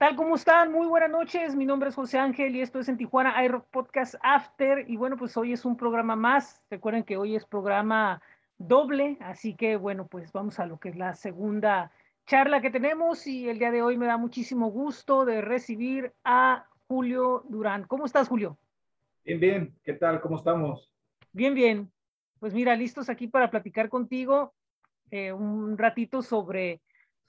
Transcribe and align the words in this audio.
tal? 0.00 0.16
¿Cómo 0.16 0.36
están? 0.36 0.72
Muy 0.72 0.86
buenas 0.86 1.10
noches. 1.10 1.54
Mi 1.54 1.66
nombre 1.66 1.90
es 1.90 1.94
José 1.94 2.16
Ángel 2.16 2.56
y 2.56 2.62
esto 2.62 2.78
es 2.78 2.88
en 2.88 2.96
Tijuana 2.96 3.44
iRock 3.44 3.66
Podcast 3.66 4.14
After. 4.22 4.86
Y 4.88 4.96
bueno, 4.96 5.18
pues 5.18 5.36
hoy 5.36 5.52
es 5.52 5.66
un 5.66 5.76
programa 5.76 6.16
más. 6.16 6.62
Recuerden 6.70 7.04
que 7.04 7.18
hoy 7.18 7.36
es 7.36 7.44
programa 7.44 8.22
doble, 8.56 9.18
así 9.20 9.54
que 9.54 9.76
bueno, 9.76 10.06
pues 10.06 10.32
vamos 10.32 10.58
a 10.58 10.64
lo 10.64 10.80
que 10.80 10.88
es 10.88 10.96
la 10.96 11.14
segunda 11.14 11.92
charla 12.24 12.62
que 12.62 12.70
tenemos 12.70 13.26
y 13.26 13.50
el 13.50 13.58
día 13.58 13.70
de 13.70 13.82
hoy 13.82 13.98
me 13.98 14.06
da 14.06 14.16
muchísimo 14.16 14.70
gusto 14.70 15.26
de 15.26 15.42
recibir 15.42 16.14
a 16.24 16.66
Julio 16.88 17.44
Durán. 17.50 17.84
¿Cómo 17.86 18.06
estás, 18.06 18.26
Julio? 18.26 18.56
Bien, 19.22 19.38
bien. 19.38 19.74
¿Qué 19.84 19.92
tal? 19.92 20.22
¿Cómo 20.22 20.38
estamos? 20.38 20.90
Bien, 21.30 21.52
bien. 21.54 21.92
Pues 22.38 22.54
mira, 22.54 22.74
listos 22.74 23.10
aquí 23.10 23.28
para 23.28 23.50
platicar 23.50 23.90
contigo 23.90 24.54
eh, 25.10 25.30
un 25.34 25.76
ratito 25.76 26.22
sobre 26.22 26.80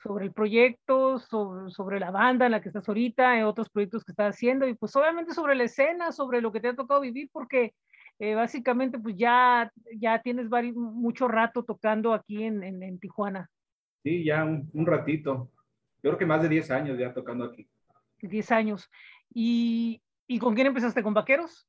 sobre 0.01 0.25
el 0.25 0.33
proyecto, 0.33 1.19
sobre, 1.19 1.99
la 1.99 2.11
banda 2.11 2.45
en 2.45 2.53
la 2.53 2.61
que 2.61 2.69
estás 2.69 2.87
ahorita, 2.87 3.37
en 3.37 3.43
otros 3.43 3.69
proyectos 3.69 4.03
que 4.03 4.11
estás 4.11 4.35
haciendo 4.35 4.67
y 4.67 4.73
pues 4.73 4.95
obviamente 4.95 5.33
sobre 5.33 5.55
la 5.55 5.65
escena, 5.65 6.11
sobre 6.11 6.41
lo 6.41 6.51
que 6.51 6.59
te 6.59 6.69
ha 6.69 6.75
tocado 6.75 7.01
vivir, 7.01 7.29
porque 7.31 7.73
eh, 8.19 8.33
básicamente 8.33 8.97
pues 8.99 9.15
ya, 9.15 9.71
ya 9.97 10.21
tienes 10.21 10.49
mucho 10.75 11.27
rato 11.27 11.63
tocando 11.63 12.13
aquí 12.13 12.43
en, 12.43 12.63
en, 12.63 12.99
Tijuana. 12.99 13.49
Sí, 14.03 14.23
ya 14.23 14.43
un, 14.43 14.69
un, 14.73 14.85
ratito. 14.85 15.51
Yo 16.03 16.09
creo 16.09 16.17
que 16.17 16.25
más 16.25 16.41
de 16.41 16.49
10 16.49 16.71
años 16.71 16.97
ya 16.97 17.13
tocando 17.13 17.45
aquí. 17.45 17.67
10 18.21 18.51
años. 18.51 18.89
¿Y, 19.31 20.01
¿Y 20.27 20.39
con 20.39 20.55
quién 20.55 20.67
empezaste? 20.67 21.03
¿Con 21.03 21.13
Vaqueros? 21.13 21.67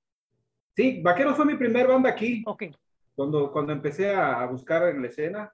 Sí, 0.74 1.02
Vaqueros 1.02 1.36
fue 1.36 1.44
mi 1.44 1.56
primer 1.56 1.86
banda 1.86 2.10
aquí. 2.10 2.42
Ok. 2.46 2.64
Cuando, 3.14 3.52
cuando 3.52 3.72
empecé 3.72 4.14
a 4.14 4.46
buscar 4.46 4.88
en 4.88 5.02
la 5.02 5.08
escena, 5.08 5.52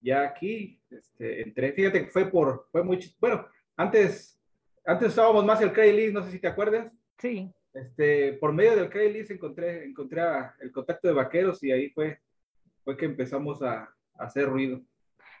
ya 0.00 0.22
aquí 0.22 0.80
este, 0.90 1.42
entré. 1.42 1.72
Fíjate 1.72 2.04
que 2.04 2.10
fue 2.10 2.30
por, 2.30 2.66
fue 2.70 2.82
muy, 2.82 2.98
bueno, 3.20 3.46
antes, 3.76 4.40
antes 4.84 5.08
estábamos 5.08 5.44
más 5.44 5.60
el 5.60 5.72
Craigslist, 5.72 6.14
no 6.14 6.22
sé 6.22 6.30
si 6.30 6.38
te 6.38 6.48
acuerdas. 6.48 6.92
Sí. 7.18 7.52
Este, 7.74 8.34
por 8.34 8.52
medio 8.52 8.76
del 8.76 8.90
Craigslist 8.90 9.30
encontré, 9.30 9.84
encontré 9.84 10.22
el 10.60 10.72
contacto 10.72 11.08
de 11.08 11.14
vaqueros 11.14 11.62
y 11.62 11.70
ahí 11.70 11.90
fue, 11.90 12.18
fue 12.84 12.96
que 12.96 13.04
empezamos 13.04 13.62
a, 13.62 13.82
a, 13.82 14.24
hacer 14.24 14.48
ruido. 14.48 14.80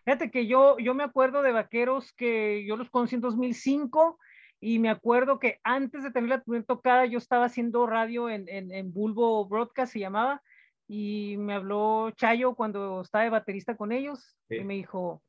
Fíjate 0.04 0.30
que 0.30 0.46
yo, 0.46 0.78
yo 0.78 0.94
me 0.94 1.04
acuerdo 1.04 1.42
de 1.42 1.52
vaqueros 1.52 2.12
que 2.12 2.64
yo 2.66 2.76
los 2.76 2.90
conocí 2.90 3.14
en 3.14 3.20
2005 3.20 4.18
y 4.60 4.78
me 4.78 4.90
acuerdo 4.90 5.38
que 5.38 5.60
antes 5.62 6.02
de 6.02 6.10
tener 6.10 6.30
la 6.30 6.42
primera 6.42 6.64
tocada 6.64 7.06
yo 7.06 7.18
estaba 7.18 7.44
haciendo 7.44 7.86
radio 7.86 8.28
en, 8.28 8.48
en, 8.48 8.72
en 8.72 8.92
Bulbo 8.92 9.46
Broadcast, 9.46 9.92
se 9.92 10.00
llamaba, 10.00 10.42
y 10.88 11.36
me 11.36 11.54
habló 11.54 12.10
Chayo 12.12 12.54
cuando 12.54 13.02
estaba 13.02 13.24
de 13.24 13.30
baterista 13.30 13.76
con 13.76 13.92
ellos 13.92 14.34
y 14.48 14.64
me 14.64 14.74
dijo, 14.74 15.22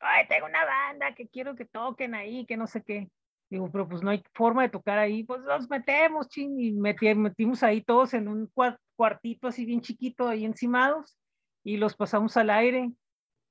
ay, 0.00 0.26
tengo 0.26 0.46
una 0.46 0.64
banda 0.64 1.14
que 1.14 1.28
quiero 1.28 1.54
que 1.54 1.66
toquen 1.66 2.14
ahí, 2.14 2.46
que 2.46 2.56
no 2.56 2.66
sé 2.66 2.82
qué. 2.82 3.10
Digo, 3.50 3.70
pero 3.70 3.86
pues 3.86 4.02
no 4.02 4.10
hay 4.10 4.22
forma 4.32 4.62
de 4.62 4.70
tocar 4.70 4.98
ahí, 4.98 5.24
pues 5.24 5.42
nos 5.42 5.68
metemos, 5.68 6.28
ching, 6.28 6.58
y 6.58 6.72
metimos 6.72 7.62
ahí 7.62 7.82
todos 7.82 8.14
en 8.14 8.26
un 8.26 8.50
cuartito 8.96 9.48
así 9.48 9.66
bien 9.66 9.82
chiquito, 9.82 10.26
ahí 10.26 10.46
encimados, 10.46 11.18
y 11.62 11.76
los 11.76 11.94
pasamos 11.94 12.34
al 12.38 12.48
aire. 12.48 12.90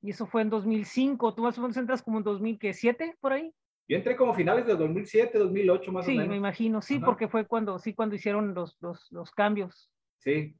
Y 0.01 0.09
eso 0.09 0.25
fue 0.25 0.41
en 0.41 0.49
2005. 0.49 1.35
¿Tú 1.35 1.43
más 1.43 1.55
o 1.59 1.61
menos 1.61 1.77
entras 1.77 2.01
como 2.01 2.17
en 2.17 2.23
2007 2.23 3.17
por 3.19 3.33
ahí? 3.33 3.53
Yo 3.87 3.97
entré 3.97 4.15
como 4.15 4.33
finales 4.33 4.65
de 4.65 4.75
2007, 4.75 5.37
2008 5.37 5.91
más 5.91 6.07
o 6.07 6.09
menos. 6.09 6.23
Sí, 6.23 6.29
me 6.29 6.37
imagino, 6.37 6.81
sí, 6.81 6.97
porque 6.97 7.27
fue 7.27 7.45
cuando, 7.45 7.77
sí, 7.77 7.93
cuando 7.93 8.15
hicieron 8.15 8.55
los, 8.55 8.77
los, 8.81 9.11
los 9.11 9.29
cambios. 9.29 9.91
Sí, 10.17 10.55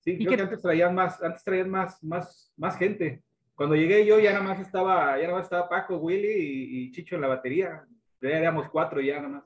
Sí, 0.00 0.16
creo 0.16 0.36
que 0.36 0.42
antes 0.42 0.62
traían 0.62 0.94
más, 0.94 1.22
antes 1.22 1.44
traían 1.44 1.70
más, 1.70 2.02
más, 2.02 2.52
más 2.56 2.76
gente. 2.78 3.22
Cuando 3.54 3.76
llegué 3.76 4.06
yo 4.06 4.18
ya 4.18 4.32
nada 4.32 4.44
más 4.44 4.60
estaba, 4.60 5.16
ya 5.18 5.24
nada 5.24 5.34
más 5.34 5.44
estaba 5.44 5.68
Paco, 5.68 5.98
Willy 5.98 6.86
y, 6.86 6.92
Chicho 6.92 7.16
en 7.16 7.20
la 7.20 7.28
batería. 7.28 7.84
Ya 8.22 8.30
éramos 8.30 8.70
cuatro 8.70 9.00
ya 9.00 9.16
nada 9.16 9.28
más. 9.28 9.44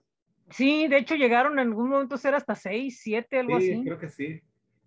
Sí, 0.50 0.86
de 0.86 0.98
hecho 0.98 1.16
llegaron 1.16 1.54
en 1.54 1.68
algún 1.70 1.88
momento 1.88 2.14
a 2.14 2.18
ser 2.18 2.34
hasta 2.34 2.54
seis, 2.54 3.00
siete, 3.02 3.38
algo 3.38 3.58
sí, 3.58 3.72
así. 3.72 3.84
creo 3.84 3.98
que 3.98 4.08
sí. 4.08 4.40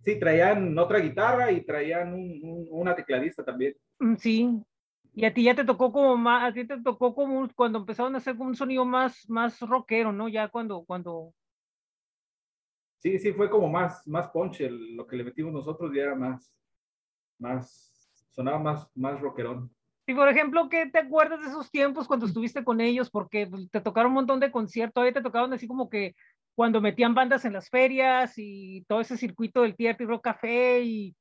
Sí, 0.06 0.18
traían 0.18 0.78
otra 0.80 1.00
guitarra 1.00 1.52
y 1.52 1.66
traían 1.66 2.14
un, 2.14 2.68
una 2.72 2.96
tecladista 2.96 3.44
también. 3.44 3.76
Mm, 4.00 4.16
sí. 4.16 4.64
Y 5.14 5.26
a 5.26 5.34
ti 5.34 5.44
ya 5.44 5.56
te 5.56 5.66
tocó 5.66 5.92
como 5.92 6.16
más, 6.16 6.50
a 6.50 6.54
ti 6.54 6.66
te 6.66 6.80
tocó 6.82 7.14
como 7.14 7.50
cuando 7.56 7.80
empezaron 7.80 8.16
a 8.16 8.20
hacer 8.20 8.38
como 8.38 8.50
un 8.50 8.56
sonido 8.56 8.86
más, 8.86 9.28
más 9.28 9.60
rockero, 9.60 10.14
¿no? 10.14 10.30
Ya 10.30 10.48
cuando, 10.48 10.86
cuando 10.86 11.34
sí, 13.00 13.20
sí, 13.20 13.34
fue 13.34 13.50
como 13.50 13.68
más, 13.70 14.06
más 14.08 14.30
ponche 14.30 14.70
lo 14.70 15.06
que 15.08 15.16
le 15.16 15.24
metimos 15.24 15.54
nosotros 15.54 15.92
ya 15.94 16.04
era 16.04 16.16
más, 16.16 16.54
más, 17.40 18.12
sonaba 18.32 18.60
más, 18.60 18.90
más 18.96 19.20
rockerón. 19.20 19.72
Y 20.06 20.14
por 20.14 20.30
ejemplo, 20.30 20.70
¿qué 20.70 20.86
te 20.86 21.00
acuerdas 21.00 21.42
de 21.42 21.48
esos 21.48 21.70
tiempos 21.70 22.08
cuando 22.08 22.26
estuviste 22.26 22.64
con 22.64 22.80
ellos? 22.80 23.10
Porque 23.10 23.46
pues, 23.46 23.70
te 23.70 23.82
tocaron 23.82 24.12
un 24.12 24.16
montón 24.16 24.40
de 24.40 24.52
conciertos, 24.52 24.94
todavía 24.94 25.14
te 25.14 25.22
tocaron 25.22 25.52
así 25.54 25.68
como 25.68 25.90
que 25.90 26.16
cuando 26.56 26.82
metían 26.82 27.14
bandas 27.14 27.46
en 27.46 27.54
las 27.54 27.70
ferias 27.70 28.34
y 28.38 28.86
todo 28.88 29.02
ese 29.02 29.18
circuito 29.18 29.62
del 29.62 29.76
Tierra 29.76 29.98
y 30.00 30.06
Rock 30.06 30.24
Café 30.24 30.82
y, 30.82 31.16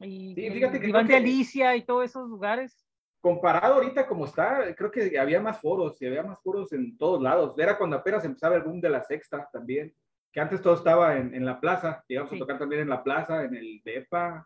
y, 0.00 0.34
sí, 0.34 0.50
fíjate 0.50 0.80
que 0.80 0.92
de 0.92 1.16
Alicia 1.16 1.76
y 1.76 1.84
todos 1.84 2.04
esos 2.04 2.28
lugares. 2.28 2.84
Comparado 3.20 3.76
ahorita 3.76 4.06
como 4.06 4.26
está, 4.26 4.74
creo 4.74 4.90
que 4.90 5.18
había 5.18 5.40
más 5.40 5.60
foros 5.60 6.02
y 6.02 6.06
había 6.06 6.22
más 6.22 6.42
foros 6.42 6.72
en 6.72 6.98
todos 6.98 7.22
lados. 7.22 7.58
Era 7.58 7.78
cuando 7.78 7.96
apenas 7.96 8.24
empezaba 8.24 8.56
el 8.56 8.64
boom 8.64 8.80
de 8.80 8.90
la 8.90 9.02
sexta 9.02 9.48
también 9.50 9.94
que 10.34 10.40
antes 10.40 10.60
todo 10.60 10.74
estaba 10.74 11.16
en, 11.16 11.32
en 11.32 11.46
la 11.46 11.60
plaza, 11.60 12.04
llegamos 12.08 12.32
a 12.32 12.38
tocar 12.38 12.58
también 12.58 12.82
en 12.82 12.88
la 12.88 13.04
plaza, 13.04 13.44
en 13.44 13.54
el 13.54 13.80
DEPA, 13.84 14.44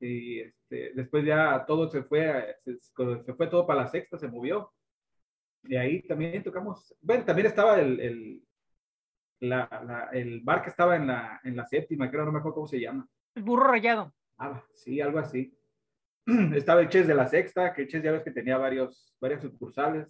y 0.00 0.40
este, 0.40 0.92
después 0.94 1.22
ya 1.22 1.66
todo 1.66 1.86
se 1.90 2.02
fue, 2.02 2.56
se, 2.64 2.78
se, 2.80 3.34
fue 3.34 3.46
todo 3.48 3.66
para 3.66 3.82
la 3.82 3.88
sexta, 3.88 4.16
se 4.16 4.26
movió. 4.26 4.72
Y 5.64 5.76
ahí 5.76 6.00
también 6.06 6.42
tocamos, 6.42 6.96
bueno, 7.02 7.26
también 7.26 7.48
estaba 7.48 7.78
el, 7.78 8.00
el, 8.00 8.42
la, 9.40 9.68
la, 9.86 10.08
el 10.18 10.40
bar 10.40 10.62
que 10.62 10.70
estaba 10.70 10.96
en 10.96 11.08
la, 11.08 11.38
en 11.44 11.56
la 11.56 11.66
séptima, 11.66 12.10
creo, 12.10 12.24
no 12.24 12.32
me 12.32 12.38
acuerdo 12.38 12.54
cómo 12.54 12.66
se 12.66 12.80
llama. 12.80 13.06
El 13.34 13.42
burro 13.42 13.64
rayado. 13.64 14.14
Ah, 14.38 14.64
sí, 14.72 14.98
algo 15.02 15.18
así. 15.18 15.54
estaba 16.54 16.80
el 16.80 16.88
Ches 16.88 17.06
de 17.06 17.14
la 17.14 17.26
sexta, 17.26 17.74
que 17.74 17.82
el 17.82 17.88
Ches 17.88 18.02
ya 18.02 18.12
ves 18.12 18.22
que 18.22 18.30
tenía 18.30 18.56
varios, 18.56 19.14
varias 19.20 19.42
sucursales. 19.42 20.08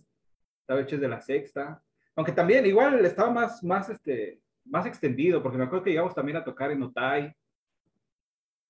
Estaba 0.61 0.79
el 0.79 0.87
Ches 0.87 1.01
de 1.01 1.09
la 1.09 1.21
sexta. 1.21 1.83
Aunque 2.15 2.31
también 2.31 2.65
igual 2.67 3.05
estaba 3.05 3.31
más, 3.31 3.65
más, 3.65 3.89
este, 3.89 4.41
más 4.71 4.87
extendido, 4.87 5.43
porque 5.43 5.59
me 5.59 5.65
acuerdo 5.65 5.85
que 5.85 5.91
llegamos 5.91 6.15
también 6.15 6.39
a 6.39 6.45
tocar 6.45 6.71
en 6.71 6.83
Otay, 6.83 7.33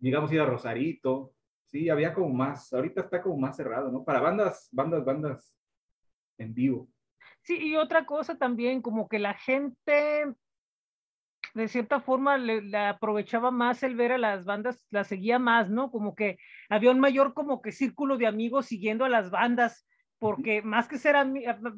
llegamos 0.01 0.31
a 0.31 0.35
ir 0.35 0.41
a 0.41 0.47
Rosarito, 0.47 1.35
sí, 1.67 1.89
había 1.89 2.13
como 2.13 2.31
más, 2.31 2.73
ahorita 2.73 3.03
está 3.03 3.23
como 3.23 3.37
más 3.37 3.57
cerrado, 3.57 3.93
¿no? 3.93 4.05
Para 4.05 4.21
bandas, 4.21 4.69
bandas, 4.73 5.05
bandas 5.05 5.55
en 6.39 6.55
vivo. 6.55 6.89
Sí, 7.43 7.59
y 7.59 7.77
otra 7.77 8.07
cosa 8.07 8.37
también, 8.37 8.83
como 8.83 9.09
que 9.09 9.19
la 9.19 9.35
gente 9.35 10.35
de 11.55 11.69
cierta 11.69 12.01
forma 12.01 12.39
le, 12.39 12.77
aprovechaba 12.77 13.51
más 13.51 13.83
el 13.83 13.97
ver 13.97 14.13
a 14.13 14.19
las 14.19 14.45
bandas, 14.45 14.87
la 14.91 15.05
seguía 15.05 15.39
más, 15.39 15.69
¿no? 15.69 15.91
Como 15.91 16.15
que 16.15 16.39
había 16.69 16.91
un 16.91 17.01
mayor 17.01 17.35
como 17.35 17.61
que 17.61 17.73
círculo 17.73 18.19
de 18.19 18.27
amigos 18.27 18.67
siguiendo 18.67 19.05
a 19.05 19.09
las 19.09 19.31
bandas, 19.31 19.87
porque 20.19 20.63
más 20.63 20.87
que 20.87 20.99
ser 20.99 21.17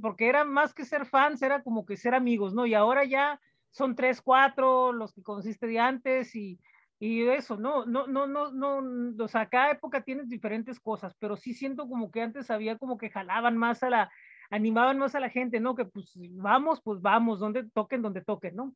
porque 0.00 0.28
era 0.28 0.44
más 0.44 0.75
que 0.75 0.84
ser 0.84 1.06
fans, 1.06 1.43
era 1.43 1.62
como 1.62 1.87
que 1.87 1.97
ser 1.97 2.15
amigos, 2.15 2.55
¿no? 2.55 2.66
Y 2.66 2.75
ahora 2.75 3.05
ya 3.05 3.41
son 3.72 3.97
tres, 3.97 4.21
cuatro, 4.21 4.93
los 4.93 5.12
que 5.12 5.22
conociste 5.22 5.66
de 5.66 5.81
antes 5.81 6.37
y, 6.37 6.60
y 7.00 7.27
eso, 7.27 7.56
no, 7.56 7.84
no, 7.84 8.06
no, 8.06 8.27
no, 8.27 8.53
no, 8.53 9.25
o 9.25 9.28
sea, 9.28 9.49
cada 9.49 9.72
época 9.72 10.03
tienes 10.03 10.28
diferentes 10.28 10.78
cosas, 10.78 11.16
pero 11.19 11.37
sí 11.37 11.55
siento 11.55 11.88
como 11.88 12.12
que 12.12 12.22
antes 12.22 12.50
había 12.50 12.78
como 12.78 12.97
que 12.97 13.11
jalaban 13.11 13.56
más 13.56 13.82
a 13.82 13.91
la, 13.91 14.11
animaban 14.50 14.99
más 14.99 15.15
a 15.15 15.21
la 15.21 15.31
gente, 15.31 15.59
¿no? 15.59 15.75
Que 15.75 15.87
pues 15.87 16.12
vamos, 16.32 16.81
pues 16.82 17.00
vamos, 17.00 17.41
donde 17.41 17.65
toquen, 17.71 18.03
donde 18.03 18.21
toquen, 18.21 18.55
¿no? 18.55 18.75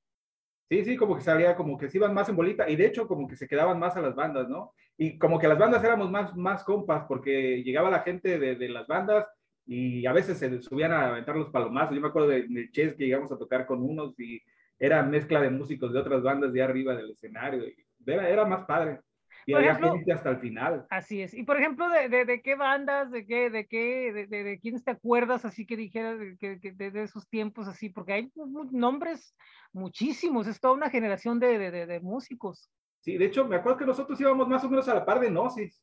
Sí, 0.68 0.84
sí, 0.84 0.96
como 0.96 1.14
que 1.14 1.22
salía, 1.22 1.54
como 1.54 1.78
que 1.78 1.88
se 1.88 1.98
iban 1.98 2.14
más 2.14 2.28
en 2.28 2.34
bolita 2.34 2.68
y 2.68 2.74
de 2.74 2.86
hecho 2.86 3.06
como 3.06 3.28
que 3.28 3.36
se 3.36 3.46
quedaban 3.46 3.78
más 3.78 3.96
a 3.96 4.00
las 4.00 4.16
bandas, 4.16 4.48
¿no? 4.48 4.72
Y 4.96 5.18
como 5.18 5.38
que 5.38 5.46
las 5.46 5.58
bandas 5.58 5.84
éramos 5.84 6.10
más, 6.10 6.34
más 6.34 6.64
compas 6.64 7.04
porque 7.06 7.62
llegaba 7.62 7.90
la 7.90 8.00
gente 8.00 8.38
de, 8.38 8.56
de 8.56 8.68
las 8.70 8.88
bandas 8.88 9.26
y 9.66 10.06
a 10.06 10.12
veces 10.12 10.38
se 10.38 10.62
subían 10.62 10.92
a 10.92 11.08
aventar 11.08 11.36
los 11.36 11.50
palomazos. 11.50 11.94
Yo 11.94 12.00
me 12.00 12.08
acuerdo 12.08 12.28
del 12.28 12.52
de 12.52 12.70
Chess 12.70 12.94
que 12.94 13.04
llegamos 13.04 13.30
a 13.30 13.38
tocar 13.38 13.66
con 13.66 13.82
unos 13.82 14.18
y 14.18 14.40
era 14.78 15.02
mezcla 15.02 15.40
de 15.40 15.50
músicos 15.50 15.92
de 15.92 16.00
otras 16.00 16.22
bandas 16.22 16.52
de 16.52 16.62
arriba 16.62 16.94
del 16.94 17.10
escenario. 17.10 17.64
Era, 18.06 18.28
era 18.28 18.44
más 18.44 18.64
padre. 18.64 19.00
Y 19.48 19.54
había 19.54 19.76
gente 19.76 20.12
hasta 20.12 20.30
el 20.30 20.38
final. 20.38 20.86
Así 20.90 21.22
es. 21.22 21.32
Y 21.32 21.44
por 21.44 21.56
ejemplo, 21.56 21.88
¿de, 21.88 22.08
de, 22.08 22.24
de 22.24 22.42
qué 22.42 22.56
bandas, 22.56 23.12
de 23.12 23.24
qué, 23.24 23.48
de 23.48 23.66
qué, 23.68 24.12
de, 24.12 24.26
de, 24.26 24.58
quiénes 24.58 24.82
te 24.82 24.90
acuerdas 24.90 25.44
así 25.44 25.64
que 25.64 25.76
dijeras 25.76 26.18
que, 26.40 26.58
que 26.58 26.72
de, 26.72 27.02
esos 27.04 27.28
tiempos 27.28 27.68
así? 27.68 27.88
Porque 27.88 28.12
hay 28.12 28.32
nombres 28.72 29.36
muchísimos, 29.72 30.48
es 30.48 30.58
toda 30.58 30.74
una 30.74 30.90
generación 30.90 31.38
de, 31.38 32.00
músicos. 32.02 32.68
Sí, 32.98 33.16
de 33.16 33.26
hecho, 33.26 33.46
me 33.46 33.54
acuerdo 33.54 33.78
que 33.78 33.86
nosotros 33.86 34.20
íbamos 34.20 34.48
más 34.48 34.64
o 34.64 34.68
menos 34.68 34.88
a 34.88 34.94
la 34.94 35.04
par 35.04 35.20
de 35.20 35.30
Gnosis. 35.30 35.80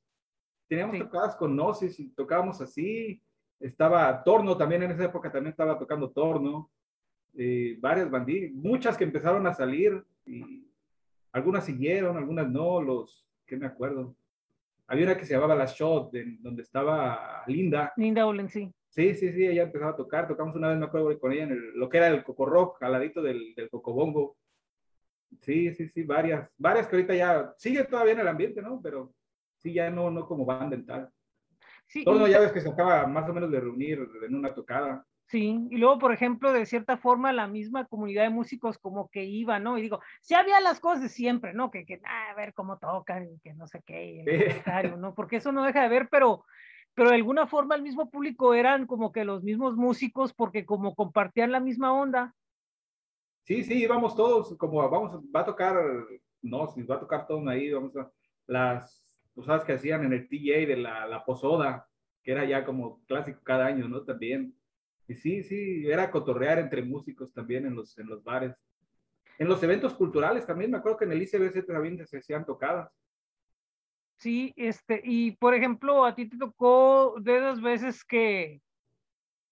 Teníamos 0.68 1.00
tocadas 1.00 1.38
con 1.38 1.56
Gnosis 1.56 1.98
y 2.02 2.10
tocábamos 2.14 2.60
así. 2.60 3.24
Estaba 3.62 4.24
Torno 4.26 4.58
también 4.58 4.84
en 4.84 4.92
esa 4.92 5.06
época, 5.06 5.32
también 5.32 5.52
estaba 5.52 5.80
tocando 5.80 6.12
Torno. 6.12 6.70
Eh, 7.36 7.78
varias 7.80 8.12
bandidas, 8.12 8.52
muchas 8.52 8.98
que 8.98 9.04
empezaron 9.04 9.46
a 9.48 9.54
salir 9.54 10.04
y 10.26 10.68
algunas 11.32 11.66
siguieron, 11.66 12.16
algunas 12.16 12.50
no, 12.50 12.82
los 12.82 13.28
que 13.46 13.58
me 13.58 13.66
acuerdo. 13.66 14.16
Había 14.88 15.06
una 15.06 15.18
que 15.18 15.26
se 15.26 15.34
llamaba 15.34 15.56
La 15.56 15.66
Shot, 15.66 16.12
donde 16.40 16.62
estaba 16.62 17.44
Linda. 17.48 17.94
Linda 17.98 18.26
Olen, 18.26 18.50
sí. 18.50 18.72
Sí, 18.90 19.16
sí, 19.16 19.32
sí, 19.34 19.48
ella 19.48 19.64
empezaba 19.64 19.92
a 19.92 19.96
tocar, 19.96 20.28
tocamos 20.28 20.56
una 20.56 20.70
vez, 20.70 20.78
me 20.78 20.86
acuerdo, 20.86 21.18
con 21.20 21.32
ella 21.32 21.44
en 21.44 21.80
lo 21.80 21.90
que 21.90 21.98
era 21.98 22.10
el 22.10 22.24
coco 22.24 22.46
rock, 22.46 22.84
al 22.84 22.92
ladito 22.92 23.24
del, 23.24 23.56
del 23.56 23.70
cocobongo. 23.70 24.38
Sí, 25.42 25.74
sí, 25.74 25.88
sí, 25.90 26.04
varias, 26.04 26.48
varias 26.58 26.88
que 26.88 26.98
ahorita 26.98 27.16
ya 27.16 27.54
sigue 27.58 27.84
todavía 27.86 28.14
en 28.14 28.20
el 28.20 28.28
ambiente, 28.28 28.62
¿no? 28.62 28.80
Pero 28.84 29.16
sí, 29.58 29.74
ya 29.74 29.90
no, 29.90 30.12
no 30.12 30.28
como 30.28 30.46
banda 30.46 30.76
en 30.76 30.86
tal. 30.86 31.10
Sí, 31.88 32.04
Todo 32.04 32.28
ya 32.28 32.40
ves 32.40 32.52
que 32.52 32.62
se 32.62 32.70
acaba 32.70 33.08
más 33.08 33.28
o 33.28 33.34
menos 33.34 33.50
de 33.50 33.60
reunir 33.60 34.08
en 34.26 34.36
una 34.36 34.54
tocada. 34.54 35.04
Sí, 35.34 35.68
y 35.72 35.78
luego, 35.78 35.98
por 35.98 36.14
ejemplo, 36.14 36.54
de 36.54 36.68
cierta 36.68 36.96
forma, 36.96 37.34
la 37.34 37.48
misma 37.48 37.86
comunidad 37.86 38.22
de 38.22 38.30
músicos 38.30 38.78
como 38.78 39.10
que 39.10 39.24
iba, 39.24 39.58
¿no? 39.58 39.80
Y 39.80 39.82
digo, 39.82 40.00
sí 40.22 40.36
había 40.36 40.62
las 40.62 40.80
cosas 40.80 41.02
de 41.02 41.10
siempre, 41.10 41.56
¿no? 41.56 41.72
Que, 41.72 41.88
que 41.88 42.00
ah, 42.06 42.30
a 42.30 42.36
ver 42.36 42.54
cómo 42.54 42.78
tocan 42.78 43.28
y 43.28 43.40
que 43.40 43.56
no 43.56 43.66
sé 43.66 43.82
qué, 43.84 44.62
¿no? 45.00 45.16
Porque 45.16 45.38
eso 45.38 45.52
no 45.52 45.64
deja 45.64 45.82
de 45.82 45.90
ver, 45.90 46.08
pero, 46.12 46.46
pero 46.94 47.10
de 47.10 47.16
alguna 47.16 47.48
forma 47.48 47.74
el 47.74 47.82
mismo 47.82 48.12
público 48.12 48.54
eran 48.54 48.86
como 48.86 49.12
que 49.12 49.26
los 49.26 49.42
mismos 49.42 49.76
músicos 49.76 50.36
porque 50.36 50.68
como 50.68 50.94
compartían 50.94 51.52
la 51.52 51.60
misma 51.60 51.92
onda. 51.92 52.36
Sí, 53.42 53.64
sí, 53.64 53.82
íbamos 53.82 54.16
todos, 54.16 54.56
como 54.56 54.88
vamos, 54.88 55.20
va 55.36 55.40
a 55.40 55.46
tocar, 55.46 55.76
no, 56.44 56.68
si 56.68 56.84
va 56.84 56.98
a 56.98 57.00
tocar 57.00 57.26
todo 57.26 57.50
ahí, 57.50 57.72
vamos 57.72 57.98
a, 57.98 58.08
las 58.46 59.04
cosas 59.34 59.66
que 59.66 59.74
hacían 59.74 60.04
en 60.04 60.14
el 60.14 60.30
TJ 60.30 60.68
de 60.68 60.78
la, 60.78 61.08
la 61.08 61.26
posoda, 61.26 61.88
que 62.22 62.34
era 62.34 62.46
ya 62.46 62.64
como 62.64 63.04
clásico 63.06 63.42
cada 63.42 63.66
año, 63.66 63.88
¿no? 63.88 64.04
También 64.04 64.54
y 65.14 65.16
sí, 65.16 65.44
sí, 65.44 65.88
era 65.88 66.10
cotorrear 66.10 66.58
entre 66.58 66.82
músicos 66.82 67.32
también 67.32 67.66
en 67.66 67.76
los, 67.76 67.98
en 68.00 68.08
los 68.08 68.24
bares. 68.24 68.56
En 69.38 69.48
los 69.48 69.62
eventos 69.62 69.94
culturales 69.94 70.46
también, 70.46 70.72
me 70.72 70.78
acuerdo 70.78 70.98
que 70.98 71.06
en 71.06 71.12
el 71.12 71.22
ICBC 71.22 71.66
también 71.66 72.06
se 72.08 72.18
hacían 72.18 72.46
tocadas. 72.46 72.92
Sí, 74.18 74.54
este, 74.56 75.02
y 75.04 75.32
por 75.32 75.54
ejemplo, 75.54 76.06
a 76.06 76.16
ti 76.16 76.28
te 76.30 76.38
tocó 76.38 77.16
de 77.20 77.38
esas 77.38 77.62
veces 77.62 78.04
que, 78.04 78.62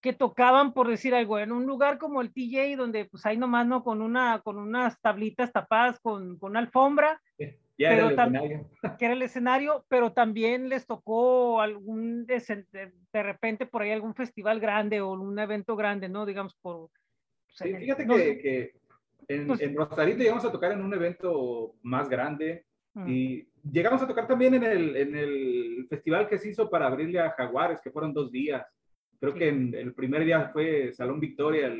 que 0.00 0.12
tocaban, 0.12 0.72
por 0.72 0.88
decir 0.88 1.14
algo, 1.14 1.38
en 1.38 1.52
un 1.52 1.66
lugar 1.66 1.98
como 1.98 2.22
el 2.22 2.32
TJ, 2.32 2.76
donde 2.76 3.04
pues 3.04 3.24
hay 3.26 3.36
nomás, 3.36 3.66
¿no? 3.66 3.84
Con, 3.84 4.02
una, 4.02 4.40
con 4.40 4.58
unas 4.58 5.00
tablitas 5.00 5.52
tapadas 5.52 6.00
con, 6.00 6.38
con 6.38 6.56
alfombra, 6.56 7.20
ya 7.82 7.92
era 7.92 8.06
el 8.06 8.12
escenario. 8.12 8.70
Que 8.98 9.04
era 9.04 9.14
el 9.14 9.22
escenario, 9.22 9.84
pero 9.88 10.12
también 10.12 10.68
les 10.68 10.86
tocó 10.86 11.60
algún, 11.60 12.26
de, 12.26 12.92
repente 13.12 13.66
por 13.66 13.82
ahí 13.82 13.90
algún 13.90 14.14
festival 14.14 14.60
grande 14.60 15.00
o 15.00 15.12
un 15.12 15.38
evento 15.38 15.76
grande, 15.76 16.08
¿no? 16.08 16.26
Digamos, 16.26 16.54
por... 16.54 16.90
Pues, 17.58 17.76
fíjate 17.76 18.06
que, 18.06 18.38
que 18.38 18.74
en, 19.28 19.46
pues 19.46 19.60
en, 19.60 19.76
Rosarito 19.76 20.18
llegamos 20.18 20.44
a 20.44 20.52
tocar 20.52 20.72
en 20.72 20.82
un 20.82 20.94
evento 20.94 21.74
más 21.82 22.08
grande 22.08 22.64
mm. 22.94 23.08
y 23.08 23.48
llegamos 23.70 24.02
a 24.02 24.08
tocar 24.08 24.26
también 24.26 24.54
en 24.54 24.64
el, 24.64 24.96
en 24.96 25.16
el 25.16 25.86
festival 25.88 26.28
que 26.28 26.38
se 26.38 26.48
hizo 26.48 26.70
para 26.70 26.86
abrirle 26.86 27.20
a 27.20 27.30
Jaguares, 27.30 27.80
que 27.80 27.90
fueron 27.90 28.12
dos 28.12 28.30
días. 28.30 28.64
Creo 29.20 29.34
que 29.34 29.48
en, 29.48 29.74
el 29.74 29.94
primer 29.94 30.24
día 30.24 30.50
fue 30.52 30.92
Salón 30.92 31.20
Victoria, 31.20 31.72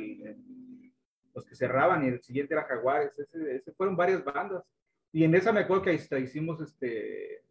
los 1.33 1.45
que 1.45 1.55
cerraban, 1.55 2.05
y 2.05 2.07
el 2.07 2.21
siguiente 2.21 2.53
era 2.53 2.63
Jaguares. 2.63 3.17
Ese, 3.19 3.55
ese 3.55 3.71
fueron 3.73 3.97
varias 3.97 4.23
bandas. 4.23 4.63
Y 5.13 5.23
en 5.23 5.35
esa 5.35 5.53
me 5.53 5.61
acuerdo 5.61 5.83
que 5.83 5.91
hasta 5.91 6.17
hicimos 6.17 6.59
este, 6.59 7.43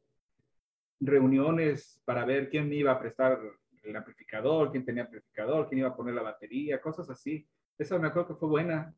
reuniones 0.98 2.02
para 2.04 2.24
ver 2.24 2.50
quién 2.50 2.72
iba 2.72 2.90
a 2.90 2.98
prestar 2.98 3.38
el 3.84 3.96
amplificador, 3.96 4.72
quién 4.72 4.84
tenía 4.84 5.04
amplificador, 5.04 5.68
quién 5.68 5.78
iba 5.78 5.88
a 5.88 5.96
poner 5.96 6.14
la 6.14 6.22
batería, 6.22 6.80
cosas 6.80 7.08
así. 7.08 7.46
Esa 7.78 8.00
me 8.00 8.08
acuerdo 8.08 8.28
que 8.28 8.40
fue 8.40 8.48
buena. 8.48 8.92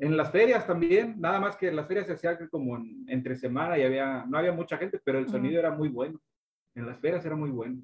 En 0.00 0.16
las 0.16 0.32
ferias 0.32 0.66
también, 0.66 1.20
nada 1.20 1.38
más 1.38 1.56
que 1.56 1.68
en 1.68 1.76
las 1.76 1.86
ferias 1.86 2.06
se 2.06 2.14
hacía 2.14 2.36
como 2.48 2.76
entre 3.06 3.36
semana 3.36 3.78
y 3.78 3.82
había, 3.82 4.24
no 4.26 4.36
había 4.36 4.52
mucha 4.52 4.76
gente, 4.78 5.00
pero 5.02 5.20
el 5.20 5.28
sonido 5.28 5.60
era 5.60 5.70
muy 5.70 5.88
bueno. 5.88 6.20
En 6.74 6.86
las 6.86 6.98
ferias 6.98 7.24
era 7.24 7.36
muy 7.36 7.50
bueno. 7.50 7.80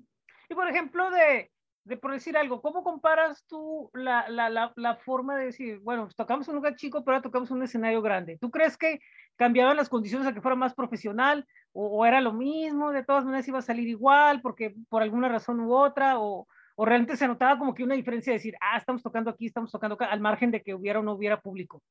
Y 0.48 0.54
por 0.54 0.69
ejemplo, 0.69 1.10
de, 1.12 1.52
de 1.84 1.98
por 1.98 2.12
decir 2.12 2.36
algo, 2.36 2.62
¿cómo 2.62 2.82
comparas 2.82 3.44
tú 3.46 3.90
la, 3.92 4.28
la, 4.28 4.48
la, 4.48 4.72
la 4.76 4.96
forma 4.96 5.36
de 5.36 5.46
decir, 5.46 5.81
bueno, 5.81 6.08
tocamos 6.16 6.48
un 6.48 6.56
lugar 6.56 6.76
chico, 6.76 7.04
pero 7.04 7.16
ahora 7.16 7.22
tocamos 7.22 7.50
un 7.50 7.62
escenario 7.62 8.00
grande? 8.00 8.38
¿Tú 8.40 8.50
crees 8.50 8.78
que 8.78 9.00
cambiaban 9.36 9.76
las 9.76 9.90
condiciones 9.90 10.26
a 10.26 10.32
que 10.32 10.40
fuera 10.40 10.56
más 10.56 10.75
profesional 10.75 11.46
o, 11.72 12.06
era 12.06 12.20
lo 12.20 12.32
mismo, 12.32 12.92
de 12.92 13.04
todas 13.04 13.25
maneras 13.25 13.48
iba 13.48 13.58
a 13.58 13.62
salir 13.62 13.88
igual 13.88 14.40
porque 14.40 14.75
por 14.88 15.02
alguna 15.02 15.28
razón 15.28 15.60
u 15.60 15.75
otra 15.75 16.19
o, 16.19 16.46
o, 16.76 16.84
realmente 16.84 17.16
se 17.16 17.28
notaba 17.28 17.58
como 17.58 17.75
que 17.75 17.84
una 17.84 17.96
diferencia 17.96 18.32
de 18.32 18.38
decir, 18.38 18.54
ah, 18.60 18.78
estamos 18.78 19.02
tocando 19.02 19.31
aquí, 19.31 19.46
estamos 19.46 19.70
tocando 19.70 19.96
acá, 19.96 20.06
al 20.06 20.20
margen 20.20 20.50
de 20.50 20.62
que 20.62 20.75
hubiera 20.75 21.00
o 21.00 21.02
no 21.02 21.12
hubiera 21.12 21.40
público? 21.40 21.82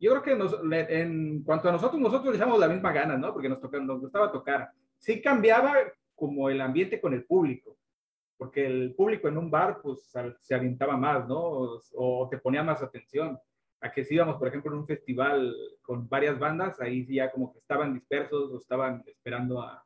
Yo 0.00 0.10
creo 0.10 0.22
que 0.22 0.94
en 1.00 1.42
cuanto 1.42 1.68
a 1.68 1.72
nosotros, 1.72 2.00
nosotros 2.00 2.32
le 2.32 2.36
echamos 2.36 2.58
la 2.58 2.68
misma 2.68 2.92
gana, 2.92 3.16
¿no? 3.16 3.32
Porque 3.32 3.48
nos, 3.48 3.60
nos 3.62 4.00
gustaba 4.00 4.30
tocar. 4.30 4.70
Sí 4.98 5.22
cambiaba 5.22 5.74
como 6.14 6.50
el 6.50 6.60
ambiente 6.60 7.00
con 7.00 7.14
el 7.14 7.24
público 7.24 7.76
porque 8.36 8.66
el 8.66 8.94
público 8.94 9.28
en 9.28 9.38
un 9.38 9.50
bar 9.50 9.80
pues 9.82 10.10
se 10.40 10.54
aventaba 10.54 10.96
más, 10.96 11.26
¿no? 11.26 11.80
O, 11.94 12.28
te 12.30 12.38
ponía 12.38 12.62
más 12.62 12.82
atención. 12.82 13.38
A 13.80 13.92
que 13.92 14.04
si 14.04 14.14
íbamos, 14.14 14.36
por 14.36 14.48
ejemplo, 14.48 14.72
en 14.72 14.78
un 14.78 14.86
festival 14.86 15.54
con 15.82 16.08
varias 16.08 16.38
bandas, 16.38 16.80
ahí 16.80 17.04
sí 17.04 17.16
ya 17.16 17.30
como 17.30 17.52
que 17.52 17.58
estaban 17.58 17.94
dispersos 17.94 18.50
o 18.52 18.58
estaban 18.58 19.02
esperando 19.06 19.60
a, 19.60 19.84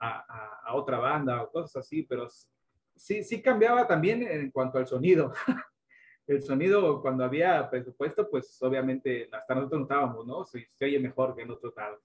a, 0.00 0.60
a 0.64 0.74
otra 0.74 0.98
banda 0.98 1.42
o 1.42 1.50
cosas 1.50 1.76
así, 1.76 2.02
pero 2.02 2.28
sí, 2.96 3.22
sí 3.22 3.42
cambiaba 3.42 3.86
también 3.86 4.22
en 4.22 4.50
cuanto 4.50 4.78
al 4.78 4.86
sonido. 4.86 5.32
el 6.26 6.42
sonido 6.42 7.00
cuando 7.00 7.24
había 7.24 7.68
presupuesto, 7.70 8.28
pues 8.28 8.60
obviamente 8.62 9.28
hasta 9.32 9.54
nosotros 9.54 9.82
notábamos, 9.82 10.26
¿no? 10.26 10.44
Se, 10.44 10.66
se 10.70 10.84
oye 10.84 10.98
mejor 10.98 11.34
que 11.34 11.42
en 11.42 11.50
otros 11.50 11.74
lados. 11.76 12.00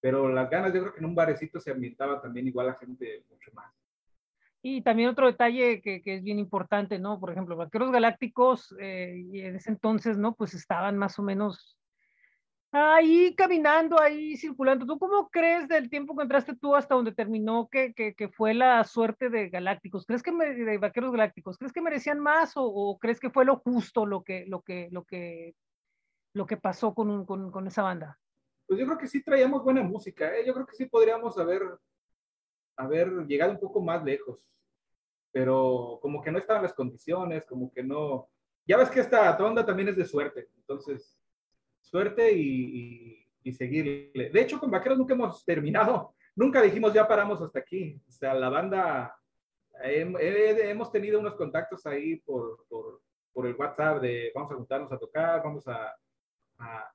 Pero 0.00 0.28
las 0.28 0.48
ganas, 0.48 0.72
yo 0.72 0.80
creo 0.80 0.94
que 0.94 1.00
en 1.00 1.06
un 1.06 1.14
barecito 1.14 1.60
se 1.60 1.70
ambientaba 1.70 2.20
también 2.20 2.46
igual 2.46 2.68
la 2.68 2.74
gente 2.74 3.24
mucho 3.28 3.50
más. 3.52 3.79
Y 4.62 4.82
también 4.82 5.08
otro 5.08 5.26
detalle 5.26 5.80
que, 5.80 6.02
que, 6.02 6.16
es 6.16 6.22
bien 6.22 6.38
importante, 6.38 6.98
¿no? 6.98 7.18
Por 7.18 7.30
ejemplo, 7.30 7.56
Vaqueros 7.56 7.90
Galácticos, 7.90 8.74
eh, 8.78 9.24
en 9.32 9.56
ese 9.56 9.70
entonces, 9.70 10.18
¿no? 10.18 10.34
Pues 10.34 10.52
estaban 10.52 10.98
más 10.98 11.18
o 11.18 11.22
menos 11.22 11.78
ahí 12.72 13.34
caminando, 13.34 14.00
ahí 14.00 14.36
circulando. 14.36 14.86
¿Tú 14.86 14.98
cómo 14.98 15.28
crees 15.30 15.66
del 15.68 15.90
tiempo 15.90 16.16
que 16.16 16.22
entraste 16.22 16.54
tú 16.54 16.76
hasta 16.76 16.94
donde 16.94 17.12
terminó 17.12 17.68
que, 17.70 17.92
que, 17.94 18.14
que 18.14 18.28
fue 18.28 18.54
la 18.54 18.84
suerte 18.84 19.30
de 19.30 19.48
Galácticos? 19.48 20.06
¿Crees 20.06 20.22
que 20.22 20.32
de 20.32 20.78
Vaqueros 20.78 21.12
Galácticos? 21.12 21.58
¿Crees 21.58 21.72
que 21.72 21.80
merecían 21.82 22.20
más 22.20 22.56
o, 22.56 22.64
o, 22.64 22.98
crees 22.98 23.18
que 23.18 23.30
fue 23.30 23.44
lo 23.44 23.56
justo 23.56 24.06
lo 24.06 24.22
que, 24.22 24.44
lo 24.46 24.62
que, 24.62 24.88
lo 24.90 25.04
que, 25.04 25.54
lo 26.34 26.46
que 26.46 26.56
pasó 26.56 26.94
con, 26.94 27.24
con, 27.24 27.50
con 27.50 27.66
esa 27.66 27.82
banda? 27.82 28.18
Pues 28.66 28.78
yo 28.78 28.86
creo 28.86 28.98
que 28.98 29.08
sí 29.08 29.22
traíamos 29.22 29.64
buena 29.64 29.82
música, 29.82 30.32
¿eh? 30.36 30.44
Yo 30.46 30.54
creo 30.54 30.66
que 30.66 30.76
sí 30.76 30.86
podríamos 30.86 31.36
haber 31.38 31.62
haber 32.84 33.08
llegado 33.26 33.52
un 33.52 33.60
poco 33.60 33.80
más 33.80 34.04
lejos, 34.04 34.38
pero 35.32 35.98
como 36.02 36.22
que 36.22 36.30
no 36.30 36.38
estaban 36.38 36.62
las 36.62 36.74
condiciones, 36.74 37.46
como 37.46 37.72
que 37.72 37.82
no... 37.82 38.28
Ya 38.66 38.76
ves 38.76 38.90
que 38.90 39.00
esta 39.00 39.36
onda 39.38 39.64
también 39.64 39.88
es 39.88 39.96
de 39.96 40.04
suerte, 40.04 40.48
entonces, 40.56 41.18
suerte 41.80 42.32
y, 42.32 43.26
y, 43.42 43.52
seguirle. 43.52 44.30
De 44.30 44.40
hecho, 44.40 44.60
con 44.60 44.70
Vaqueros 44.70 44.98
nunca 44.98 45.14
hemos 45.14 45.44
terminado, 45.44 46.14
nunca 46.36 46.62
dijimos 46.62 46.92
ya 46.92 47.08
paramos 47.08 47.40
hasta 47.42 47.58
aquí. 47.58 48.00
O 48.08 48.12
sea, 48.12 48.34
la 48.34 48.48
banda, 48.48 49.18
hemos 49.82 50.92
tenido 50.92 51.18
unos 51.18 51.34
contactos 51.34 51.84
ahí 51.86 52.16
por, 52.16 52.64
por, 52.68 53.00
por, 53.32 53.46
el 53.46 53.56
WhatsApp 53.56 54.02
de 54.02 54.30
vamos 54.34 54.52
a 54.52 54.56
juntarnos 54.56 54.92
a 54.92 54.98
tocar, 54.98 55.42
vamos 55.42 55.66
a, 55.66 55.92
a, 56.58 56.92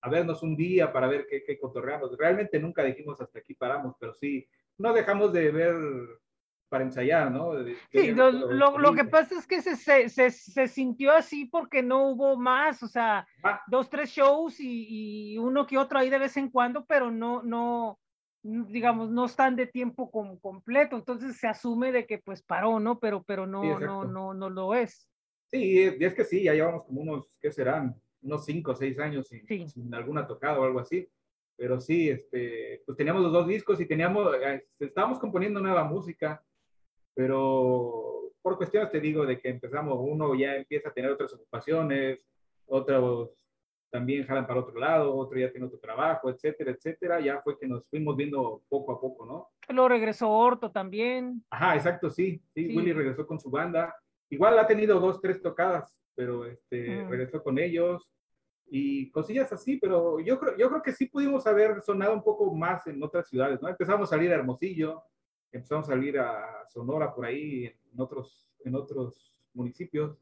a 0.00 0.08
vernos 0.08 0.42
un 0.42 0.56
día 0.56 0.92
para 0.92 1.06
ver 1.06 1.26
qué, 1.28 1.44
qué 1.44 1.58
cotorreamos. 1.58 2.16
Realmente 2.16 2.58
nunca 2.58 2.82
dijimos 2.82 3.20
hasta 3.20 3.38
aquí 3.38 3.54
paramos, 3.54 3.94
pero 3.98 4.14
sí, 4.14 4.48
no 4.78 4.92
dejamos 4.92 5.32
de 5.32 5.50
ver 5.50 5.74
para 6.68 6.84
ensayar, 6.84 7.30
¿no? 7.30 7.52
sí, 7.92 8.10
lo, 8.10 8.32
lo, 8.32 8.94
que 8.94 9.04
pasa 9.04 9.38
es 9.38 9.46
que 9.46 9.62
se, 9.62 9.76
se, 10.08 10.30
se, 10.30 10.66
sintió 10.66 11.12
así 11.12 11.44
porque 11.44 11.82
no 11.84 12.08
hubo 12.08 12.36
más, 12.36 12.82
o 12.82 12.88
sea, 12.88 13.28
ah. 13.44 13.62
dos, 13.68 13.88
tres 13.88 14.10
shows 14.10 14.58
y, 14.58 15.34
y, 15.34 15.38
uno 15.38 15.68
que 15.68 15.78
otro 15.78 16.00
ahí 16.00 16.10
de 16.10 16.18
vez 16.18 16.36
en 16.36 16.50
cuando, 16.50 16.84
pero 16.84 17.12
no, 17.12 17.44
no, 17.44 18.00
digamos, 18.42 19.08
no 19.10 19.26
están 19.26 19.54
de 19.54 19.68
tiempo 19.68 20.10
completo, 20.10 20.96
entonces 20.96 21.36
se 21.36 21.46
asume 21.46 21.92
de 21.92 22.06
que 22.06 22.18
pues 22.18 22.42
paró, 22.42 22.80
¿no? 22.80 22.98
Pero, 22.98 23.22
pero 23.22 23.46
no, 23.46 23.78
no, 23.78 24.04
no, 24.04 24.34
no 24.34 24.50
lo 24.50 24.74
es. 24.74 25.08
Sí, 25.52 25.78
es 25.78 26.14
que 26.14 26.24
sí, 26.24 26.42
ya 26.42 26.54
llevamos 26.54 26.84
como 26.86 27.02
unos, 27.02 27.38
¿qué 27.40 27.52
serán? 27.52 27.94
Unos 28.20 28.44
cinco 28.44 28.72
o 28.72 28.74
seis 28.74 28.98
años 28.98 29.28
sin, 29.28 29.68
sin 29.68 29.94
alguna 29.94 30.26
tocada 30.26 30.58
o 30.58 30.64
algo 30.64 30.80
así 30.80 31.08
pero 31.56 31.80
sí, 31.80 32.10
este, 32.10 32.82
pues 32.84 32.96
teníamos 32.96 33.22
los 33.22 33.32
dos 33.32 33.46
discos 33.46 33.80
y 33.80 33.86
teníamos, 33.86 34.34
eh, 34.42 34.66
estábamos 34.80 35.18
componiendo 35.18 35.60
nueva 35.60 35.84
música, 35.84 36.42
pero 37.14 38.32
por 38.42 38.56
cuestiones 38.56 38.90
te 38.90 39.00
digo 39.00 39.24
de 39.24 39.40
que 39.40 39.48
empezamos, 39.48 39.96
uno 39.98 40.34
ya 40.34 40.56
empieza 40.56 40.88
a 40.88 40.92
tener 40.92 41.10
otras 41.10 41.32
ocupaciones, 41.32 42.26
otros 42.66 43.30
también 43.90 44.26
jalan 44.26 44.46
para 44.46 44.58
otro 44.58 44.78
lado, 44.80 45.14
otro 45.14 45.38
ya 45.38 45.52
tiene 45.52 45.66
otro 45.66 45.78
trabajo, 45.78 46.28
etcétera, 46.28 46.72
etcétera, 46.72 47.20
ya 47.20 47.40
fue 47.42 47.56
que 47.56 47.68
nos 47.68 47.86
fuimos 47.88 48.16
viendo 48.16 48.60
poco 48.68 48.92
a 48.92 49.00
poco, 49.00 49.24
¿no? 49.24 49.50
Luego 49.68 49.88
regresó 49.88 50.28
Orto 50.28 50.72
también. 50.72 51.44
Ajá, 51.48 51.76
exacto, 51.76 52.10
sí, 52.10 52.42
sí, 52.52 52.76
Willy 52.76 52.92
regresó 52.92 53.24
con 53.24 53.38
su 53.38 53.50
banda, 53.50 53.94
igual 54.30 54.58
ha 54.58 54.66
tenido 54.66 54.98
dos, 54.98 55.20
tres 55.20 55.40
tocadas, 55.40 55.96
pero 56.16 56.44
este, 56.44 57.06
regresó 57.08 57.40
con 57.40 57.56
ellos, 57.56 58.10
y 58.66 59.10
cosillas 59.10 59.52
así, 59.52 59.76
pero 59.76 60.20
yo 60.20 60.38
creo, 60.38 60.56
yo 60.56 60.68
creo 60.68 60.82
que 60.82 60.92
sí 60.92 61.06
pudimos 61.06 61.46
haber 61.46 61.82
sonado 61.82 62.14
un 62.14 62.22
poco 62.22 62.52
más 62.54 62.86
en 62.86 63.02
otras 63.02 63.28
ciudades, 63.28 63.60
¿no? 63.60 63.68
Empezamos 63.68 64.08
a 64.08 64.16
salir 64.16 64.32
a 64.32 64.36
Hermosillo, 64.36 65.02
empezamos 65.52 65.88
a 65.88 65.92
salir 65.92 66.18
a 66.18 66.66
Sonora 66.68 67.14
por 67.14 67.26
ahí, 67.26 67.66
en 67.66 68.00
otros, 68.00 68.48
en 68.64 68.74
otros 68.74 69.40
municipios. 69.52 70.18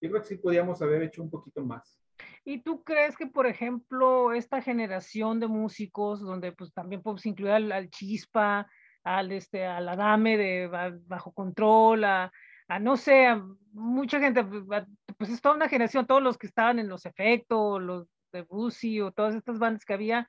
Yo 0.00 0.10
creo 0.10 0.22
que 0.22 0.28
sí 0.28 0.36
podíamos 0.36 0.80
haber 0.82 1.02
hecho 1.02 1.22
un 1.22 1.30
poquito 1.30 1.64
más. 1.64 1.98
¿Y 2.44 2.62
tú 2.62 2.82
crees 2.84 3.16
que, 3.16 3.26
por 3.26 3.46
ejemplo, 3.46 4.32
esta 4.32 4.62
generación 4.62 5.40
de 5.40 5.48
músicos, 5.48 6.20
donde 6.20 6.52
pues 6.52 6.72
también 6.72 7.02
podemos 7.02 7.26
incluir 7.26 7.52
al, 7.72 7.90
Chispa, 7.90 8.70
al, 9.02 9.32
este, 9.32 9.66
al 9.66 9.88
Adame 9.88 10.36
de 10.36 11.00
Bajo 11.06 11.32
Control, 11.32 12.04
a, 12.04 12.32
a 12.68 12.78
no 12.78 12.96
sé, 12.96 13.26
a 13.26 13.44
mucha 13.72 14.20
gente, 14.20 14.44
pues, 14.44 14.84
pues 15.16 15.30
es 15.30 15.40
toda 15.40 15.54
una 15.54 15.68
generación, 15.68 16.06
todos 16.06 16.22
los 16.22 16.38
que 16.38 16.46
estaban 16.46 16.78
en 16.78 16.88
los 16.88 17.06
efectos, 17.06 17.82
los 17.82 18.08
de 18.32 18.42
Busi 18.42 19.00
o 19.00 19.12
todas 19.12 19.34
estas 19.34 19.58
bandas 19.58 19.84
que 19.84 19.94
había. 19.94 20.28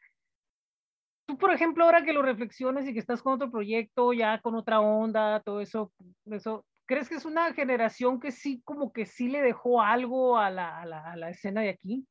Tú, 1.25 1.37
por 1.37 1.51
ejemplo, 1.51 1.83
ahora 1.83 2.03
que 2.03 2.13
lo 2.13 2.21
reflexiones 2.21 2.87
y 2.87 2.93
que 2.93 2.99
estás 2.99 3.21
con 3.21 3.33
otro 3.33 3.51
proyecto, 3.51 4.13
ya 4.13 4.39
con 4.39 4.55
otra 4.55 4.79
onda, 4.79 5.41
todo 5.41 5.59
eso, 5.59 5.91
eso, 6.25 6.65
¿crees 6.85 7.09
que 7.09 7.15
es 7.15 7.25
una 7.25 7.53
generación 7.53 8.19
que 8.19 8.31
sí, 8.31 8.61
como 8.63 8.93
que 8.93 9.05
sí 9.05 9.27
le 9.27 9.41
dejó 9.41 9.81
algo 9.81 10.37
a 10.37 10.49
la, 10.49 10.79
a 10.81 10.85
la, 10.85 11.11
a 11.11 11.17
la 11.17 11.29
escena 11.29 11.61
de 11.61 11.69
aquí? 11.69 12.07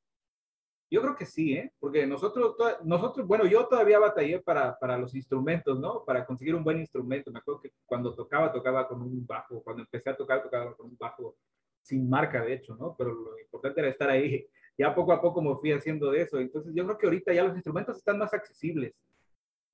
Yo 0.89 1.03
creo 1.03 1.17
que 1.17 1.27
sí, 1.27 1.55
¿eh? 1.55 1.73
Porque 1.81 2.07
nosotros, 2.07 2.55
nosotros, 2.85 3.27
bueno, 3.27 3.45
yo 3.47 3.67
todavía 3.67 3.99
batallé 3.99 4.41
para, 4.41 4.79
para 4.79 4.97
los 4.97 5.15
instrumentos, 5.17 5.79
¿no? 5.81 6.05
Para 6.05 6.25
conseguir 6.25 6.55
un 6.55 6.63
buen 6.63 6.79
instrumento. 6.79 7.33
Me 7.33 7.41
acuerdo 7.41 7.61
que 7.61 7.73
cuando 7.85 8.15
tocaba, 8.15 8.53
tocaba 8.53 8.87
con 8.87 9.03
un 9.03 9.27
bajo. 9.27 9.63
Cuando 9.65 9.83
empecé 9.83 10.11
a 10.11 10.17
tocar, 10.17 10.43
tocaba 10.43 10.77
con 10.77 10.87
un 10.87 10.97
bajo 10.97 11.37
sin 11.83 12.09
marca, 12.09 12.45
de 12.45 12.55
hecho, 12.55 12.77
¿no? 12.77 12.95
Pero 12.97 13.13
lo 13.13 13.39
importante 13.41 13.81
era 13.81 13.91
estar 13.91 14.11
ahí. 14.11 14.47
Ya 14.79 14.95
poco 14.95 15.11
a 15.11 15.23
poco 15.23 15.41
me 15.41 15.57
fui 15.57 15.73
haciendo 15.73 16.11
de 16.11 16.21
eso. 16.21 16.39
Entonces 16.39 16.75
yo 16.75 16.85
creo 16.85 16.99
que 16.99 17.07
ahorita 17.07 17.33
ya 17.33 17.45
los 17.45 17.55
instrumentos 17.55 17.97
están 17.97 18.19
más 18.19 18.35
accesibles. 18.35 18.95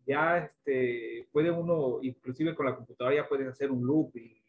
Ya 0.06 0.38
este, 0.38 1.26
puede 1.32 1.50
uno, 1.50 1.98
inclusive 2.02 2.54
con 2.54 2.66
la 2.66 2.76
computadora, 2.76 3.16
ya 3.16 3.28
puedes 3.28 3.48
hacer 3.48 3.72
un 3.72 3.84
loop 3.84 4.16
y 4.16 4.40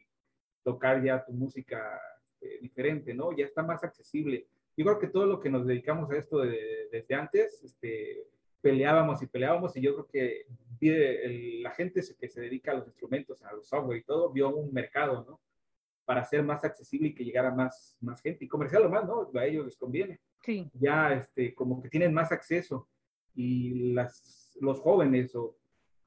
tocar 0.64 1.04
ya 1.04 1.26
tu 1.26 1.34
música 1.34 2.00
eh, 2.40 2.60
diferente, 2.62 3.16
¿no? 3.16 3.36
Ya 3.36 3.46
está 3.46 3.64
más 3.64 3.84
accesible 3.84 4.48
yo 4.76 4.86
creo 4.86 5.00
que 5.00 5.08
todo 5.08 5.26
lo 5.26 5.40
que 5.40 5.50
nos 5.50 5.66
dedicamos 5.66 6.10
a 6.10 6.18
esto 6.18 6.40
desde 6.40 7.16
antes, 7.16 7.64
este, 7.64 8.28
peleábamos 8.62 9.22
y 9.22 9.28
peleábamos 9.28 9.76
y 9.76 9.82
yo 9.82 9.94
creo 9.94 10.08
que 10.08 10.46
la 11.62 11.72
gente 11.72 12.02
que 12.20 12.28
se 12.28 12.42
dedica 12.42 12.72
a 12.72 12.76
los 12.76 12.88
instrumentos, 12.88 13.44
a 13.44 13.54
los 13.54 13.68
software 13.68 14.00
y 14.00 14.04
todo, 14.04 14.32
vio 14.32 14.56
un 14.56 14.74
mercado, 14.74 15.26
¿no? 15.28 15.40
Para 16.06 16.26
ser 16.26 16.44
más 16.44 16.64
accesible 16.64 17.10
y 17.10 17.16
que 17.16 17.24
llegara 17.24 17.54
más, 17.54 17.98
más 18.02 18.22
gente 18.22 18.46
y 18.46 18.48
comercial 18.48 18.90
más, 18.90 19.06
¿no? 19.06 19.30
A 19.34 19.46
ellos 19.46 19.66
les 19.66 19.78
conviene. 19.78 20.20
Sí. 20.42 20.70
Ya, 20.74 21.14
este, 21.14 21.54
como 21.54 21.82
que 21.82 21.90
tienen 21.90 22.14
más 22.14 22.32
acceso 22.32 22.90
y 23.36 23.94
las, 23.94 24.58
los 24.60 24.80
jóvenes 24.80 25.36
o, 25.36 25.58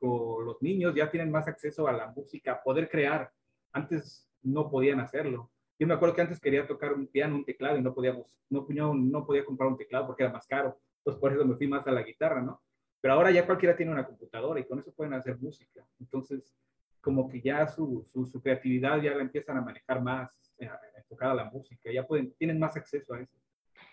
o 0.01 0.43
los 0.43 0.61
niños 0.61 0.95
ya 0.95 1.11
tienen 1.11 1.31
más 1.31 1.49
acceso 1.49 1.87
a 1.89 1.93
la 1.93 2.09
música, 2.09 2.53
a 2.53 2.63
poder 2.63 2.89
crear. 2.91 3.33
Antes 3.73 4.29
no 4.43 4.71
podían 4.71 5.01
hacerlo. 5.01 5.51
Yo 5.79 5.87
me 5.87 5.95
acuerdo 5.95 6.15
que 6.15 6.23
antes 6.23 6.41
quería 6.41 6.67
tocar 6.67 6.93
un 6.93 7.07
piano, 7.07 7.37
un 7.37 7.45
teclado 7.45 7.77
y 7.77 7.83
no 7.83 7.95
podíamos, 7.95 8.27
no, 8.49 8.95
no, 8.95 9.27
podía 9.27 9.45
comprar 9.45 9.69
un 9.69 9.77
teclado 9.77 10.07
porque 10.07 10.23
era 10.25 10.33
más 10.33 10.47
caro. 10.47 10.79
Entonces 10.99 11.21
por 11.21 11.33
eso 11.33 11.45
me 11.45 11.57
fui 11.57 11.69
más 11.69 11.87
a 11.87 11.91
la 11.91 12.03
guitarra, 12.03 12.41
¿no? 12.41 12.63
Pero 13.01 13.15
ahora 13.15 13.31
ya 13.31 13.45
cualquiera 13.45 13.77
tiene 13.77 13.93
una 13.93 14.07
computadora 14.07 14.59
y 14.59 14.65
con 14.65 14.79
eso 14.79 14.93
pueden 14.93 15.15
hacer 15.15 15.39
música. 15.39 15.87
Entonces, 16.01 16.57
como 17.01 17.29
que 17.29 17.41
ya 17.41 17.69
su, 17.69 18.05
su, 18.13 18.43
creatividad 18.43 19.01
ya 19.01 19.15
la 19.15 19.23
empiezan 19.23 19.59
a 19.59 19.61
manejar 19.61 20.03
más 20.03 20.31
eh, 20.59 20.69
enfocada 20.97 21.33
a 21.33 21.37
la 21.37 21.45
música, 21.45 21.93
ya 21.93 22.05
pueden, 22.05 22.35
tienen 22.35 22.59
más 22.59 22.77
acceso 22.77 23.15
a 23.15 23.21
eso. 23.21 23.37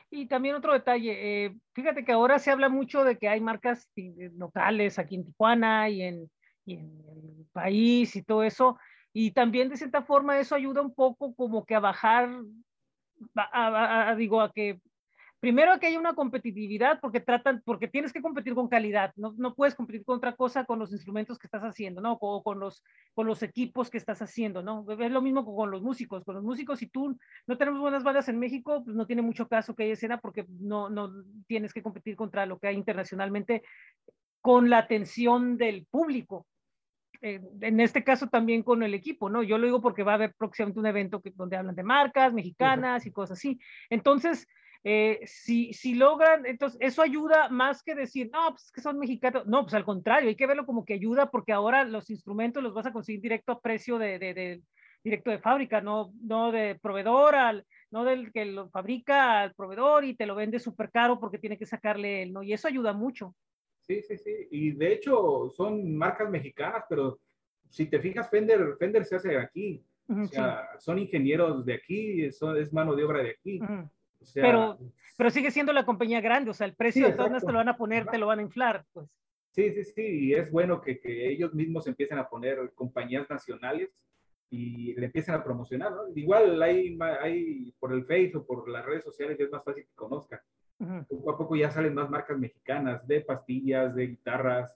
Y 0.10 0.28
también 0.28 0.56
otro 0.56 0.74
detalle, 0.74 1.46
eh, 1.46 1.56
fíjate 1.74 2.06
que 2.06 2.12
ahora 2.12 2.40
se 2.40 2.50
habla 2.50 2.70
mucho 2.70 3.04
de 3.04 3.18
que 3.18 3.28
hay 3.28 3.42
marcas 3.42 3.88
eh, 3.96 4.32
locales 4.36 4.98
aquí 4.98 5.16
en 5.16 5.26
Tijuana 5.26 5.90
y 5.90 6.02
en, 6.02 6.32
y 6.66 6.76
en 6.76 7.04
el 7.08 7.46
país 7.52 8.16
y 8.16 8.24
todo 8.24 8.44
eso, 8.44 8.80
y 9.14 9.32
también 9.32 9.70
de 9.70 9.78
cierta 9.78 10.02
forma 10.02 10.40
eso 10.40 10.56
ayuda 10.56 10.82
un 10.82 10.94
poco 10.94 11.36
como 11.36 11.66
que 11.66 11.76
a 11.76 11.80
bajar, 11.80 12.30
a, 13.36 14.16
digo, 14.18 14.42
a 14.42 14.52
que 14.52 14.80
primero 15.40 15.78
que 15.78 15.88
haya 15.88 16.00
una 16.00 16.16
competitividad 16.16 17.00
porque 17.00 17.20
tratan, 17.20 17.62
porque 17.64 17.88
tienes 17.88 18.12
que 18.12 18.22
competir 18.22 18.56
con 18.56 18.70
calidad, 18.70 19.12
no, 19.18 19.34
no 19.38 19.54
puedes 19.54 19.76
competir 19.76 20.04
con 20.04 20.18
otra 20.18 20.36
cosa 20.36 20.66
con 20.66 20.80
los 20.80 20.92
instrumentos 20.94 21.38
que 21.38 21.48
estás 21.48 21.64
haciendo, 21.64 22.02
¿no? 22.02 22.18
O 22.20 22.42
con 22.42 22.60
los, 22.60 22.82
con 23.14 23.28
los 23.28 23.44
equipos 23.44 23.90
que 23.90 23.98
estás 23.98 24.22
haciendo, 24.22 24.64
¿no? 24.64 24.86
Es 25.00 25.12
lo 25.12 25.22
mismo 25.22 25.46
con 25.46 25.70
los 25.70 25.84
músicos, 25.84 26.24
con 26.24 26.36
los 26.36 26.44
músicos, 26.44 26.80
si 26.80 26.88
tú 26.88 27.16
no 27.46 27.58
tenemos 27.58 27.82
buenas 27.82 28.04
bandas 28.04 28.30
en 28.30 28.40
México, 28.40 28.84
pues 28.84 28.96
no 28.96 29.06
tiene 29.06 29.22
mucho 29.22 29.48
caso 29.48 29.76
que 29.76 29.84
haya 29.84 29.94
escena 29.94 30.18
porque 30.20 30.46
no, 30.48 30.90
no 30.90 31.12
tienes 31.46 31.74
que 31.74 31.84
competir 31.84 32.16
contra 32.16 32.46
lo 32.46 32.58
que 32.58 32.68
hay 32.68 32.76
internacionalmente 32.78 33.64
con 34.42 34.70
la 34.70 34.78
atención 34.78 35.58
del 35.58 35.86
público, 35.92 36.48
eh, 37.24 37.40
en 37.62 37.80
este 37.80 38.04
caso 38.04 38.28
también 38.28 38.64
con 38.64 38.84
el 38.84 38.94
equipo, 38.94 39.30
¿no? 39.30 39.44
Yo 39.44 39.58
lo 39.58 39.66
digo 39.66 39.82
porque 39.82 40.04
va 40.04 40.12
a 40.12 40.16
haber 40.16 40.34
próximamente 40.36 40.82
un 40.82 40.86
evento 40.88 41.22
que, 41.22 41.32
donde 41.34 41.56
hablan 41.56 41.74
de 41.74 41.82
marcas 41.82 42.34
mexicanas 42.34 43.06
y 43.06 43.14
cosas 43.14 43.38
así. 43.38 43.62
Entonces, 43.90 44.46
eh, 44.84 45.22
si, 45.26 45.72
si 45.72 45.96
logran, 45.96 46.46
entonces 46.46 46.78
eso 46.82 47.02
ayuda 47.02 47.48
más 47.48 47.82
que 47.82 47.96
decir, 47.96 48.30
no, 48.34 48.50
pues 48.50 48.70
que 48.74 48.82
son 48.82 49.00
mexicanos, 49.00 49.48
no, 49.48 49.64
pues 49.64 49.74
al 49.74 49.86
contrario, 49.86 50.28
hay 50.28 50.36
que 50.36 50.48
verlo 50.48 50.66
como 50.66 50.84
que 50.84 50.96
ayuda 50.96 51.32
porque 51.32 51.54
ahora 51.54 51.86
los 51.86 52.10
instrumentos 52.10 52.62
los 52.62 52.74
vas 52.74 52.88
a 52.88 52.92
conseguir 52.92 53.22
directo 53.22 53.54
a 53.54 53.62
precio 53.62 53.98
de, 53.98 54.20
de, 54.20 54.62
directo 55.02 55.32
de 55.32 55.40
fábrica, 55.40 55.80
no, 55.80 56.12
no 56.22 56.52
de 56.52 56.78
proveedor, 56.78 57.36
al, 57.36 57.66
no 57.90 58.04
del 58.04 58.34
que 58.34 58.44
lo 58.44 58.70
fabrica 58.70 59.44
al 59.44 59.54
proveedor 59.54 60.04
y 60.04 60.16
te 60.16 60.26
lo 60.26 60.36
vende 60.36 60.60
súper 60.60 60.92
caro 60.92 61.22
porque 61.22 61.40
tiene 61.40 61.58
que 61.58 61.66
sacarle 61.66 62.24
el, 62.24 62.34
¿no? 62.34 62.44
Y 62.44 62.52
eso 62.52 62.68
ayuda 62.68 62.92
mucho. 62.92 63.34
Sí, 63.88 64.02
sí, 64.02 64.18
sí. 64.18 64.48
Y 64.52 64.72
de 64.72 64.94
hecho 64.94 65.50
son 65.50 65.96
marcas 65.96 66.30
mexicanas, 66.30 66.84
pero 66.90 67.20
si 67.70 67.88
te 67.88 68.00
fijas, 68.00 68.30
Fender, 68.30 68.76
Fender 68.78 69.06
se 69.06 69.16
hace 69.16 69.38
aquí. 69.38 69.84
o 70.08 70.26
sea, 70.28 70.70
son 70.80 71.00
ingenieros 71.00 71.66
de 71.66 71.74
aquí, 71.74 72.24
eso 72.24 72.56
es 72.56 72.72
mano 72.72 72.96
de 72.96 73.04
obra 73.04 73.24
de 73.24 73.32
aquí. 73.32 73.60
o 73.62 74.26
sea, 74.26 74.44
pero, 74.44 74.78
pero 75.18 75.30
sigue 75.30 75.52
siendo 75.52 75.74
la 75.74 75.86
compañía 75.86 76.22
grande, 76.22 76.52
o 76.52 76.54
sea, 76.54 76.68
el 76.68 76.76
precio 76.76 77.08
de 77.08 77.14
todas 77.14 77.44
te 77.44 77.52
lo 77.52 77.58
van 77.58 77.70
a 77.70 77.78
poner, 77.78 78.06
te 78.06 78.18
lo 78.18 78.28
van 78.28 78.40
a 78.40 78.44
inflar, 78.44 78.86
pues. 78.94 79.08
Sí, 79.52 79.72
sí, 79.72 79.84
sí, 79.84 80.02
y 80.02 80.34
es 80.34 80.50
bueno 80.50 80.82
que, 80.82 81.00
que, 81.00 81.30
ellos 81.30 81.54
mismos 81.54 81.86
empiecen 81.86 82.18
a 82.18 82.28
poner 82.28 82.72
compañías 82.74 83.30
nacionales 83.30 83.92
y 84.50 84.94
le 84.96 85.06
empiecen 85.06 85.36
a 85.36 85.44
promocionar, 85.44 85.92
¿no? 85.92 86.08
Igual 86.16 86.62
hay, 86.62 86.98
hay 87.22 87.72
por 87.80 87.94
el 87.94 88.04
Facebook, 88.06 88.48
por 88.48 88.68
las 88.68 88.84
redes 88.84 89.04
sociales, 89.04 89.40
es 89.40 89.52
más 89.52 89.64
fácil 89.64 89.84
que 89.84 89.94
conozcan. 89.94 90.40
Poco 91.08 91.32
a 91.32 91.38
poco 91.38 91.56
ya 91.56 91.72
salen 91.72 91.94
más 91.94 92.10
marcas 92.10 92.38
mexicanas 92.38 93.08
de 93.08 93.22
pastillas, 93.22 93.96
de 93.96 94.08
guitarras, 94.08 94.76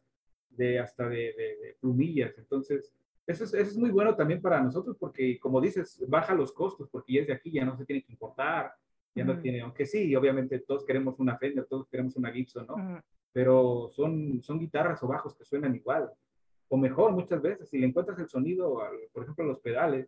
de 0.50 0.80
hasta 0.80 1.08
de, 1.08 1.16
de, 1.16 1.78
plumillas. 1.80 2.38
Entonces, 2.38 2.94
eso 3.26 3.44
es, 3.44 3.54
eso 3.54 3.72
es, 3.72 3.78
muy 3.78 3.90
bueno 3.90 4.16
también 4.16 4.42
para 4.42 4.62
nosotros 4.62 4.96
porque, 4.98 5.38
como 5.40 5.60
dices, 5.60 6.04
baja 6.08 6.34
los 6.34 6.54
costos 6.54 6.88
porque 6.90 7.14
ya 7.14 7.22
es 7.22 7.28
de 7.28 7.34
aquí, 7.34 7.52
ya 7.52 7.66
no 7.66 7.76
se 7.76 7.86
tiene 7.86 8.04
que 8.04 8.14
importar, 8.14 8.74
ya 9.14 9.26
no 9.26 9.40
tiene, 9.40 9.62
aunque 9.62 9.86
sí, 9.86 10.16
obviamente 10.16 10.60
todos 10.60 10.86
queremos 10.86 11.20
una 11.20 11.38
Fender, 11.38 11.66
todos 11.66 11.88
queremos 11.88 12.16
una 12.16 12.32
Gibson, 12.32 12.68
¿no? 12.68 13.02
Pero 13.34 13.90
son, 13.92 14.42
son 14.44 14.60
guitarras 14.60 15.02
o 15.02 15.08
bajos 15.08 15.36
que 15.36 15.44
suenan 15.44 15.76
igual, 15.76 16.12
o 16.70 16.78
mejor 16.78 17.12
muchas 17.14 17.42
veces, 17.42 17.70
si 17.70 17.80
le 17.80 17.88
encuentras 17.88 18.20
el 18.20 18.30
sonido, 18.30 18.80
por 19.12 19.24
ejemplo, 19.24 19.46
los 19.46 19.60
pedales, 19.60 20.08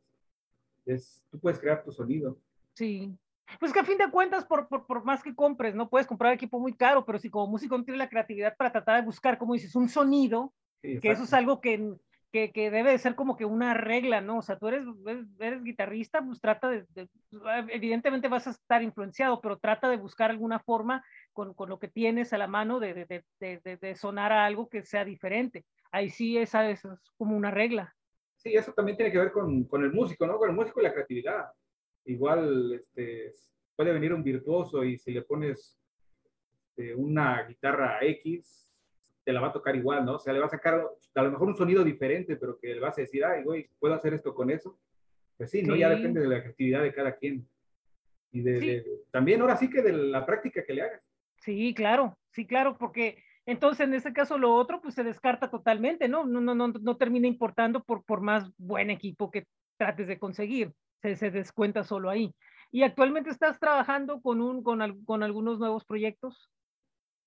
es, 0.86 1.24
tú 1.32 1.40
puedes 1.40 1.60
crear 1.60 1.84
tu 1.84 1.92
sonido. 1.92 2.38
Sí, 2.74 3.18
pues 3.60 3.74
que 3.74 3.80
a 3.80 3.86
fin 3.86 3.98
de 3.98 4.12
cuentas, 4.12 4.46
por, 4.46 4.68
por, 4.68 4.86
por, 4.86 5.04
más 5.04 5.24
que 5.24 5.36
compres, 5.36 5.76
no 5.76 5.90
puedes 5.90 6.08
comprar 6.08 6.34
equipo 6.34 6.60
muy 6.60 6.74
caro, 6.74 7.06
pero 7.06 7.20
si 7.20 7.30
como 7.30 7.48
músico 7.48 7.78
no 7.78 7.84
tienes 7.84 8.00
la 8.00 8.10
creatividad 8.10 8.56
para 8.56 8.72
tratar 8.72 8.98
de 8.98 9.06
buscar, 9.06 9.38
como 9.38 9.54
dices, 9.54 9.76
un 9.76 9.90
sonido, 9.90 10.54
que 10.82 11.12
eso 11.12 11.24
es 11.24 11.34
algo 11.34 11.60
que, 11.60 11.94
que, 12.32 12.52
que, 12.52 12.72
debe 12.72 12.92
de 12.92 12.98
ser 12.98 13.16
como 13.16 13.36
que 13.36 13.46
una 13.46 13.74
regla, 13.74 14.22
¿no? 14.22 14.38
O 14.38 14.42
sea, 14.42 14.58
tú 14.58 14.68
eres, 14.68 14.86
eres, 15.40 15.64
guitarrista, 15.64 16.22
pues 16.22 16.40
trata 16.40 16.70
de, 16.70 16.86
evidentemente 17.70 18.28
vas 18.28 18.48
a 18.48 18.52
estar 18.52 18.82
influenciado, 18.82 19.42
pero 19.42 19.58
trata 19.58 19.90
de 19.90 19.98
buscar 19.98 20.30
alguna 20.30 20.60
forma 20.60 21.04
con, 21.34 21.54
con 21.54 21.70
lo 21.70 21.80
que 21.80 21.88
tienes 21.88 22.32
a 22.32 22.38
la 22.38 22.48
mano 22.48 22.80
de, 22.80 23.24
de, 23.40 23.78
de, 23.82 23.96
sonar 23.96 24.32
a 24.32 24.46
algo 24.46 24.70
que 24.70 24.84
sea 24.84 25.04
diferente. 25.04 25.66
Ahí 25.92 26.10
sí, 26.10 26.38
esa, 26.38 26.70
esa, 26.70 26.94
es 26.94 27.12
como 27.18 27.36
una 27.36 27.52
regla. 27.52 27.96
Sí, 28.38 28.54
eso 28.54 28.72
también 28.74 28.96
tiene 28.96 29.12
que 29.12 29.20
ver 29.20 29.32
con, 29.32 29.66
con 29.66 29.84
el 29.84 29.92
músico, 29.92 30.26
¿no? 30.26 30.38
Con 30.38 30.50
el 30.50 30.56
músico 30.56 30.80
y 30.80 30.84
la 30.84 30.94
creatividad 30.94 31.50
igual 32.06 32.74
este, 32.74 33.34
puede 33.76 33.94
venir 33.94 34.14
un 34.14 34.24
virtuoso 34.24 34.84
y 34.84 34.98
si 34.98 35.12
le 35.12 35.22
pones 35.22 35.80
este, 36.70 36.96
una 36.96 37.44
guitarra 37.44 38.00
X, 38.02 38.70
te 39.24 39.34
la 39.34 39.42
va 39.42 39.48
a 39.48 39.54
tocar 39.54 39.76
igual, 39.76 40.06
¿no? 40.06 40.16
O 40.16 40.20
sea, 40.20 40.34
le 40.34 40.40
va 40.40 40.48
a 40.48 40.50
sacar 40.50 40.82
a 41.16 41.22
lo 41.22 41.32
mejor 41.32 41.50
un 41.50 41.56
sonido 41.56 41.84
diferente, 41.84 42.36
pero 42.36 42.58
que 42.58 42.74
le 42.74 42.80
vas 42.80 42.98
a 42.98 43.02
decir, 43.02 43.24
ay, 43.24 43.44
güey, 43.44 43.70
¿puedo 43.80 43.94
hacer 43.94 44.14
esto 44.14 44.34
con 44.34 44.50
eso? 44.50 44.80
Pues 45.38 45.52
sí, 45.52 45.62
¿no? 45.62 45.76
Ya 45.76 45.90
depende 45.90 46.22
de 46.22 46.28
la 46.28 46.42
creatividad 46.42 46.82
de 46.82 46.94
cada 46.94 47.16
quien. 47.16 47.48
Y 48.32 48.42
de, 48.42 48.86
también 49.12 49.42
ahora 49.42 49.58
sí 49.58 49.70
que 49.70 49.82
de 49.82 49.94
la 49.94 50.26
práctica 50.26 50.64
que 50.64 50.74
le 50.74 50.84
hagas. 50.84 51.02
Sí, 51.38 51.74
claro, 51.74 52.18
sí, 52.32 52.46
claro, 52.46 52.78
porque 52.78 53.24
entonces 53.46 53.88
en 53.88 53.94
ese 53.94 54.14
caso 54.14 54.38
lo 54.38 54.54
otro 54.54 54.82
pues 54.82 54.94
se 54.96 55.04
descarta 55.04 55.50
totalmente, 55.50 56.08
¿no? 56.08 56.26
No, 56.26 56.42
no, 56.42 56.54
no, 56.54 56.68
no 56.68 56.98
termina 56.98 57.28
importando 57.28 57.84
por, 57.84 58.04
por 58.04 58.22
más 58.22 58.52
buen 58.58 58.90
equipo 58.90 59.32
que 59.32 59.46
trates 59.78 60.08
de 60.08 60.20
conseguir 60.20 60.74
se, 61.02 61.32
descuenta 61.32 61.84
solo 61.84 62.10
ahí. 62.10 62.34
¿Y 62.72 62.84
actualmente 62.84 63.30
estás 63.30 63.60
trabajando 63.60 64.22
con, 64.22 64.42
un, 64.42 64.64
con, 64.64 65.04
con 65.04 65.24
algunos 65.24 65.60
nuevos 65.60 65.86
proyectos? 65.86 66.52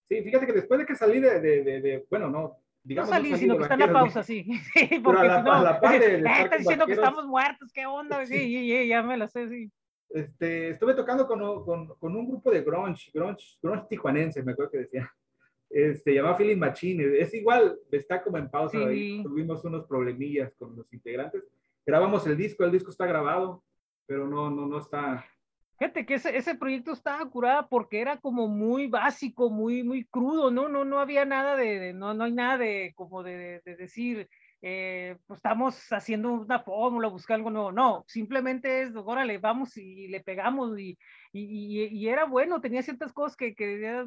Sí, 0.09 0.23
fíjate 0.23 0.47
que 0.47 0.53
después 0.53 0.81
de 0.81 0.87
que 0.87 0.95
salí 0.95 1.21
de, 1.21 1.41
de, 1.41 1.63
de, 1.63 2.07
bueno, 2.11 2.29
no, 2.29 2.59
digamos. 2.83 3.11
No 3.11 3.17
salí, 3.17 3.37
sino 3.37 3.57
que 3.57 3.63
está 3.63 3.75
en 3.75 3.81
la 3.81 3.93
pausa, 3.93 4.23
sí. 4.23 4.45
sí 4.75 5.01
porque 5.03 5.21
a 5.21 5.25
la, 5.25 5.39
si 5.39 5.45
no, 5.45 5.53
a 5.53 5.63
la 5.63 5.81
par 5.81 5.99
de, 5.99 6.19
eh, 6.19 6.51
diciendo 6.59 6.87
que 6.87 6.93
estamos 6.93 7.27
muertos, 7.27 7.73
¿qué 7.73 7.87
onda? 7.87 8.25
Sí, 8.27 8.39
sí, 8.39 8.89
ya 8.89 9.03
me 9.03 9.17
lo 9.17 9.27
sé, 9.27 9.49
sí. 9.49 9.71
este, 10.11 10.71
estuve 10.71 10.95
tocando 10.95 11.27
con, 11.27 11.65
con, 11.65 11.89
con, 11.97 12.17
un 12.17 12.29
grupo 12.29 12.51
de 12.51 12.63
grunge, 12.63 13.11
grunge, 13.13 13.57
grunge 13.63 13.87
tijuanense, 13.89 14.43
me 14.43 14.53
acuerdo 14.53 14.73
que 14.73 14.79
decía. 14.79 15.11
Este, 15.73 16.15
llamaba 16.15 16.37
Feeling 16.37 16.59
Machine. 16.59 17.19
Es 17.19 17.33
igual, 17.33 17.79
está 17.91 18.23
como 18.23 18.37
en 18.37 18.51
pausa. 18.51 18.79
Tuvimos 18.79 19.65
unos 19.65 19.87
problemillas 19.87 20.53
con 20.59 20.77
los 20.77 20.93
integrantes. 20.93 21.43
Grabamos 21.85 22.27
el 22.27 22.37
disco, 22.37 22.65
el 22.65 22.73
disco 22.73 22.91
está 22.91 23.07
grabado, 23.07 23.65
pero 24.07 24.29
no, 24.29 24.51
no, 24.51 24.67
no 24.67 24.79
está. 24.79 25.25
Fíjate 25.79 26.07
que 26.07 26.15
ese, 26.15 26.37
ese 26.37 26.55
proyecto 26.55 26.93
estaba 26.93 27.29
curado 27.29 27.67
porque 27.69 28.01
era 28.01 28.17
como 28.19 28.47
muy 28.47 28.87
básico, 28.87 29.51
muy, 29.51 29.83
muy 29.83 30.05
crudo, 30.05 30.51
¿no? 30.51 30.69
No, 30.69 30.85
no 30.85 31.01
había 31.01 31.25
nada 31.25 31.57
de, 31.57 31.93
no, 31.93 32.15
no 32.15 32.25
hay 32.25 32.33
nada 32.33 32.59
de 32.59 32.93
como 32.95 33.25
de, 33.25 33.63
de 33.65 33.77
decir, 33.77 34.29
eh, 34.61 35.17
pues 35.27 35.39
estamos 35.39 35.93
haciendo 35.93 36.33
una 36.35 36.61
fórmula, 36.61 37.09
buscar 37.09 37.35
algo 37.35 37.51
nuevo. 37.51 37.73
No, 37.73 38.05
simplemente 38.07 38.83
es, 38.83 38.93
órale, 38.95 39.39
vamos 39.39 39.77
y 39.77 40.07
le 40.07 40.21
pegamos 40.21 40.79
y, 40.79 40.97
y, 41.33 41.85
y 41.87 42.09
era 42.09 42.27
bueno, 42.27 42.61
tenía 42.61 42.83
ciertas 42.83 43.13
cosas 43.13 43.37
que, 43.37 43.57
que 43.57 44.05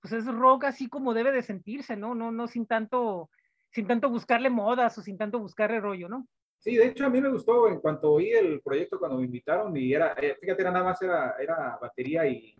pues 0.00 0.12
es 0.12 0.26
rock 0.26 0.66
así 0.66 0.88
como 0.88 1.12
debe 1.12 1.32
de 1.32 1.42
sentirse, 1.42 1.96
¿no? 1.96 2.14
No, 2.14 2.30
no 2.30 2.46
sin 2.46 2.66
tanto, 2.66 3.30
sin 3.72 3.88
tanto 3.88 4.10
buscarle 4.10 4.48
modas 4.48 4.96
o 4.96 5.02
sin 5.02 5.18
tanto 5.18 5.40
buscarle 5.40 5.80
rollo, 5.80 6.08
¿no? 6.08 6.28
Sí, 6.60 6.76
de 6.76 6.86
hecho 6.86 7.06
a 7.06 7.10
mí 7.10 7.20
me 7.20 7.30
gustó 7.30 7.68
en 7.68 7.80
cuanto 7.80 8.12
oí 8.12 8.30
el 8.30 8.60
proyecto 8.60 8.98
cuando 8.98 9.18
me 9.18 9.24
invitaron 9.24 9.76
y 9.76 9.92
era, 9.92 10.12
eh, 10.12 10.36
fíjate, 10.40 10.62
era 10.62 10.70
nada 10.70 10.84
más 10.84 11.02
era, 11.02 11.34
era 11.40 11.78
batería 11.80 12.26
y, 12.26 12.54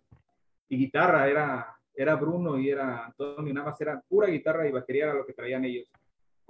y 0.69 0.77
guitarra, 0.77 1.29
era, 1.29 1.77
era 1.95 2.17
Bruno 2.17 2.59
y 2.59 2.71
era 2.71 3.05
Antonio, 3.07 3.55
nada 3.55 3.71
más 3.71 3.81
era 3.81 4.03
pura 4.09 4.27
guitarra 4.27 4.67
y 4.67 4.73
batería 4.73 5.05
era 5.05 5.15
lo 5.15 5.25
que 5.25 5.35
traían 5.35 5.65
ellos 5.65 5.89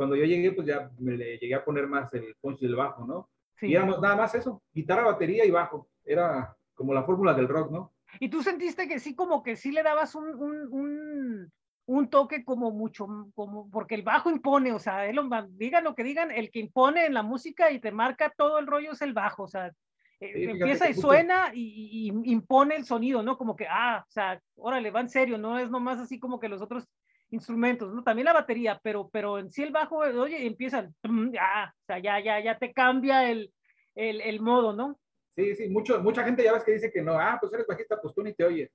cuando 0.00 0.16
yo 0.16 0.24
llegué, 0.24 0.52
pues 0.52 0.66
ya 0.66 0.90
me 0.98 1.14
le 1.14 1.36
llegué 1.36 1.54
a 1.54 1.62
poner 1.62 1.86
más 1.86 2.10
el 2.14 2.34
punch 2.40 2.60
del 2.60 2.74
bajo, 2.74 3.04
¿no? 3.04 3.28
Sí. 3.58 3.66
Y 3.66 3.74
éramos 3.74 4.00
nada 4.00 4.16
más 4.16 4.34
eso, 4.34 4.62
guitarra, 4.72 5.02
batería 5.02 5.44
y 5.44 5.50
bajo. 5.50 5.90
Era 6.06 6.56
como 6.74 6.94
la 6.94 7.02
fórmula 7.02 7.34
del 7.34 7.46
rock, 7.46 7.70
¿no? 7.70 7.92
Y 8.18 8.30
tú 8.30 8.42
sentiste 8.42 8.88
que 8.88 8.98
sí, 8.98 9.14
como 9.14 9.42
que 9.42 9.56
sí 9.56 9.72
le 9.72 9.82
dabas 9.82 10.14
un, 10.14 10.28
un, 10.36 10.72
un, 10.72 11.52
un 11.90 12.08
toque 12.08 12.44
como 12.44 12.70
mucho, 12.70 13.08
como, 13.34 13.68
porque 13.68 13.96
el 13.96 14.02
bajo 14.02 14.30
impone, 14.30 14.72
o 14.72 14.78
sea, 14.78 15.06
él, 15.06 15.18
digan 15.54 15.82
lo 15.82 15.96
que 15.96 16.04
digan, 16.04 16.30
el 16.30 16.52
que 16.52 16.60
impone 16.60 17.04
en 17.04 17.14
la 17.14 17.24
música 17.24 17.72
y 17.72 17.80
te 17.80 17.90
marca 17.90 18.32
todo 18.36 18.60
el 18.60 18.68
rollo 18.68 18.92
es 18.92 19.02
el 19.02 19.12
bajo, 19.12 19.42
o 19.42 19.48
sea, 19.48 19.72
eh, 20.20 20.50
empieza 20.50 20.88
y 20.88 20.94
suena 20.94 21.50
y, 21.52 22.12
y, 22.24 22.30
impone 22.30 22.76
el 22.76 22.84
sonido, 22.84 23.24
¿no? 23.24 23.36
Como 23.36 23.56
que, 23.56 23.66
ah, 23.68 24.04
o 24.06 24.10
sea, 24.12 24.40
órale, 24.54 24.92
va 24.92 25.00
en 25.00 25.08
serio, 25.08 25.36
no 25.36 25.58
es 25.58 25.68
nomás 25.68 25.98
así 25.98 26.20
como 26.20 26.38
que 26.38 26.48
los 26.48 26.62
otros 26.62 26.86
instrumentos, 27.30 27.92
¿no? 27.92 28.04
También 28.04 28.26
la 28.26 28.34
batería, 28.34 28.78
pero, 28.84 29.10
pero 29.12 29.40
en 29.40 29.50
sí 29.50 29.64
el 29.64 29.72
bajo, 29.72 29.96
oye, 29.96 30.46
empieza, 30.46 30.88
ya, 31.32 31.74
o 31.76 31.84
sea, 31.86 31.98
ya, 31.98 32.20
ya, 32.20 32.38
ya 32.38 32.56
te 32.56 32.72
cambia 32.72 33.28
el, 33.28 33.52
el, 33.96 34.20
el, 34.20 34.40
modo, 34.40 34.72
¿no? 34.72 34.96
Sí, 35.34 35.56
sí, 35.56 35.68
mucho, 35.68 36.00
mucha 36.00 36.22
gente 36.22 36.44
ya 36.44 36.52
ves 36.52 36.62
que 36.62 36.72
dice 36.72 36.92
que 36.92 37.02
no, 37.02 37.18
ah, 37.18 37.36
pues 37.40 37.52
eres 37.52 37.66
bajista, 37.66 38.00
pues 38.00 38.14
tú 38.14 38.22
ni 38.22 38.32
te 38.32 38.44
oyes. 38.44 38.70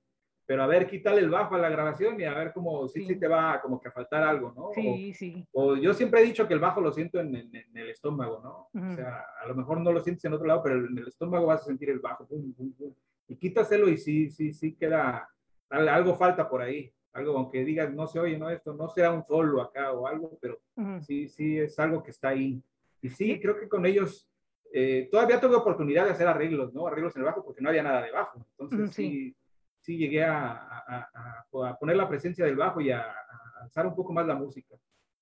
Pero 0.46 0.62
a 0.62 0.66
ver, 0.66 0.86
quítale 0.86 1.20
el 1.20 1.28
bajo 1.28 1.56
a 1.56 1.58
la 1.58 1.68
grabación 1.68 2.20
y 2.20 2.24
a 2.24 2.32
ver 2.32 2.52
cómo 2.52 2.86
sí, 2.86 3.04
sí, 3.04 3.16
te 3.16 3.26
va 3.26 3.60
como 3.60 3.80
que 3.80 3.88
a 3.88 3.92
faltar 3.92 4.22
algo, 4.22 4.52
¿no? 4.54 4.70
Sí, 4.72 5.12
sí. 5.12 5.44
O 5.52 5.76
yo 5.76 5.92
siempre 5.92 6.20
he 6.20 6.24
dicho 6.24 6.46
que 6.46 6.54
el 6.54 6.60
bajo 6.60 6.80
lo 6.80 6.92
siento 6.92 7.18
en, 7.18 7.34
en, 7.34 7.76
el 7.76 7.90
estómago, 7.90 8.40
¿no? 8.42 8.80
O 8.80 8.94
sea, 8.94 9.24
a 9.42 9.48
lo 9.48 9.56
mejor 9.56 9.80
no 9.80 9.92
lo 9.92 10.00
sientes 10.00 10.24
en 10.24 10.34
otro 10.34 10.46
lado, 10.46 10.62
pero 10.62 10.86
en 10.86 10.96
el 10.96 11.08
estómago 11.08 11.46
vas 11.46 11.62
a 11.62 11.64
sentir 11.64 11.90
el 11.90 11.98
bajo. 11.98 12.26
Pum, 12.26 12.52
pum, 12.54 12.72
pum. 12.74 12.94
Y 13.28 13.36
quítaselo 13.36 13.88
y 13.88 13.98
sí, 13.98 14.30
sí, 14.30 14.52
sí 14.52 14.76
queda, 14.76 15.28
algo 15.68 16.14
falta 16.14 16.48
por 16.48 16.62
ahí 16.62 16.92
algo, 17.16 17.36
aunque 17.38 17.64
digas, 17.64 17.92
no 17.92 18.06
se 18.06 18.20
oye, 18.20 18.38
no, 18.38 18.50
esto 18.50 18.74
no 18.74 18.88
será 18.88 19.10
un 19.10 19.24
solo 19.24 19.62
acá 19.62 19.92
o 19.92 20.06
algo, 20.06 20.38
pero 20.40 20.60
sí, 21.00 21.28
sí, 21.28 21.58
es 21.58 21.78
algo 21.78 22.02
que 22.02 22.10
está 22.10 22.28
ahí. 22.28 22.62
Y 23.00 23.08
sí, 23.08 23.40
creo 23.40 23.58
que 23.58 23.68
con 23.68 23.86
ellos 23.86 24.28
eh, 24.72 25.08
todavía 25.10 25.40
tuve 25.40 25.56
oportunidad 25.56 26.04
de 26.04 26.10
hacer 26.10 26.28
arreglos, 26.28 26.74
¿no? 26.74 26.86
Arreglos 26.86 27.16
en 27.16 27.22
el 27.22 27.26
bajo, 27.26 27.42
porque 27.42 27.62
no 27.62 27.70
había 27.70 27.82
nada 27.82 28.02
de 28.02 28.10
bajo. 28.10 28.46
Entonces 28.58 28.94
sí, 28.94 29.10
sí, 29.10 29.36
llegué 29.94 30.24
a, 30.24 30.52
a, 30.52 31.08
a, 31.14 31.78
poner 31.78 31.96
la 31.96 32.08
presencia 32.08 32.44
del 32.44 32.56
bajo 32.56 32.80
y 32.80 32.90
a, 32.90 33.04
alzar 33.60 33.86
un 33.86 33.94
poco 33.94 34.12
más 34.12 34.26
la 34.26 34.34
música. 34.34 34.74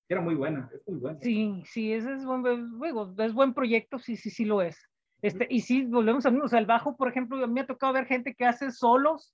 Era 0.07 0.21
muy 0.21 0.35
buena, 0.35 0.69
es 0.73 0.87
muy 0.87 0.99
buena. 0.99 1.19
Sí, 1.21 1.63
sí, 1.65 1.93
ese 1.93 2.13
es 2.13 2.25
buen, 2.25 2.71
es 3.17 3.33
buen 3.33 3.53
proyecto, 3.53 3.97
sí, 3.97 4.15
sí, 4.17 4.29
sí 4.29 4.45
lo 4.45 4.61
es. 4.61 4.77
Este, 5.21 5.47
y 5.49 5.61
sí, 5.61 5.85
volvemos 5.85 6.25
a 6.25 6.29
o 6.29 6.47
sea, 6.47 6.59
el 6.59 6.65
bajo, 6.65 6.95
por 6.95 7.07
ejemplo, 7.07 7.43
a 7.43 7.47
mí 7.47 7.53
me 7.53 7.61
ha 7.61 7.65
tocado 7.65 7.93
ver 7.93 8.05
gente 8.05 8.35
que 8.35 8.45
hace 8.45 8.71
solos 8.71 9.33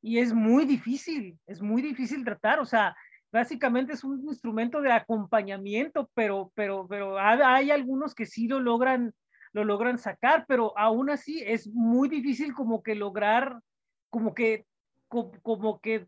y 0.00 0.18
es 0.18 0.32
muy 0.32 0.64
difícil, 0.64 1.38
es 1.46 1.60
muy 1.60 1.82
difícil 1.82 2.24
tratar, 2.24 2.60
o 2.60 2.64
sea, 2.64 2.94
básicamente 3.32 3.94
es 3.94 4.04
un 4.04 4.20
instrumento 4.28 4.80
de 4.80 4.92
acompañamiento, 4.92 6.10
pero, 6.14 6.52
pero, 6.54 6.86
pero 6.86 7.18
hay 7.18 7.70
algunos 7.70 8.14
que 8.14 8.26
sí 8.26 8.46
lo 8.46 8.60
logran, 8.60 9.14
lo 9.52 9.64
logran 9.64 9.98
sacar, 9.98 10.44
pero 10.46 10.76
aún 10.78 11.10
así 11.10 11.42
es 11.44 11.68
muy 11.68 12.08
difícil 12.08 12.52
como 12.52 12.82
que 12.82 12.94
lograr, 12.94 13.58
como 14.10 14.34
que, 14.34 14.66
como, 15.42 15.80
que 15.80 16.06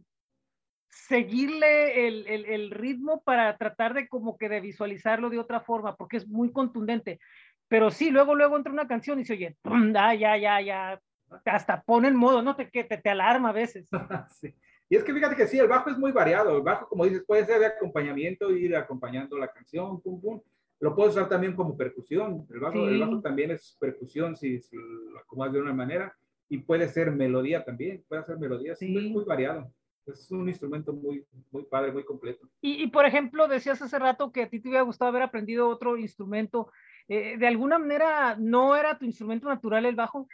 seguirle 0.88 2.06
el, 2.06 2.26
el, 2.26 2.44
el, 2.46 2.70
ritmo 2.70 3.22
para 3.22 3.56
tratar 3.58 3.94
de 3.94 4.08
como 4.08 4.38
que 4.38 4.48
de 4.48 4.60
visualizarlo 4.60 5.28
de 5.28 5.38
otra 5.38 5.60
forma, 5.60 5.96
porque 5.96 6.16
es 6.16 6.26
muy 6.26 6.52
contundente. 6.52 7.20
Pero 7.68 7.90
sí, 7.90 8.10
luego, 8.10 8.34
luego 8.34 8.56
entra 8.56 8.72
una 8.72 8.88
canción 8.88 9.20
y 9.20 9.24
se 9.24 9.34
oye, 9.34 9.56
ah, 9.64 10.14
ya, 10.14 10.36
ya, 10.36 10.60
ya, 10.60 11.00
hasta 11.44 11.82
pone 11.82 12.08
en 12.08 12.16
modo, 12.16 12.42
¿no? 12.42 12.56
Te, 12.56 12.70
que 12.70 12.84
te, 12.84 12.98
te 12.98 13.10
alarma 13.10 13.50
a 13.50 13.52
veces. 13.52 13.88
sí. 14.40 14.54
Y 14.88 14.96
es 14.96 15.04
que 15.04 15.14
fíjate 15.14 15.34
que 15.34 15.46
sí, 15.46 15.58
el 15.58 15.68
bajo 15.68 15.90
es 15.90 15.98
muy 15.98 16.12
variado. 16.12 16.56
El 16.56 16.62
bajo, 16.62 16.88
como 16.88 17.04
dices, 17.04 17.24
puede 17.26 17.44
ser 17.46 17.58
de 17.58 17.66
acompañamiento, 17.66 18.50
ir 18.50 18.76
acompañando 18.76 19.38
la 19.38 19.48
canción, 19.48 20.00
pum, 20.00 20.20
pum. 20.20 20.40
Lo 20.80 20.94
puedes 20.94 21.14
usar 21.14 21.28
también 21.28 21.56
como 21.56 21.76
percusión. 21.76 22.46
El 22.50 22.60
bajo, 22.60 22.86
el 22.86 23.00
bajo 23.00 23.20
también 23.20 23.50
es 23.50 23.76
percusión, 23.80 24.36
si, 24.36 24.60
si 24.60 24.76
lo 24.76 25.18
acomodas 25.18 25.52
de 25.54 25.60
una 25.60 25.72
manera. 25.72 26.14
Y 26.48 26.58
puede 26.58 26.88
ser 26.88 27.10
melodía 27.10 27.64
también, 27.64 28.04
puede 28.08 28.24
ser 28.24 28.38
melodía. 28.38 28.74
Sí, 28.74 28.96
es 28.96 29.04
muy 29.04 29.24
variado. 29.24 29.72
Es 30.06 30.30
un 30.30 30.48
instrumento 30.48 30.92
muy, 30.92 31.26
muy 31.50 31.64
padre, 31.64 31.90
muy 31.90 32.04
completo. 32.04 32.46
Y, 32.60 32.82
y, 32.82 32.86
por 32.88 33.06
ejemplo, 33.06 33.48
decías 33.48 33.80
hace 33.80 33.98
rato 33.98 34.32
que 34.32 34.42
a 34.42 34.50
ti 34.50 34.60
te 34.60 34.68
hubiera 34.68 34.84
gustado 34.84 35.08
haber 35.08 35.22
aprendido 35.22 35.68
otro 35.68 35.96
instrumento. 35.96 36.70
Eh, 37.08 37.36
¿De 37.38 37.46
alguna 37.46 37.78
manera 37.78 38.36
no 38.38 38.76
era 38.76 38.98
tu 38.98 39.04
instrumento 39.04 39.48
natural 39.48 39.86
el 39.86 39.94
bajo? 39.94 40.28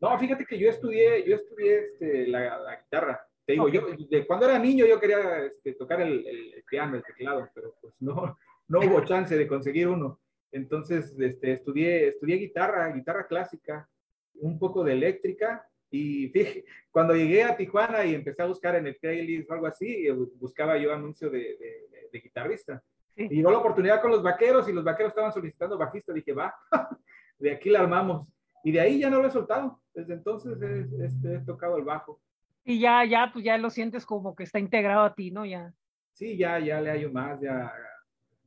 No, 0.00 0.18
fíjate 0.18 0.44
que 0.44 0.58
yo 0.58 0.68
estudié, 0.68 1.26
yo 1.26 1.36
estudié 1.36 1.78
este, 1.78 2.26
la, 2.26 2.58
la, 2.58 2.76
guitarra. 2.76 3.26
Te 3.46 3.54
digo, 3.54 3.68
yo, 3.68 3.86
de 4.10 4.26
cuando 4.26 4.46
era 4.46 4.58
niño 4.58 4.86
yo 4.86 5.00
quería 5.00 5.46
este, 5.46 5.74
tocar 5.74 6.00
el, 6.00 6.26
el, 6.26 6.64
piano, 6.68 6.96
el 6.96 7.02
teclado, 7.02 7.48
pero 7.54 7.74
pues 7.80 7.94
no, 8.00 8.36
no 8.68 8.80
hubo 8.80 9.00
chance 9.04 9.36
de 9.36 9.48
conseguir 9.48 9.88
uno. 9.88 10.20
Entonces, 10.52 11.14
este, 11.18 11.52
estudié, 11.52 12.08
estudié 12.08 12.36
guitarra, 12.36 12.92
guitarra 12.92 13.26
clásica, 13.26 13.88
un 14.34 14.58
poco 14.58 14.84
de 14.84 14.92
eléctrica, 14.92 15.66
y 15.90 16.28
fíjate, 16.28 16.64
cuando 16.90 17.14
llegué 17.14 17.44
a 17.44 17.56
Tijuana 17.56 18.04
y 18.04 18.14
empecé 18.14 18.42
a 18.42 18.46
buscar 18.46 18.74
en 18.74 18.86
el 18.88 18.96
playlist 18.96 19.48
o 19.50 19.54
algo 19.54 19.66
así, 19.66 20.08
buscaba 20.40 20.76
yo 20.76 20.92
anuncio 20.92 21.30
de, 21.30 21.38
de, 21.38 22.08
de 22.12 22.18
guitarrista. 22.20 22.82
Y 23.16 23.28
llegó 23.28 23.50
la 23.50 23.58
oportunidad 23.58 24.00
con 24.00 24.10
los 24.10 24.22
vaqueros 24.22 24.68
y 24.68 24.72
los 24.72 24.82
vaqueros 24.82 25.10
estaban 25.10 25.32
solicitando 25.32 25.78
bajista. 25.78 26.12
Dije, 26.12 26.32
va, 26.32 26.54
de 27.38 27.52
aquí 27.52 27.70
la 27.70 27.80
armamos. 27.80 28.26
Y 28.64 28.72
de 28.72 28.80
ahí 28.80 28.98
ya 28.98 29.10
no 29.10 29.20
lo 29.20 29.28
he 29.28 29.30
soltado. 29.30 29.80
Desde 29.94 30.14
entonces 30.14 30.60
he, 30.60 31.04
este, 31.04 31.36
he, 31.36 31.38
tocado 31.40 31.76
el 31.76 31.84
bajo. 31.84 32.20
Y 32.64 32.80
ya, 32.80 33.04
ya, 33.04 33.30
pues 33.32 33.44
ya 33.44 33.56
lo 33.58 33.70
sientes 33.70 34.04
como 34.04 34.34
que 34.34 34.42
está 34.42 34.58
integrado 34.58 35.04
a 35.04 35.14
ti, 35.14 35.30
¿no? 35.30 35.44
Ya. 35.44 35.72
Sí, 36.12 36.36
ya, 36.36 36.58
ya 36.58 36.80
le 36.80 36.90
hallo 36.90 37.12
más, 37.12 37.40
ya 37.40 37.72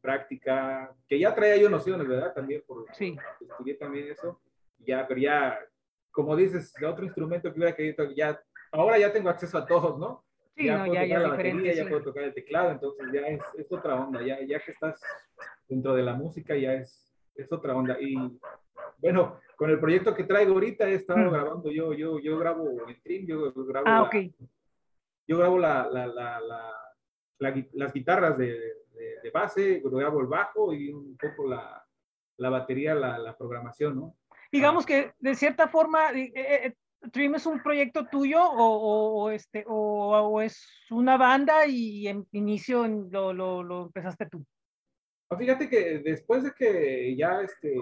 práctica, 0.01 0.93
que 1.07 1.19
ya 1.19 1.35
traía 1.35 1.57
yo 1.57 1.69
nociones, 1.69 2.07
¿verdad? 2.07 2.33
También 2.33 2.63
por 2.65 2.85
sí. 2.93 3.17
estudié 3.41 3.75
también 3.75 4.11
eso. 4.11 4.41
Ya, 4.79 5.07
pero 5.07 5.19
ya, 5.19 5.59
como 6.17 6.35
dices, 6.35 6.73
de 6.73 6.87
otro 6.87 7.05
instrumento 7.05 7.53
que 7.53 7.59
hubiera 7.59 7.75
querido, 7.75 8.11
ya, 8.15 8.41
ahora 8.71 8.97
ya 8.97 9.13
tengo 9.13 9.29
acceso 9.29 9.55
a 9.55 9.67
todos, 9.67 9.99
¿no? 9.99 10.25
Sí, 10.55 10.65
ya 10.65 10.79
no, 10.79 10.85
puedo 10.85 10.95
ya, 10.95 11.01
tocar 11.01 11.09
ya 11.09 11.19
la 11.19 11.29
batería, 11.29 11.73
ya 11.75 11.87
puedo 11.87 12.01
tocar 12.01 12.23
el 12.23 12.33
teclado, 12.33 12.71
entonces 12.71 13.05
ya 13.13 13.21
es, 13.27 13.41
es, 13.55 13.71
otra 13.71 14.03
onda, 14.03 14.23
ya, 14.23 14.41
ya 14.41 14.59
que 14.59 14.71
estás 14.71 14.99
dentro 15.69 15.93
de 15.93 16.01
la 16.01 16.15
música 16.15 16.55
ya 16.55 16.73
es, 16.73 17.13
es 17.35 17.51
otra 17.51 17.75
onda. 17.75 17.97
Y 18.01 18.15
bueno, 18.97 19.39
con 19.57 19.69
el 19.69 19.79
proyecto 19.79 20.15
que 20.15 20.23
traigo 20.23 20.53
ahorita 20.53 20.89
he 20.89 20.95
estado 20.95 21.19
mm. 21.19 21.31
grabando, 21.31 21.69
yo, 21.69 21.93
yo, 21.93 22.17
yo 22.17 22.39
grabo 22.39 22.67
en 22.87 22.99
Trim, 23.03 23.27
yo 23.27 23.53
grabo, 23.53 23.85
ah, 23.87 24.01
okay. 24.01 24.33
yo 25.27 25.37
grabo 25.37 25.59
la, 25.59 25.87
la, 25.87 26.07
la, 26.07 26.41
las 27.73 27.93
guitarras 27.93 28.35
de, 28.39 28.53
de, 28.95 29.19
de, 29.21 29.29
base, 29.29 29.83
grabo 29.85 30.21
el 30.21 30.25
bajo 30.25 30.73
y 30.73 30.89
un 30.89 31.15
poco 31.15 31.47
la, 31.47 32.49
batería, 32.49 32.95
la, 32.95 33.37
programación, 33.37 33.97
¿no? 33.97 34.15
Digamos 34.51 34.83
ah. 34.83 34.87
que 34.87 35.11
de 35.19 35.35
cierta 35.35 35.67
forma, 35.67 36.11
eh, 36.11 36.31
eh, 36.35 36.73
Trim 37.11 37.35
es 37.35 37.45
un 37.45 37.61
proyecto 37.61 38.07
tuyo 38.07 38.43
o, 38.43 39.23
o 39.23 39.29
este, 39.29 39.63
o, 39.67 40.17
o, 40.17 40.41
es 40.41 40.67
una 40.89 41.17
banda 41.17 41.65
y 41.67 42.07
en 42.07 42.25
inicio 42.31 42.87
lo, 42.87 43.33
lo, 43.33 43.63
lo 43.63 43.83
empezaste 43.83 44.27
tú. 44.27 44.45
Fíjate 45.37 45.69
que 45.69 45.99
después 45.99 46.43
de 46.43 46.51
que 46.53 47.15
ya 47.15 47.41
este, 47.41 47.75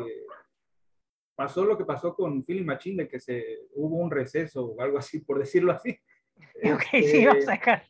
pasó 1.35 1.63
lo 1.63 1.77
que 1.77 1.85
pasó 1.85 2.15
con 2.15 2.43
Philly 2.43 2.63
Machine, 2.63 3.03
de 3.03 3.09
que 3.09 3.19
se 3.19 3.59
hubo 3.73 3.97
un 3.97 4.09
receso 4.09 4.65
o 4.65 4.81
algo 4.81 4.97
así, 4.97 5.19
por 5.19 5.39
decirlo 5.39 5.71
así. 5.71 5.97
Ok, 6.73 6.83
este, 6.91 7.03
sí, 7.03 7.25
vamos 7.25 7.47
a 7.47 7.55
sacar. 7.55 7.83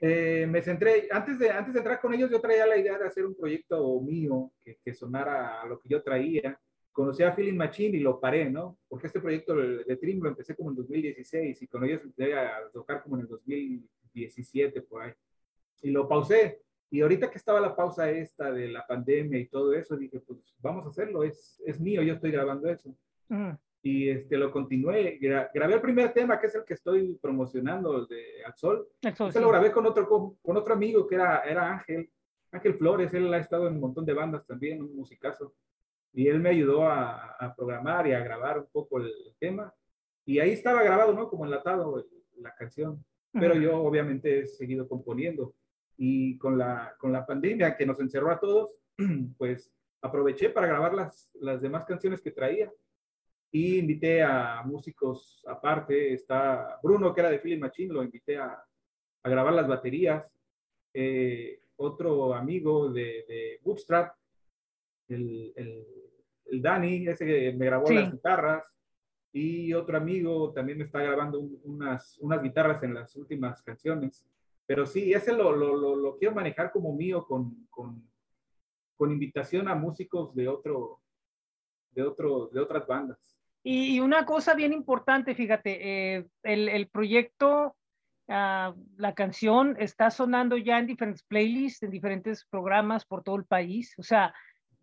Eh, 0.00 0.46
me 0.48 0.62
centré, 0.62 1.08
antes 1.10 1.40
de, 1.40 1.50
antes 1.50 1.74
de 1.74 1.80
entrar 1.80 2.00
con 2.00 2.14
ellos, 2.14 2.30
yo 2.30 2.40
traía 2.40 2.66
la 2.66 2.76
idea 2.76 2.96
de 2.96 3.06
hacer 3.06 3.26
un 3.26 3.36
proyecto 3.36 4.00
mío 4.00 4.52
que, 4.62 4.78
que 4.84 4.94
sonara 4.94 5.60
a 5.60 5.66
lo 5.66 5.80
que 5.80 5.88
yo 5.88 6.00
traía, 6.00 6.56
conocí 6.98 7.22
a 7.22 7.32
Feeling 7.32 7.56
Machine 7.56 7.96
y 7.96 8.00
lo 8.00 8.18
paré, 8.18 8.50
¿no? 8.50 8.76
Porque 8.88 9.06
este 9.06 9.20
proyecto 9.20 9.54
de 9.54 9.96
Trim 9.98 10.20
lo 10.20 10.30
empecé 10.30 10.56
como 10.56 10.70
en 10.70 10.76
2016 10.78 11.62
y 11.62 11.68
con 11.68 11.84
ellos 11.84 12.02
empecé 12.02 12.34
a 12.34 12.68
tocar 12.72 13.04
como 13.04 13.14
en 13.14 13.22
el 13.22 13.28
2017 13.28 14.82
por 14.82 15.02
ahí. 15.02 15.12
Y 15.82 15.92
lo 15.92 16.08
pausé. 16.08 16.60
Y 16.90 17.00
ahorita 17.00 17.30
que 17.30 17.38
estaba 17.38 17.60
la 17.60 17.76
pausa 17.76 18.10
esta 18.10 18.50
de 18.50 18.66
la 18.66 18.84
pandemia 18.84 19.38
y 19.38 19.46
todo 19.46 19.74
eso, 19.74 19.96
dije, 19.96 20.18
pues 20.18 20.40
vamos 20.58 20.86
a 20.86 20.88
hacerlo, 20.88 21.22
es, 21.22 21.62
es 21.64 21.78
mío, 21.78 22.02
yo 22.02 22.14
estoy 22.14 22.32
grabando 22.32 22.68
eso. 22.68 22.92
Y 23.80 24.08
este, 24.08 24.36
lo 24.36 24.50
continué, 24.50 25.20
grabé 25.54 25.74
el 25.74 25.80
primer 25.80 26.12
tema, 26.12 26.40
que 26.40 26.48
es 26.48 26.54
el 26.56 26.64
que 26.64 26.74
estoy 26.74 27.16
promocionando, 27.22 28.06
de 28.06 28.44
Al 28.44 28.56
Sol. 28.56 28.88
Se 29.30 29.40
lo 29.40 29.50
grabé 29.50 29.70
con 29.70 29.86
otro, 29.86 30.36
con, 30.42 30.56
otro 30.56 30.74
amigo 30.74 31.06
que 31.06 31.14
era, 31.14 31.42
era 31.42 31.70
Ángel, 31.74 32.10
Ángel 32.50 32.74
Flores, 32.74 33.14
él 33.14 33.32
ha 33.32 33.38
estado 33.38 33.68
en 33.68 33.74
un 33.74 33.80
montón 33.82 34.04
de 34.04 34.14
bandas 34.14 34.44
también, 34.44 34.82
un 34.82 34.96
musicazo 34.96 35.54
y 36.12 36.28
él 36.28 36.40
me 36.40 36.50
ayudó 36.50 36.84
a, 36.84 37.36
a, 37.38 37.54
programar 37.54 38.06
y 38.06 38.12
a 38.12 38.20
grabar 38.20 38.58
un 38.58 38.66
poco 38.72 38.98
el, 38.98 39.12
tema. 39.38 39.72
Y 40.24 40.38
ahí 40.40 40.50
estaba 40.50 40.82
grabado, 40.82 41.12
¿no? 41.14 41.28
Como 41.28 41.44
enlatado 41.44 42.04
la 42.36 42.54
canción. 42.54 43.04
Pero 43.32 43.54
yo 43.54 43.78
obviamente 43.82 44.40
he 44.40 44.46
seguido 44.46 44.88
componiendo. 44.88 45.54
Y 45.96 46.38
con 46.38 46.58
la, 46.58 46.94
con 46.98 47.12
la 47.12 47.26
pandemia 47.26 47.76
que 47.76 47.86
nos 47.86 48.00
encerró 48.00 48.30
a 48.30 48.40
todos, 48.40 48.74
pues 49.38 49.72
aproveché 50.00 50.50
para 50.50 50.66
grabar 50.66 50.94
las, 50.94 51.30
las 51.34 51.60
demás 51.60 51.84
canciones 51.84 52.20
que 52.20 52.30
traía. 52.30 52.72
Y 53.50 53.78
invité 53.78 54.22
a 54.22 54.62
músicos 54.64 55.42
aparte. 55.46 56.12
Está 56.12 56.78
Bruno, 56.82 57.14
que 57.14 57.20
era 57.20 57.30
de 57.30 57.38
Philip 57.38 57.60
Machine, 57.60 57.94
lo 57.94 58.02
invité 58.02 58.38
a, 58.38 58.62
a 59.22 59.28
grabar 59.28 59.52
las 59.54 59.68
baterías. 59.68 60.24
Eh, 60.92 61.62
otro 61.76 62.34
amigo 62.34 62.90
de, 62.90 63.24
de 63.28 63.60
Bootstrap, 63.62 64.17
el, 65.08 65.52
el, 65.56 65.86
el, 66.46 66.62
Dani, 66.62 67.08
ese 67.08 67.26
que 67.26 67.52
me 67.52 67.66
grabó 67.66 67.90
las 67.90 68.12
guitarras, 68.12 68.64
y 69.32 69.74
otro 69.74 69.96
amigo 69.96 70.52
también 70.52 70.78
me 70.78 70.84
está 70.84 71.02
grabando 71.02 71.40
unas, 71.40 72.18
unas 72.18 72.42
guitarras 72.42 72.82
en 72.82 72.94
las 72.94 73.14
últimas 73.16 73.62
canciones. 73.62 74.26
Pero 74.66 74.86
sí, 74.86 75.12
ese 75.12 75.32
lo, 75.32 75.52
lo, 75.52 75.96
lo, 75.96 76.18
quiero 76.18 76.34
manejar 76.34 76.72
como 76.72 76.94
mío 76.94 77.26
con, 77.26 77.66
con, 77.70 78.06
con, 78.96 79.10
invitación 79.10 79.68
a 79.68 79.74
músicos 79.74 80.34
de, 80.34 80.48
otro, 80.48 81.00
de, 81.92 82.02
otro, 82.02 82.48
de 82.52 82.60
otras 82.60 82.86
bandas. 82.86 83.38
Y 83.62 84.00
una 84.00 84.24
cosa 84.24 84.54
bien 84.54 84.72
importante, 84.72 85.34
fíjate, 85.34 86.16
eh, 86.16 86.26
el, 86.42 86.68
el, 86.68 86.88
proyecto, 86.88 87.76
uh, 88.28 88.74
la 88.96 89.14
canción 89.14 89.76
está 89.78 90.10
sonando 90.10 90.56
ya 90.56 90.78
en 90.78 90.86
diferentes 90.86 91.22
playlists, 91.22 91.82
en 91.82 91.90
diferentes 91.90 92.46
programas 92.46 93.04
por 93.04 93.22
todo 93.22 93.36
el 93.36 93.44
país. 93.44 93.94
O 93.98 94.02
sea, 94.02 94.34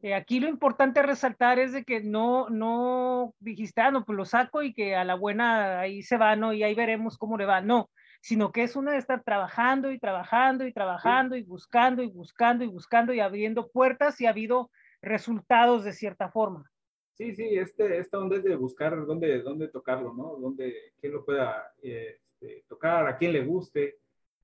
eh, 0.05 0.13
aquí 0.13 0.39
lo 0.39 0.47
importante 0.47 1.01
resaltar 1.01 1.57
es 1.57 1.73
de 1.73 1.83
que 1.83 1.99
no, 1.99 2.47
no 2.51 3.33
dijiste, 3.39 3.81
ah, 3.81 3.89
no, 3.89 4.05
pues 4.05 4.15
lo 4.15 4.23
saco 4.23 4.61
y 4.61 4.71
que 4.71 4.95
a 4.95 5.03
la 5.03 5.15
buena 5.15 5.79
ahí 5.79 6.03
se 6.03 6.15
va, 6.15 6.35
¿no? 6.35 6.53
Y 6.53 6.61
ahí 6.61 6.75
veremos 6.75 7.17
cómo 7.17 7.39
le 7.39 7.47
va. 7.47 7.61
No, 7.61 7.89
sino 8.21 8.51
que 8.51 8.61
es 8.61 8.75
una 8.75 8.91
de 8.91 8.99
estar 8.99 9.23
trabajando 9.23 9.91
y 9.91 9.97
trabajando 9.97 10.67
y 10.67 10.73
trabajando 10.73 11.35
y 11.35 11.41
buscando 11.41 12.03
y 12.03 12.07
buscando 12.07 12.63
y 12.63 12.67
buscando 12.67 13.13
y 13.13 13.19
abriendo 13.19 13.71
puertas 13.71 14.21
y 14.21 14.27
ha 14.27 14.29
habido 14.29 14.69
resultados 15.01 15.83
de 15.83 15.93
cierta 15.93 16.29
forma. 16.29 16.69
Sí, 17.15 17.33
sí, 17.33 17.57
este, 17.57 17.97
esta 17.97 18.19
onda 18.19 18.37
es 18.37 18.43
de 18.43 18.55
buscar 18.55 19.07
dónde, 19.07 19.41
dónde 19.41 19.69
tocarlo, 19.69 20.13
¿no? 20.13 20.35
Dónde, 20.35 20.93
quién 21.01 21.13
lo 21.13 21.25
pueda 21.25 21.73
este, 21.81 22.63
tocar, 22.67 23.07
a 23.07 23.17
quién 23.17 23.33
le 23.33 23.43
guste. 23.43 23.97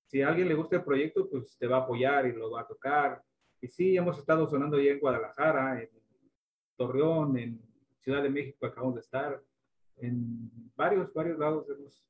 Si 0.07 0.23
a 0.23 0.29
alguien 0.29 0.47
le 0.47 0.55
gusta 0.55 0.77
el 0.77 0.83
proyecto, 0.83 1.29
pues 1.29 1.55
te 1.59 1.67
va 1.67 1.77
a 1.77 1.81
apoyar 1.81 2.25
y 2.25 2.31
lo 2.31 2.49
va 2.49 2.61
a 2.61 2.67
tocar. 2.67 3.21
Y 3.61 3.67
sí, 3.67 3.95
hemos 3.95 4.17
estado 4.17 4.49
sonando 4.49 4.79
ya 4.79 4.91
en 4.91 4.99
Guadalajara, 4.99 5.81
en 5.81 5.89
Torreón, 6.75 7.37
en 7.37 7.61
Ciudad 7.99 8.23
de 8.23 8.29
México 8.29 8.65
acabamos 8.65 8.95
de 8.95 9.01
estar, 9.01 9.39
en 9.97 10.49
varios, 10.75 11.13
varios 11.13 11.37
lados 11.37 11.67
hemos 11.67 12.03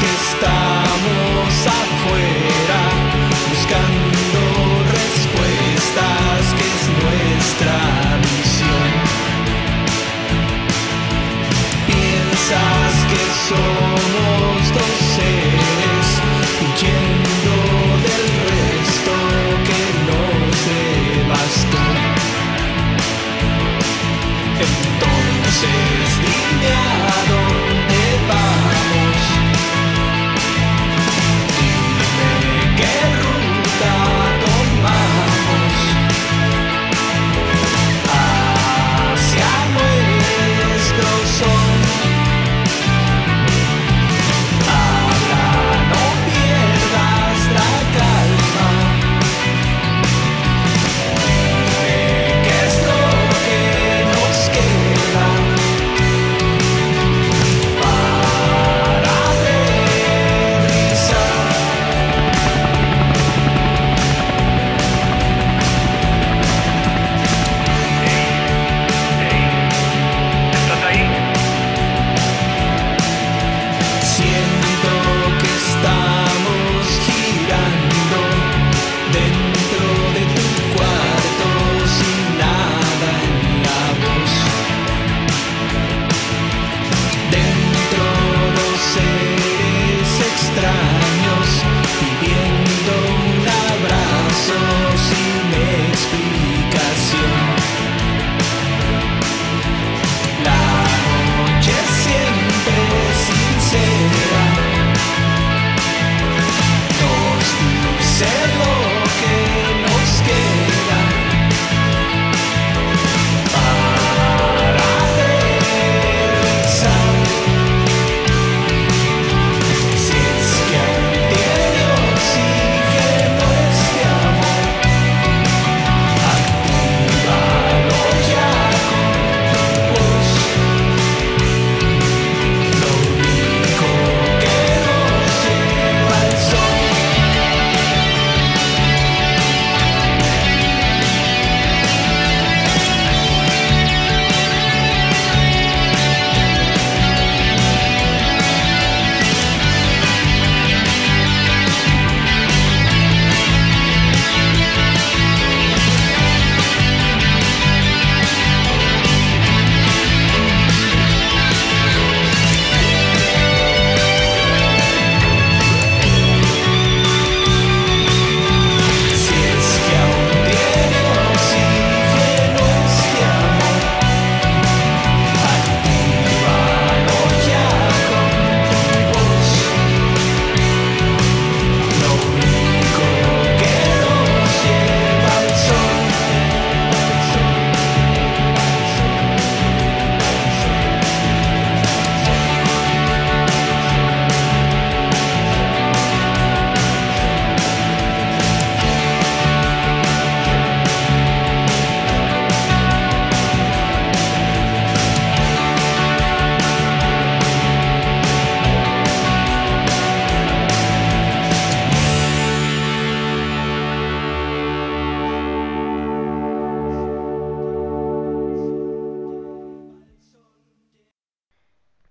que 0.00 0.06
estamos 0.06 1.66
afuera. 1.66 2.39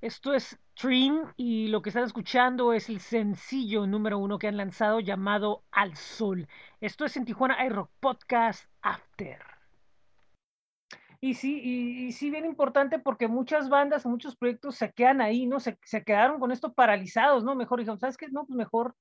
Esto 0.10 0.34
es 0.34 0.58
Dream 0.82 1.32
y 1.38 1.68
lo 1.68 1.84
que 1.84 1.92
están 1.92 2.04
escuchando 2.04 2.74
es 2.74 2.90
el 2.90 3.00
sencillo 3.00 3.86
número 3.86 4.18
uno 4.18 4.40
que 4.40 4.48
han 4.48 4.58
lanzado 4.58 5.00
llamado 5.00 5.62
Al 5.70 5.96
Sol. 5.96 6.48
Esto 6.82 7.06
es 7.06 7.16
en 7.16 7.26
Tijuana 7.26 7.64
iRock 7.64 7.92
Podcast 8.00 8.66
After. 8.82 9.40
Y 11.22 11.36
sí, 11.36 11.62
y, 11.64 12.12
sí, 12.12 12.32
bien 12.32 12.48
importante 12.48 12.98
porque 12.98 13.28
muchas 13.28 13.70
bandas, 13.70 14.04
muchos 14.08 14.36
proyectos 14.36 14.78
se 14.78 14.92
quedan 14.92 15.22
ahí, 15.22 15.46
¿no? 15.46 15.60
Se, 15.60 15.78
se 15.84 16.04
quedaron 16.04 16.40
con 16.40 16.52
esto 16.52 16.74
paralizados, 16.74 17.44
¿no? 17.44 17.54
Mejor 17.54 17.78
dijeron, 17.78 18.00
¿sabes 18.00 18.18
qué? 18.18 18.30
No, 18.30 18.48
pues 18.48 18.58
mejor, 18.58 18.96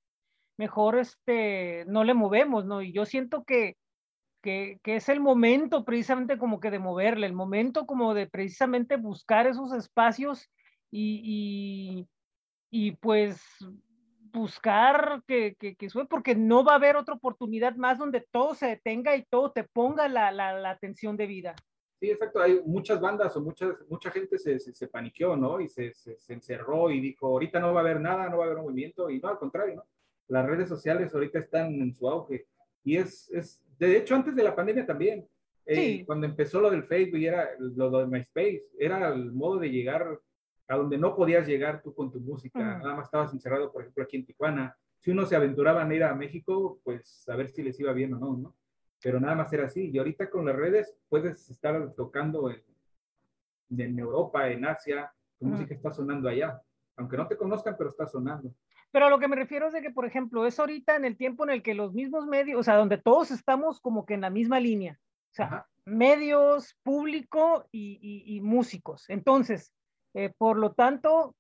mejor 0.59 0.99
este, 0.99 1.87
no 1.87 2.05
le 2.05 2.12
movemos, 2.12 2.66
¿no? 2.66 2.83
Y 2.83 2.92
yo 2.92 3.07
siento 3.07 3.44
que, 3.44 3.79
que, 4.42 4.79
que, 4.83 4.97
es 4.97 5.09
el 5.09 5.21
momento 5.21 5.87
precisamente 5.87 6.37
como 6.37 6.61
que 6.61 6.71
de 6.71 6.79
moverle, 6.79 7.27
el 7.27 7.33
momento 7.33 7.87
como 7.87 8.12
de 8.12 8.27
precisamente 8.27 8.99
buscar 8.99 9.47
esos 9.47 9.73
espacios 9.73 10.51
y, 10.90 12.07
y, 12.70 12.92
pues 12.92 13.42
buscar 14.33 15.22
que, 15.27 15.55
que, 15.57 15.74
que, 15.74 15.90
sube, 15.90 16.07
porque 16.07 16.35
no 16.35 16.64
va 16.64 16.72
a 16.72 16.77
haber 16.77 16.96
otra 16.96 17.14
oportunidad 17.14 17.77
más 17.77 17.98
donde 17.98 18.27
todo 18.31 18.55
se 18.55 18.66
detenga 18.66 19.16
y 19.16 19.24
todo 19.24 19.53
te 19.53 19.64
ponga 19.64 20.09
la, 20.09 20.31
la, 20.31 20.53
la 20.59 20.70
atención 20.70 21.16
de 21.16 21.27
vida. 21.27 21.57
Sí, 22.01 22.11
exacto. 22.11 22.40
Hay 22.40 22.61
muchas 22.64 23.01
bandas 23.01 23.37
o 23.37 23.40
muchas, 23.40 23.74
mucha 23.88 24.11
gente 24.11 24.38
se, 24.38 24.61
se, 24.61 24.72
se 24.72 24.87
paniqueó, 24.87 25.37
¿no? 25.37 25.61
Y 25.61 25.68
se, 25.68 25.92
se, 25.94 26.33
encerró 26.33 26.90
y 26.90 27.01
dijo, 27.01 27.27
ahorita 27.27 27.59
no 27.59 27.74
va 27.74 27.81
a 27.81 27.83
haber 27.83 28.01
nada, 28.01 28.29
no 28.29 28.38
va 28.38 28.44
a 28.44 28.46
haber 28.46 28.62
movimiento. 28.62 29.11
Y 29.11 29.18
no, 29.18 29.29
al 29.29 29.38
contrario, 29.38 29.77
¿no? 29.77 29.85
Las 30.29 30.46
redes 30.46 30.68
sociales 30.68 31.12
ahorita 31.12 31.40
están 31.40 31.74
en 31.74 31.92
su 31.94 32.09
auge. 32.09 32.46
Y 32.85 32.98
es, 32.98 33.29
es 33.31 33.61
de 33.79 33.96
hecho, 33.96 34.14
antes 34.14 34.37
de 34.37 34.44
la 34.44 34.55
pandemia 34.55 34.87
también. 34.87 35.27
Eh, 35.66 35.74
sí. 35.74 36.05
Cuando 36.07 36.27
empezó 36.27 36.61
lo 36.61 36.70
del 36.70 36.85
Facebook 36.85 37.18
y 37.18 37.27
era 37.27 37.51
lo, 37.59 37.90
lo 37.90 37.98
de 38.01 38.07
MySpace, 38.07 38.64
era 38.79 39.09
el 39.09 39.33
modo 39.33 39.59
de 39.59 39.70
llegar 39.70 40.18
a 40.69 40.77
donde 40.77 40.99
no 40.99 41.17
podías 41.17 41.47
llegar 41.47 41.83
tú 41.83 41.95
con 41.95 42.13
tu 42.13 42.21
música, 42.21 42.61
nada 42.61 42.95
más 42.95 43.07
estabas 43.07 43.33
encerrado, 43.33 43.73
por 43.73 43.83
ejemplo, 43.83 44.05
aquí 44.05 44.19
en 44.19 44.27
Tijuana. 44.27 44.77
Si 44.99 45.11
uno 45.11 45.25
se 45.25 45.35
aventuraba 45.35 45.83
en 45.83 45.93
ir 45.93 46.05
a 46.05 46.15
México, 46.15 46.79
pues 46.85 47.27
a 47.29 47.37
ver 47.37 47.49
si 47.49 47.63
les 47.63 47.79
iba 47.81 47.93
bien 47.93 48.13
o 48.15 48.19
no, 48.19 48.37
¿no? 48.37 48.57
Pero 49.03 49.19
nada 49.19 49.35
más 49.35 49.53
era 49.53 49.67
así. 49.67 49.91
Y 49.91 49.99
ahorita 49.99 50.29
con 50.29 50.45
las 50.45 50.57
redes 50.57 50.95
puedes 51.09 51.49
estar 51.49 51.95
tocando 51.95 52.51
en, 52.51 52.63
en 53.79 53.99
Europa, 53.99 54.49
en 54.51 54.67
Asia, 54.67 55.11
tu 55.39 55.47
música 55.47 55.73
está 55.75 55.93
sonando 55.93 56.29
allá. 56.29 56.61
Aunque 56.97 57.17
no 57.17 57.29
te 57.29 57.37
conozcan, 57.37 57.77
pero 57.79 57.91
está 57.91 58.07
sonando. 58.07 58.53
Pero 58.91 59.07
a 59.07 59.11
lo 59.11 59.19
que 59.19 59.29
me 59.29 59.37
refiero 59.37 59.69
es 59.69 59.73
de 59.73 59.83
que, 59.83 59.91
por 59.91 60.05
ejemplo, 60.05 60.45
es 60.47 60.59
ahorita 60.59 60.97
en 60.97 61.05
el 61.05 61.17
tiempo 61.17 61.45
en 61.45 61.51
el 61.51 61.63
que 61.63 61.75
los 61.75 61.95
mismos 61.95 62.27
medios, 62.27 62.59
o 62.59 62.63
sea, 62.63 62.77
donde 62.77 62.99
todos 62.99 63.31
estamos 63.31 63.81
como 63.81 64.05
que 64.05 64.15
en 64.15 64.23
la 64.23 64.31
misma 64.31 64.59
línea. 64.59 64.99
O 65.31 65.35
sea, 65.35 65.47
Ajá. 65.47 65.69
medios, 65.85 66.77
público 66.83 67.67
y, 67.71 67.99
y, 68.03 68.37
y 68.37 68.41
músicos. 68.41 69.09
Entonces, 69.09 69.73
eh, 70.14 70.33
por 70.37 70.59
lo 70.59 70.73
tanto, 70.73 71.35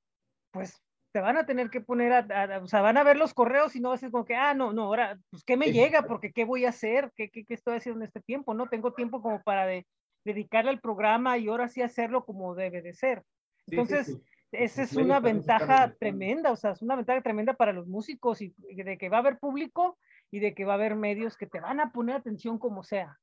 pues 0.50 0.80
te 1.12 1.20
van 1.20 1.36
a 1.36 1.46
tener 1.46 1.70
que 1.70 1.80
poner, 1.80 2.12
a, 2.12 2.18
a, 2.18 2.58
o 2.58 2.66
sea, 2.66 2.82
van 2.82 2.96
a 2.96 3.02
ver 3.02 3.16
los 3.16 3.32
correos 3.32 3.74
y 3.74 3.80
no 3.80 3.88
va 3.90 3.94
a 3.94 3.98
ser 3.98 4.10
como 4.10 4.24
que, 4.24 4.34
ah, 4.34 4.54
no, 4.54 4.72
no, 4.72 4.84
ahora, 4.84 5.18
pues, 5.30 5.42
¿qué 5.44 5.56
me 5.56 5.72
llega? 5.72 6.02
Porque, 6.02 6.32
¿qué 6.32 6.44
voy 6.44 6.64
a 6.64 6.70
hacer? 6.70 7.12
¿Qué, 7.16 7.30
qué, 7.30 7.44
qué 7.44 7.54
estoy 7.54 7.76
haciendo 7.76 8.00
en 8.00 8.06
este 8.06 8.20
tiempo? 8.20 8.54
No 8.54 8.68
tengo 8.68 8.92
tiempo 8.92 9.22
como 9.22 9.42
para 9.42 9.66
de, 9.66 9.86
dedicarle 10.24 10.70
al 10.70 10.80
programa 10.80 11.38
y 11.38 11.48
ahora 11.48 11.68
sí 11.68 11.80
hacerlo 11.80 12.24
como 12.24 12.54
debe 12.54 12.82
de 12.82 12.92
ser. 12.92 13.22
Entonces, 13.66 14.06
sí, 14.06 14.12
sí, 14.12 14.18
sí. 14.18 14.24
esa 14.52 14.82
es 14.82 14.94
una 14.96 15.20
ventaja 15.20 15.94
tremenda, 15.98 16.52
o 16.52 16.56
sea, 16.56 16.72
es 16.72 16.82
una 16.82 16.96
ventaja 16.96 17.22
tremenda 17.22 17.54
para 17.54 17.72
los 17.72 17.86
músicos 17.88 18.40
y 18.42 18.54
de 18.58 18.98
que 18.98 19.08
va 19.08 19.18
a 19.18 19.20
haber 19.20 19.38
público 19.38 19.98
y 20.30 20.40
de 20.40 20.54
que 20.54 20.64
va 20.64 20.72
a 20.72 20.76
haber 20.76 20.94
medios 20.94 21.36
que 21.36 21.46
te 21.46 21.60
van 21.60 21.80
a 21.80 21.90
poner 21.90 22.16
atención 22.16 22.58
como 22.58 22.82
sea. 22.82 23.18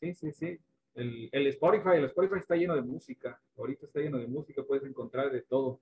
Sí, 0.00 0.14
sí, 0.14 0.32
sí 0.32 0.58
el, 0.94 1.28
el, 1.32 1.46
Spotify, 1.48 1.96
el 1.96 2.04
Spotify 2.04 2.38
está 2.38 2.56
lleno 2.56 2.74
de 2.74 2.82
música, 2.82 3.40
ahorita 3.56 3.86
está 3.86 4.00
lleno 4.00 4.18
de 4.18 4.26
música, 4.26 4.62
puedes 4.62 4.84
encontrar 4.84 5.30
de 5.30 5.42
todo. 5.42 5.80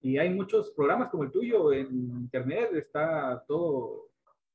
Y 0.00 0.18
hay 0.18 0.30
muchos 0.30 0.70
programas 0.72 1.08
como 1.08 1.24
el 1.24 1.30
tuyo 1.30 1.72
en 1.72 1.88
internet, 1.90 2.70
está 2.74 3.42
todo, 3.48 4.10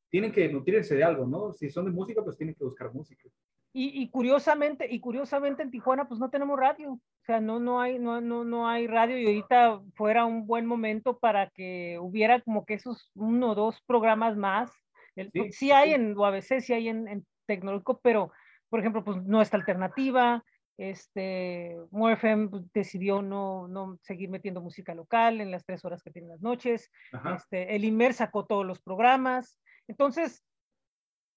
tienen 0.10 0.32
que 0.32 0.47
nutrirse 0.47 0.95
de 0.95 1.04
algo, 1.04 1.25
¿no? 1.25 1.54
Si 1.54 1.69
son 1.69 1.86
de 1.86 1.91
música, 1.91 2.23
pues 2.23 2.38
tienen 2.38 2.56
que 2.56 2.63
buscar 2.63 2.93
música. 2.93 3.28
Y, 3.71 4.02
y, 4.02 4.10
curiosamente, 4.10 4.88
y 4.89 4.99
curiosamente 4.99 5.62
en 5.62 5.71
Tijuana, 5.71 6.08
pues 6.08 6.19
no 6.19 6.30
tenemos 6.30 6.60
radio, 6.60 6.93
o 6.93 7.02
sea, 7.25 7.39
no, 7.39 7.60
no, 7.60 7.80
hay, 7.80 7.99
no, 7.99 8.19
no, 8.19 8.43
no 8.43 8.67
hay 8.67 8.88
radio 8.88 9.17
y 9.17 9.25
ahorita 9.25 9.82
fuera 9.95 10.25
un 10.25 10.47
buen 10.47 10.65
momento 10.65 11.19
para 11.19 11.52
que 11.52 11.97
hubiera 11.99 12.41
como 12.41 12.65
que 12.65 12.73
esos 12.75 13.12
uno 13.13 13.52
o 13.52 13.56
dos 13.56 13.82
programas 13.86 14.36
más. 14.36 14.71
El, 15.15 15.30
sí, 15.32 15.52
sí, 15.52 15.71
hay 15.71 15.89
sí. 15.89 15.95
en 15.95 16.17
UABC, 16.17 16.62
sí 16.62 16.73
hay 16.73 16.89
en, 16.89 17.08
en 17.08 17.25
tecnológico, 17.45 17.99
pero 18.02 18.32
por 18.69 18.79
ejemplo, 18.79 19.03
pues 19.03 19.23
nuestra 19.23 19.60
alternativa, 19.60 20.43
este, 20.77 21.77
MoFM 21.91 22.49
pues, 22.49 22.63
decidió 22.73 23.21
no, 23.21 23.67
no 23.67 23.97
seguir 24.01 24.29
metiendo 24.29 24.62
música 24.62 24.95
local 24.95 25.41
en 25.41 25.51
las 25.51 25.65
tres 25.65 25.84
horas 25.84 26.01
que 26.01 26.12
tienen 26.12 26.29
las 26.29 26.41
noches, 26.41 26.89
este, 27.36 27.75
el 27.75 27.84
Inmer 27.84 28.13
sacó 28.13 28.45
todos 28.45 28.65
los 28.65 28.79
programas, 28.82 29.60
entonces, 29.88 30.43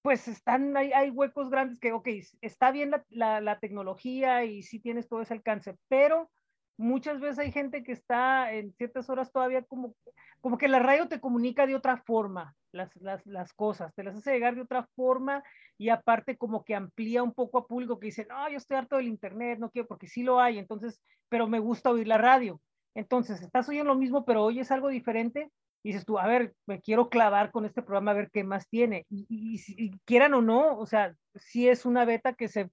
pues 0.01 0.27
están, 0.27 0.75
hay, 0.77 0.91
hay 0.93 1.09
huecos 1.09 1.49
grandes 1.49 1.79
que, 1.79 1.91
ok, 1.91 2.07
está 2.41 2.71
bien 2.71 2.91
la, 2.91 3.05
la, 3.09 3.41
la 3.41 3.59
tecnología 3.59 4.45
y 4.45 4.61
sí 4.61 4.79
tienes 4.79 5.07
todo 5.07 5.21
ese 5.21 5.33
alcance, 5.33 5.75
pero 5.87 6.29
muchas 6.77 7.19
veces 7.19 7.39
hay 7.39 7.51
gente 7.51 7.83
que 7.83 7.91
está 7.91 8.51
en 8.53 8.73
ciertas 8.73 9.09
horas 9.09 9.31
todavía 9.31 9.63
como, 9.63 9.95
como 10.41 10.57
que 10.57 10.67
la 10.67 10.79
radio 10.79 11.07
te 11.07 11.19
comunica 11.19 11.67
de 11.67 11.75
otra 11.75 11.97
forma 11.97 12.55
las, 12.71 12.95
las, 12.97 13.25
las, 13.25 13.53
cosas, 13.53 13.93
te 13.93 14.03
las 14.03 14.15
hace 14.15 14.33
llegar 14.33 14.55
de 14.55 14.61
otra 14.61 14.87
forma 14.95 15.43
y 15.77 15.89
aparte 15.89 16.37
como 16.37 16.63
que 16.63 16.75
amplía 16.75 17.23
un 17.23 17.33
poco 17.33 17.59
a 17.59 17.67
público 17.67 17.99
que 17.99 18.07
dice, 18.07 18.25
no, 18.27 18.49
yo 18.49 18.57
estoy 18.57 18.77
harto 18.77 18.97
del 18.97 19.07
internet, 19.07 19.59
no 19.59 19.69
quiero, 19.69 19.87
porque 19.87 20.07
sí 20.07 20.23
lo 20.23 20.39
hay, 20.39 20.57
entonces, 20.57 21.01
pero 21.29 21.47
me 21.47 21.59
gusta 21.59 21.91
oír 21.91 22.07
la 22.07 22.17
radio. 22.17 22.59
Entonces, 22.95 23.41
estás 23.41 23.69
oyendo 23.69 23.93
lo 23.93 23.99
mismo, 23.99 24.25
pero 24.25 24.43
oyes 24.43 24.71
algo 24.71 24.89
diferente 24.89 25.49
y 25.83 25.89
dices 25.89 26.05
tú, 26.05 26.17
a 26.17 26.27
ver, 26.27 26.53
me 26.65 26.81
quiero 26.81 27.09
clavar 27.09 27.51
con 27.51 27.65
este 27.65 27.81
programa 27.81 28.11
a 28.11 28.15
ver 28.15 28.29
qué 28.31 28.43
más 28.43 28.67
tiene. 28.69 29.05
Y, 29.09 29.25
y, 29.29 29.61
y 29.77 29.99
quieran 30.05 30.33
o 30.33 30.41
no, 30.41 30.77
o 30.77 30.85
sea, 30.85 31.13
sí 31.35 31.67
es 31.67 31.85
una 31.85 32.05
beta 32.05 32.33
que 32.33 32.47
se, 32.47 32.69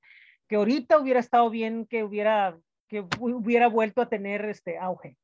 que 0.49 0.57
ahorita 0.57 0.99
hubiera 0.99 1.21
estado 1.21 1.49
bien 1.51 1.87
que 1.87 2.05
hubiera 2.05 2.57
que 2.91 3.07
hubiera 3.21 3.69
vuelto 3.69 4.03
a 4.03 4.09
tener 4.09 4.45
este 4.47 4.77
auge. 4.77 5.17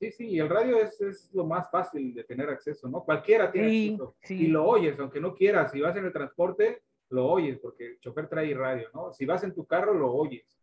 Sí, 0.00 0.10
sí, 0.10 0.26
y 0.26 0.40
el 0.40 0.48
radio 0.48 0.78
es, 0.80 1.00
es 1.00 1.32
lo 1.32 1.46
más 1.46 1.70
fácil 1.70 2.12
de 2.12 2.24
tener 2.24 2.50
acceso, 2.50 2.88
¿no? 2.88 3.04
Cualquiera 3.04 3.52
tiene 3.52 3.70
sí, 3.70 3.88
acceso. 3.90 4.16
Sí. 4.20 4.34
Y 4.34 4.46
lo 4.48 4.66
oyes, 4.66 4.98
aunque 4.98 5.20
no 5.20 5.32
quieras. 5.32 5.70
Si 5.70 5.80
vas 5.80 5.96
en 5.96 6.06
el 6.06 6.12
transporte, 6.12 6.82
lo 7.10 7.26
oyes, 7.26 7.60
porque 7.60 7.86
el 7.86 8.00
chofer 8.00 8.28
trae 8.28 8.52
radio, 8.52 8.88
¿no? 8.92 9.12
Si 9.12 9.24
vas 9.24 9.44
en 9.44 9.54
tu 9.54 9.64
carro, 9.64 9.94
lo 9.94 10.12
oyes. 10.12 10.60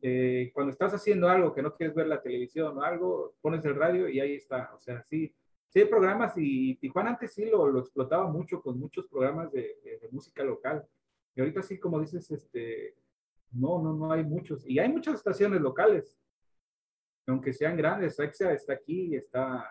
Eh, 0.00 0.52
cuando 0.54 0.70
estás 0.70 0.94
haciendo 0.94 1.28
algo 1.28 1.52
que 1.52 1.60
no 1.60 1.74
quieres 1.74 1.94
ver 1.96 2.06
la 2.06 2.22
televisión 2.22 2.78
o 2.78 2.82
algo, 2.82 3.34
pones 3.40 3.64
el 3.64 3.74
radio 3.74 4.08
y 4.08 4.20
ahí 4.20 4.36
está. 4.36 4.72
O 4.76 4.80
sea, 4.80 5.02
sí, 5.02 5.34
sí 5.68 5.80
hay 5.80 5.86
programas 5.86 6.34
y 6.36 6.76
Tijuana 6.76 7.10
antes 7.10 7.34
sí 7.34 7.46
lo, 7.46 7.66
lo 7.66 7.80
explotaba 7.80 8.28
mucho 8.28 8.62
con 8.62 8.78
muchos 8.78 9.08
programas 9.08 9.50
de, 9.50 9.80
de, 9.82 9.98
de 9.98 10.08
música 10.12 10.44
local. 10.44 10.86
Y 11.34 11.40
ahorita 11.40 11.62
sí, 11.62 11.80
como 11.80 12.00
dices, 12.00 12.30
este, 12.30 12.94
no, 13.52 13.82
no, 13.82 13.94
no 13.94 14.12
hay 14.12 14.24
muchos. 14.24 14.66
Y 14.66 14.78
hay 14.78 14.88
muchas 14.88 15.14
estaciones 15.14 15.60
locales, 15.60 16.18
aunque 17.26 17.52
sean 17.52 17.76
grandes. 17.76 18.18
Exia 18.18 18.52
está 18.52 18.74
aquí, 18.74 19.14
está 19.14 19.68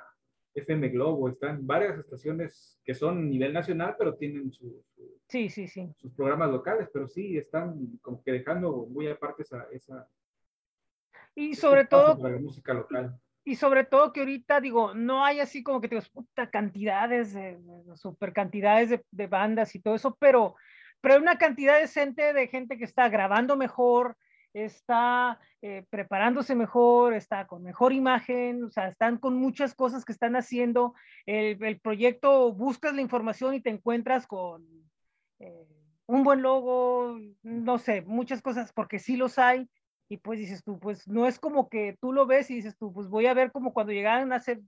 FM 0.53 0.89
Globo, 0.89 1.29
están 1.29 1.65
varias 1.65 1.97
estaciones 1.97 2.79
que 2.83 2.93
son 2.93 3.17
a 3.17 3.21
nivel 3.21 3.53
nacional, 3.53 3.95
pero 3.97 4.15
tienen 4.15 4.51
su, 4.51 4.83
su, 4.95 5.19
sí, 5.27 5.49
sí, 5.49 5.67
sí. 5.67 5.93
sus 5.97 6.13
programas 6.13 6.51
locales, 6.51 6.89
pero 6.91 7.07
sí 7.07 7.37
están 7.37 7.99
como 8.01 8.23
que 8.23 8.31
dejando 8.31 8.87
muy 8.89 9.07
aparte 9.07 9.43
esa... 9.43 9.67
esa 9.71 10.07
y 11.35 11.55
sobre 11.55 11.85
todo... 11.85 12.17
Para 12.19 12.35
la 12.35 12.41
música 12.41 12.73
local. 12.73 13.19
Y 13.45 13.55
sobre 13.55 13.83
todo 13.85 14.11
que 14.11 14.19
ahorita, 14.19 14.59
digo, 14.59 14.93
no 14.93 15.23
hay 15.23 15.39
así 15.39 15.63
como 15.63 15.79
que 15.81 15.87
te 15.87 16.01
puta 16.01 16.49
cantidades, 16.49 17.33
de, 17.33 17.57
super 17.95 18.33
cantidades 18.33 18.89
de, 18.89 19.05
de 19.11 19.27
bandas 19.27 19.73
y 19.75 19.79
todo 19.79 19.95
eso, 19.95 20.15
pero 20.19 20.55
pero 21.01 21.15
hay 21.15 21.21
una 21.21 21.37
cantidad 21.37 21.79
decente 21.79 22.33
de 22.33 22.47
gente 22.47 22.77
que 22.77 22.85
está 22.85 23.09
grabando 23.09 23.55
mejor, 23.55 24.17
está 24.53 25.39
eh, 25.61 25.85
preparándose 25.89 26.55
mejor, 26.55 27.13
está 27.13 27.47
con 27.47 27.63
mejor 27.63 27.93
imagen, 27.93 28.63
o 28.63 28.69
sea, 28.69 28.87
están 28.87 29.17
con 29.17 29.35
muchas 29.35 29.75
cosas 29.75 30.05
que 30.05 30.11
están 30.11 30.35
haciendo. 30.35 30.93
El, 31.25 31.63
el 31.63 31.79
proyecto, 31.79 32.53
buscas 32.53 32.93
la 32.93 33.01
información 33.01 33.53
y 33.53 33.61
te 33.61 33.69
encuentras 33.69 34.25
con 34.27 34.65
eh, 35.39 35.67
un 36.05 36.23
buen 36.23 36.41
logo, 36.41 37.19
no 37.43 37.77
sé, 37.77 38.01
muchas 38.01 38.41
cosas, 38.41 38.73
porque 38.73 38.99
sí 38.99 39.15
los 39.15 39.37
hay. 39.37 39.69
Y 40.11 40.17
pues 40.17 40.39
dices 40.39 40.63
tú, 40.63 40.79
pues 40.79 41.07
no 41.07 41.27
es 41.27 41.37
como 41.37 41.69
que 41.69 41.95
tú 42.01 42.11
lo 42.13 42.25
ves 42.25 42.49
y 42.49 42.55
dices 42.55 42.75
tú, 42.77 42.91
pues 42.91 43.07
voy 43.07 43.27
a 43.27 43.35
ver 43.35 43.51
como 43.51 43.73
cuando 43.73 43.93
llegaron 43.93 44.33
a 44.33 44.37
hacer 44.37 44.59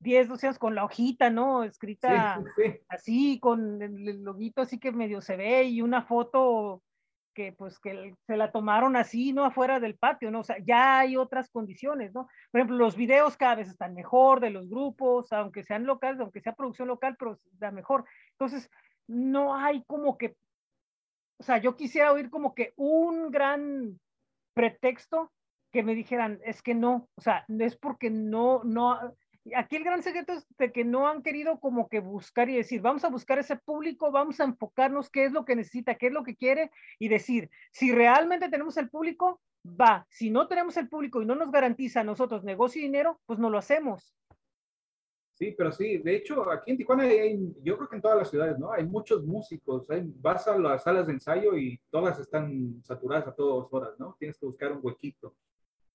10, 0.00 0.28
12 0.28 0.46
años 0.46 0.58
con 0.58 0.74
la 0.74 0.84
hojita, 0.84 1.30
¿no? 1.30 1.64
Escrita 1.64 2.40
sí, 2.56 2.64
sí. 2.64 2.80
así, 2.88 3.40
con 3.40 3.82
el 3.82 4.22
loguito 4.22 4.62
así 4.62 4.78
que 4.78 4.92
medio 4.92 5.20
se 5.20 5.36
ve 5.36 5.64
y 5.64 5.82
una 5.82 6.02
foto 6.02 6.82
que 7.38 7.52
pues 7.52 7.78
que 7.78 8.14
se 8.26 8.36
la 8.36 8.50
tomaron 8.50 8.96
así, 8.96 9.32
¿no? 9.32 9.44
Afuera 9.44 9.78
del 9.78 9.96
patio, 9.96 10.30
¿no? 10.32 10.40
O 10.40 10.44
sea, 10.44 10.56
ya 10.58 10.98
hay 10.98 11.16
otras 11.16 11.48
condiciones, 11.50 12.12
¿no? 12.12 12.26
Por 12.50 12.60
ejemplo, 12.60 12.76
los 12.76 12.96
videos 12.96 13.36
cada 13.36 13.54
vez 13.54 13.68
están 13.68 13.94
mejor 13.94 14.40
de 14.40 14.50
los 14.50 14.68
grupos, 14.68 15.32
aunque 15.32 15.62
sean 15.62 15.86
locales, 15.86 16.20
aunque 16.20 16.40
sea 16.40 16.56
producción 16.56 16.88
local, 16.88 17.14
pero 17.16 17.38
está 17.52 17.70
mejor. 17.70 18.04
Entonces, 18.32 18.68
no 19.06 19.54
hay 19.54 19.84
como 19.84 20.18
que, 20.18 20.34
o 21.38 21.44
sea, 21.44 21.58
yo 21.58 21.76
quisiera 21.76 22.12
oír 22.12 22.28
como 22.28 22.56
que 22.56 22.72
un 22.74 23.30
gran 23.30 24.00
pretexto 24.52 25.30
que 25.72 25.84
me 25.84 25.94
dijeran, 25.94 26.40
es 26.44 26.60
que 26.60 26.74
no, 26.74 27.08
o 27.14 27.20
sea, 27.20 27.44
es 27.46 27.76
porque 27.76 28.10
no, 28.10 28.64
no, 28.64 29.14
aquí 29.54 29.76
el 29.76 29.84
gran 29.84 30.02
secreto 30.02 30.32
es 30.32 30.46
de 30.58 30.72
que 30.72 30.84
no 30.84 31.08
han 31.08 31.22
querido 31.22 31.60
como 31.60 31.88
que 31.88 32.00
buscar 32.00 32.48
y 32.48 32.56
decir, 32.56 32.80
vamos 32.80 33.04
a 33.04 33.08
buscar 33.08 33.38
ese 33.38 33.56
público, 33.56 34.10
vamos 34.10 34.40
a 34.40 34.44
enfocarnos 34.44 35.10
qué 35.10 35.24
es 35.24 35.32
lo 35.32 35.44
que 35.44 35.56
necesita, 35.56 35.96
qué 35.96 36.08
es 36.08 36.12
lo 36.12 36.24
que 36.24 36.36
quiere 36.36 36.70
y 36.98 37.08
decir, 37.08 37.50
si 37.72 37.92
realmente 37.92 38.48
tenemos 38.48 38.76
el 38.76 38.88
público, 38.88 39.40
va, 39.64 40.06
si 40.08 40.30
no 40.30 40.48
tenemos 40.48 40.76
el 40.76 40.88
público 40.88 41.22
y 41.22 41.26
no 41.26 41.34
nos 41.34 41.50
garantiza 41.50 42.00
a 42.00 42.04
nosotros 42.04 42.44
negocio 42.44 42.80
y 42.80 42.84
dinero, 42.84 43.20
pues 43.26 43.38
no 43.38 43.50
lo 43.50 43.58
hacemos. 43.58 44.14
Sí, 45.34 45.54
pero 45.56 45.70
sí, 45.70 45.98
de 45.98 46.16
hecho, 46.16 46.50
aquí 46.50 46.72
en 46.72 46.78
Tijuana 46.78 47.04
hay, 47.04 47.38
yo 47.62 47.76
creo 47.76 47.88
que 47.88 47.94
en 47.94 48.02
todas 48.02 48.18
las 48.18 48.28
ciudades, 48.28 48.58
¿no? 48.58 48.72
Hay 48.72 48.84
muchos 48.84 49.24
músicos, 49.24 49.88
hay, 49.88 50.02
vas 50.16 50.48
a 50.48 50.58
las 50.58 50.82
salas 50.82 51.06
de 51.06 51.12
ensayo 51.12 51.56
y 51.56 51.80
todas 51.90 52.18
están 52.18 52.82
saturadas 52.82 53.28
a 53.28 53.34
todas 53.36 53.68
horas, 53.70 53.90
¿no? 54.00 54.16
Tienes 54.18 54.36
que 54.36 54.46
buscar 54.46 54.72
un 54.72 54.80
huequito. 54.82 55.36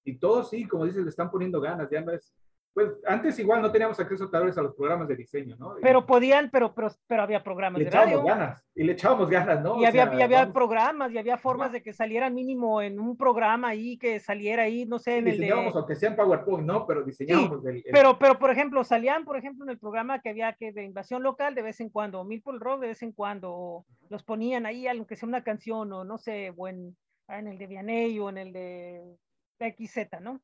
Y 0.05 0.17
todos 0.17 0.49
sí, 0.49 0.65
como 0.65 0.85
dices, 0.85 1.03
le 1.03 1.09
están 1.09 1.29
poniendo 1.29 1.59
ganas, 1.59 1.89
ya 1.89 1.99
no 1.99 2.13
es, 2.13 2.33
pues 2.73 2.91
antes 3.05 3.37
igual 3.37 3.61
no 3.61 3.71
teníamos 3.71 3.99
acceso 3.99 4.29
tal 4.29 4.45
vez 4.45 4.57
a 4.57 4.61
los 4.63 4.73
programas 4.73 5.07
de 5.07 5.15
diseño, 5.15 5.55
¿no? 5.57 5.75
Pero 5.79 6.07
podían, 6.07 6.49
pero, 6.49 6.73
pero, 6.73 6.89
pero 7.05 7.21
había 7.21 7.43
programas 7.43 7.77
le 7.77 7.85
de 7.85 7.89
echábamos 7.89 8.25
ganas, 8.25 8.65
y 8.73 8.83
le 8.83 8.93
echábamos 8.93 9.29
ganas, 9.29 9.61
¿no? 9.61 9.79
Y 9.79 9.85
había, 9.85 10.11
y 10.15 10.21
había 10.23 10.51
programas, 10.51 11.11
y 11.11 11.19
había 11.19 11.37
formas 11.37 11.71
de 11.71 11.83
que 11.83 11.93
saliera 11.93 12.31
mínimo 12.31 12.81
en 12.81 12.99
un 12.99 13.15
programa 13.15 13.69
ahí, 13.69 13.97
que 13.99 14.19
saliera 14.19 14.63
ahí, 14.63 14.85
no 14.85 14.97
sé, 14.97 15.17
en 15.17 15.27
el 15.27 15.33
diseñábamos, 15.33 15.75
aunque 15.75 15.95
sea 15.95 16.09
en 16.09 16.15
PowerPoint, 16.15 16.65
¿no? 16.65 16.87
Pero 16.87 17.03
diseñábamos 17.03 17.63
el, 17.65 17.83
Pero, 17.91 18.17
pero, 18.17 18.39
por 18.39 18.49
ejemplo, 18.49 18.83
salían, 18.83 19.23
por 19.23 19.37
ejemplo, 19.37 19.65
en 19.65 19.69
el 19.69 19.77
programa 19.77 20.19
que 20.19 20.29
había 20.29 20.53
que 20.53 20.71
de 20.71 20.83
invasión 20.83 21.21
local 21.21 21.53
de 21.53 21.61
vez 21.61 21.79
en 21.79 21.89
cuando, 21.89 22.21
o 22.21 22.25
Milpol 22.25 22.59
Rock 22.59 22.81
de 22.81 22.87
vez 22.87 23.03
en 23.03 23.11
cuando, 23.11 23.85
los 24.09 24.23
ponían 24.23 24.65
ahí, 24.65 24.87
aunque 24.87 25.15
sea 25.15 25.29
una 25.29 25.43
canción, 25.43 25.93
o 25.93 26.03
no 26.03 26.17
sé, 26.17 26.51
o 26.57 26.67
en, 26.67 26.97
en 27.27 27.47
el 27.47 27.59
de 27.59 27.67
Vianey, 27.67 28.17
o 28.17 28.29
en 28.29 28.37
el 28.39 28.51
de 28.51 29.15
XZ, 29.59 30.19
¿no? 30.21 30.41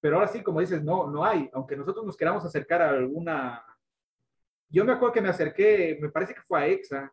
Pero 0.00 0.16
ahora 0.16 0.28
sí, 0.28 0.42
como 0.42 0.60
dices, 0.60 0.82
no, 0.82 1.06
no 1.08 1.24
hay, 1.24 1.50
aunque 1.52 1.76
nosotros 1.76 2.04
nos 2.04 2.16
queramos 2.16 2.44
acercar 2.44 2.82
a 2.82 2.90
alguna... 2.90 3.64
Yo 4.70 4.84
me 4.84 4.92
acuerdo 4.92 5.14
que 5.14 5.22
me 5.22 5.30
acerqué, 5.30 5.98
me 6.00 6.10
parece 6.10 6.34
que 6.34 6.42
fue 6.42 6.60
a 6.60 6.66
EXA, 6.66 7.12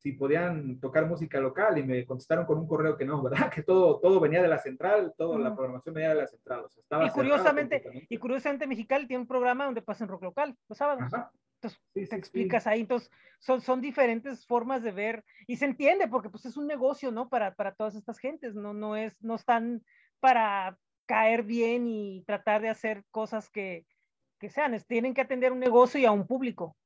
si 0.00 0.12
podían 0.12 0.80
tocar 0.80 1.06
música 1.06 1.38
local 1.40 1.76
y 1.76 1.82
me 1.82 2.06
contestaron 2.06 2.46
con 2.46 2.58
un 2.58 2.66
correo 2.66 2.96
que 2.96 3.04
no, 3.04 3.22
¿verdad? 3.22 3.50
Que 3.54 3.62
todo, 3.62 4.00
todo 4.00 4.18
venía 4.18 4.40
de 4.40 4.48
la 4.48 4.58
central, 4.58 5.12
toda 5.16 5.38
la 5.38 5.54
programación 5.54 5.94
venía 5.94 6.10
de 6.10 6.22
la 6.22 6.26
central. 6.26 6.64
O 6.64 6.68
sea, 6.70 6.80
estaba 6.80 7.06
y, 7.06 7.10
curiosamente, 7.10 8.06
y 8.08 8.16
curiosamente 8.16 8.66
Mexicali 8.66 9.06
tiene 9.06 9.22
un 9.22 9.28
programa 9.28 9.66
donde 9.66 9.82
pasan 9.82 10.08
rock 10.08 10.22
local 10.22 10.56
los 10.68 10.78
sábados. 10.78 11.04
Entonces, 11.56 11.80
te 11.92 12.16
explicas 12.16 12.66
ahí. 12.66 12.80
Entonces, 12.80 13.10
son, 13.40 13.60
son 13.60 13.82
diferentes 13.82 14.46
formas 14.46 14.82
de 14.82 14.92
ver 14.92 15.24
y 15.46 15.56
se 15.56 15.66
entiende 15.66 16.08
porque 16.08 16.30
pues 16.30 16.46
es 16.46 16.56
un 16.56 16.66
negocio, 16.66 17.12
¿no? 17.12 17.28
Para, 17.28 17.54
para 17.54 17.74
todas 17.74 17.94
estas 17.94 18.18
gentes, 18.18 18.54
no, 18.54 18.72
no 18.72 18.96
es, 18.96 19.22
no 19.22 19.34
están 19.34 19.84
para 20.18 20.78
caer 21.10 21.42
bien 21.42 21.88
y 21.88 22.22
tratar 22.24 22.62
de 22.62 22.68
hacer 22.68 23.02
cosas 23.10 23.50
que, 23.50 23.84
que 24.38 24.48
sean, 24.48 24.80
tienen 24.86 25.12
que 25.12 25.20
atender 25.20 25.50
un 25.50 25.58
negocio 25.58 25.98
y 25.98 26.04
a 26.04 26.12
un 26.12 26.24
público. 26.24 26.76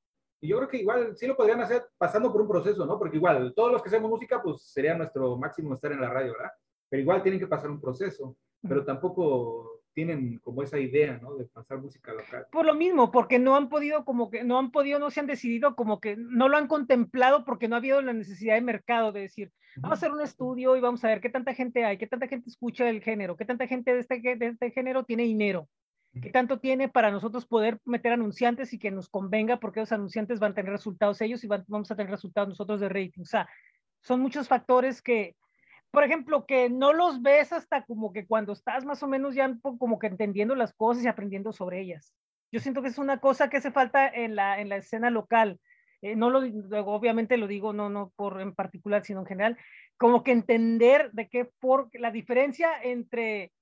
Y 0.41 0.49
yo 0.49 0.57
creo 0.57 0.69
que 0.71 0.79
igual 0.79 1.15
sí 1.15 1.27
lo 1.27 1.37
podrían 1.37 1.61
hacer 1.61 1.85
pasando 1.99 2.33
por 2.33 2.41
un 2.41 2.49
proceso, 2.49 2.87
¿no? 2.87 2.99
Porque 2.99 3.19
igual 3.19 3.53
todos 3.55 3.71
los 3.71 3.83
que 3.83 3.91
hacemos 3.91 4.11
música, 4.11 4.43
pues 4.43 4.63
sería 4.63 4.95
nuestro 4.95 5.37
máximo 5.37 5.75
estar 5.75 5.93
en 5.93 6.01
la 6.01 6.09
radio, 6.09 6.33
¿verdad? 6.33 6.53
Pero 6.89 7.03
igual 7.03 7.23
tienen 7.23 7.39
que 7.39 7.47
pasar 7.47 7.71
un 7.71 7.83
proceso, 7.83 8.35
pero 8.67 8.83
tampoco 8.83 9.83
tienen 9.95 10.39
como 10.41 10.63
esa 10.63 10.79
idea, 10.79 11.19
¿no? 11.23 11.35
De 11.37 11.45
pasar 11.45 11.79
música 11.79 12.13
local. 12.13 12.47
Por 12.51 12.67
lo 12.67 12.75
mismo, 12.75 13.11
porque 13.11 13.39
no 13.39 13.57
han 13.57 13.69
podido, 13.69 14.05
como 14.05 14.31
que 14.31 14.45
no 14.45 14.59
han 14.59 14.71
podido, 14.71 14.99
no 14.99 15.11
se 15.11 15.21
han 15.21 15.27
decidido, 15.27 15.77
como 15.77 16.01
que 16.01 16.17
no 16.17 16.49
lo 16.49 16.57
han 16.57 16.67
contemplado 16.67 17.45
porque 17.45 17.69
no 17.69 17.77
ha 17.77 17.79
habido 17.79 18.03
la 18.03 18.13
necesidad 18.13 18.55
de 18.55 18.61
mercado 18.61 19.13
de 19.13 19.21
decir, 19.21 19.53
vamos 19.77 19.97
a 19.97 20.01
hacer 20.01 20.13
un 20.13 20.21
estudio 20.21 20.77
y 20.77 20.81
vamos 20.81 21.05
a 21.05 21.09
ver 21.09 21.21
qué 21.21 21.31
tanta 21.31 21.55
gente 21.55 21.85
hay, 21.85 21.97
qué 21.97 22.07
tanta 22.07 22.29
gente 22.29 22.51
escucha 22.51 22.89
el 22.89 23.03
género, 23.03 23.37
qué 23.37 23.45
tanta 23.45 23.67
gente 23.67 23.95
de 23.95 24.01
este, 24.01 24.21
de 24.21 24.47
este 24.47 24.71
género 24.73 25.05
tiene 25.05 25.23
dinero, 25.23 25.69
qué 26.21 26.31
tanto 26.31 26.59
tiene 26.59 26.89
para 26.89 27.11
nosotros 27.11 27.47
poder 27.47 27.79
meter 27.85 28.13
anunciantes 28.13 28.73
y 28.73 28.79
que 28.79 28.91
nos 28.91 29.09
convenga 29.09 29.59
porque 29.59 29.81
los 29.81 29.93
anunciantes 29.93 30.41
van 30.41 30.53
a 30.53 30.55
tener 30.57 30.73
resultados 30.73 31.21
ellos 31.21 31.43
y 31.45 31.47
vamos 31.47 31.91
a 31.91 31.97
tener 31.97 32.11
resultados 32.11 32.49
nosotros 32.49 32.81
de 32.81 32.89
rating. 32.89 33.23
O 33.23 33.27
sea, 33.27 33.49
son 34.01 34.21
muchos 34.21 34.49
factores 34.49 35.01
que, 35.01 35.37
por 35.95 36.05
ejemplo, 36.05 36.45
que 36.45 36.69
no 36.69 36.93
los 36.93 37.23
ves 37.23 37.53
hasta 37.53 37.85
como 37.85 38.13
que 38.13 38.27
cuando 38.27 38.53
estás 38.53 38.85
más 38.85 39.03
o 39.03 39.09
menos 39.09 39.35
ya 39.35 39.51
como 39.79 39.99
que 39.99 40.09
entendiendo 40.09 40.55
las 40.55 40.75
cosas 40.75 41.05
y 41.05 41.09
aprendiendo 41.09 41.53
sobre 41.53 41.81
ellas. 41.81 42.13
Yo 42.53 42.61
siento 42.61 42.83
que 42.83 42.89
es 42.89 42.99
una 42.99 43.21
cosa 43.21 43.49
que 43.49 43.57
hace 43.57 43.71
falta 43.71 44.07
en 44.07 44.37
la, 44.37 44.61
en 44.61 44.69
la 44.69 44.77
escena 44.77 45.09
local. 45.09 45.59
Eh, 46.03 46.17
no 46.17 46.29
lo, 46.29 46.41
obviamente 46.85 47.39
lo 47.39 47.47
digo 47.47 47.73
no, 47.73 47.89
no 47.89 48.13
por 48.17 48.41
en 48.41 48.55
particular, 48.55 49.05
sino 49.05 49.21
en 49.21 49.27
general, 49.27 49.59
como 49.97 50.23
que 50.23 50.33
entender 50.33 51.11
de 51.13 51.29
qué 51.29 51.49
por 51.61 51.89
la 51.95 52.11
diferencia 52.11 52.71
entre 52.83 53.53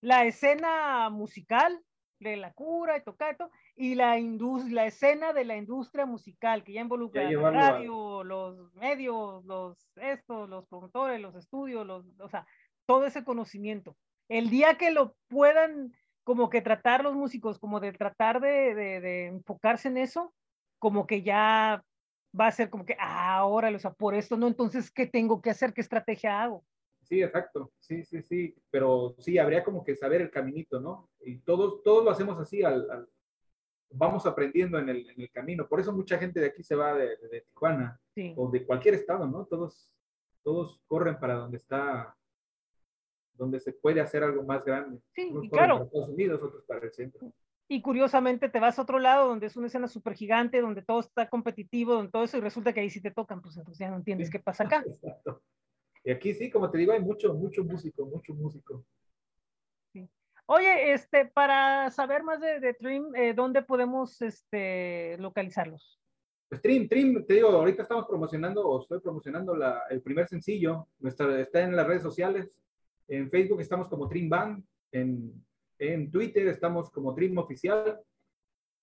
la 0.00 0.24
escena 0.24 1.10
musical 1.10 1.78
de 2.22 2.36
la 2.36 2.52
cura 2.52 2.96
y 2.96 3.02
tocato 3.02 3.50
y 3.74 3.94
la, 3.94 4.18
la 4.18 4.86
escena 4.86 5.32
de 5.32 5.44
la 5.44 5.56
industria 5.56 6.06
musical 6.06 6.64
que 6.64 6.72
ya 6.72 6.80
involucra 6.80 7.30
la 7.30 7.50
radio, 7.50 8.24
los 8.24 8.74
medios, 8.74 9.44
los 9.44 9.90
estos, 9.96 10.48
los 10.48 10.66
promotores, 10.66 11.20
los 11.20 11.34
estudios, 11.34 11.86
los, 11.86 12.04
o 12.18 12.28
sea, 12.28 12.46
todo 12.86 13.06
ese 13.06 13.24
conocimiento. 13.24 13.96
El 14.28 14.50
día 14.50 14.76
que 14.76 14.90
lo 14.90 15.14
puedan 15.28 15.92
como 16.24 16.50
que 16.50 16.62
tratar 16.62 17.02
los 17.02 17.14
músicos, 17.14 17.58
como 17.58 17.80
de 17.80 17.92
tratar 17.92 18.40
de, 18.40 18.74
de, 18.74 19.26
enfocarse 19.26 19.88
en 19.88 19.96
eso, 19.96 20.32
como 20.78 21.06
que 21.06 21.22
ya 21.22 21.84
va 22.38 22.46
a 22.46 22.52
ser 22.52 22.70
como 22.70 22.84
que, 22.84 22.96
ah, 22.98 23.36
ahora, 23.36 23.70
o 23.70 23.78
sea, 23.78 23.92
por 23.92 24.14
esto 24.14 24.36
no, 24.36 24.46
entonces, 24.46 24.90
¿qué 24.90 25.06
tengo 25.06 25.42
que 25.42 25.50
hacer? 25.50 25.74
¿Qué 25.74 25.80
estrategia 25.80 26.42
hago? 26.42 26.64
Sí, 27.12 27.22
exacto, 27.22 27.70
sí, 27.78 28.02
sí, 28.04 28.22
sí, 28.22 28.56
pero 28.70 29.14
sí, 29.18 29.36
habría 29.36 29.62
como 29.62 29.84
que 29.84 29.94
saber 29.94 30.22
el 30.22 30.30
caminito, 30.30 30.80
¿no? 30.80 31.10
Y 31.20 31.40
todos, 31.40 31.82
todos 31.82 32.02
lo 32.02 32.10
hacemos 32.10 32.40
así 32.40 32.62
al 32.62 33.06
vamos 33.90 34.24
aprendiendo 34.24 34.78
en 34.78 34.88
el, 34.88 35.10
en 35.10 35.20
el, 35.20 35.30
camino. 35.30 35.68
Por 35.68 35.78
eso 35.78 35.92
mucha 35.92 36.16
gente 36.16 36.40
de 36.40 36.46
aquí 36.46 36.62
se 36.62 36.74
va 36.74 36.94
de, 36.94 37.18
de 37.18 37.42
Tijuana 37.42 38.00
o 38.36 38.50
de 38.50 38.64
cualquier 38.64 38.94
estado, 38.94 39.26
¿no? 39.26 39.44
Todos, 39.44 39.92
todos 40.42 40.80
corren 40.86 41.20
para 41.20 41.34
donde 41.34 41.58
está, 41.58 42.16
donde 43.34 43.60
se 43.60 43.74
puede 43.74 44.00
hacer 44.00 44.24
algo 44.24 44.42
más 44.44 44.64
grande. 44.64 44.98
Sí, 45.14 45.30
claro. 45.50 45.74
Para 45.74 45.84
Estados 45.84 46.08
Unidos, 46.08 46.42
otros 46.42 46.64
para 46.64 46.80
el 46.80 46.92
centro. 46.94 47.30
Y 47.68 47.82
curiosamente 47.82 48.48
te 48.48 48.58
vas 48.58 48.78
a 48.78 48.82
otro 48.82 48.98
lado 48.98 49.28
donde 49.28 49.48
es 49.48 49.56
una 49.58 49.66
escena 49.66 49.86
súper 49.86 50.14
gigante, 50.14 50.62
donde 50.62 50.80
todo 50.80 51.00
está 51.00 51.28
competitivo, 51.28 51.92
donde 51.92 52.10
todo 52.10 52.24
eso, 52.24 52.38
y 52.38 52.40
resulta 52.40 52.72
que 52.72 52.80
ahí 52.80 52.88
sí 52.88 53.02
te 53.02 53.10
tocan, 53.10 53.42
pues 53.42 53.58
entonces 53.58 53.80
ya 53.80 53.90
no 53.90 53.96
entiendes 53.96 54.30
qué 54.30 54.38
pasa 54.38 54.64
acá. 54.64 54.82
Exacto. 54.86 55.42
Y 56.04 56.10
aquí 56.10 56.34
sí, 56.34 56.50
como 56.50 56.70
te 56.70 56.78
digo, 56.78 56.92
hay 56.92 57.00
mucho, 57.00 57.34
mucho 57.34 57.62
músico, 57.64 58.06
mucho 58.06 58.34
músico. 58.34 58.84
Oye, 60.46 60.92
este, 60.92 61.26
para 61.26 61.90
saber 61.90 62.24
más 62.24 62.40
de, 62.40 62.58
de 62.60 62.74
Trim, 62.74 63.14
eh, 63.14 63.32
¿dónde 63.32 63.62
podemos 63.62 64.20
este, 64.20 65.16
localizarlos? 65.18 66.00
Pues 66.48 66.60
Trim, 66.60 66.88
Trim, 66.88 67.24
te 67.24 67.34
digo, 67.34 67.48
ahorita 67.48 67.82
estamos 67.82 68.06
promocionando, 68.06 68.66
o 68.66 68.82
estoy 68.82 69.00
promocionando 69.00 69.56
la, 69.56 69.84
el 69.88 70.02
primer 70.02 70.28
sencillo, 70.28 70.88
nuestra, 70.98 71.40
está 71.40 71.62
en 71.62 71.74
las 71.76 71.86
redes 71.86 72.02
sociales, 72.02 72.60
en 73.08 73.30
Facebook 73.30 73.60
estamos 73.60 73.88
como 73.88 74.08
Trim 74.08 74.28
Band, 74.28 74.62
en, 74.90 75.32
en 75.78 76.10
Twitter 76.10 76.48
estamos 76.48 76.90
como 76.90 77.14
Trim 77.14 77.38
Oficial, 77.38 77.98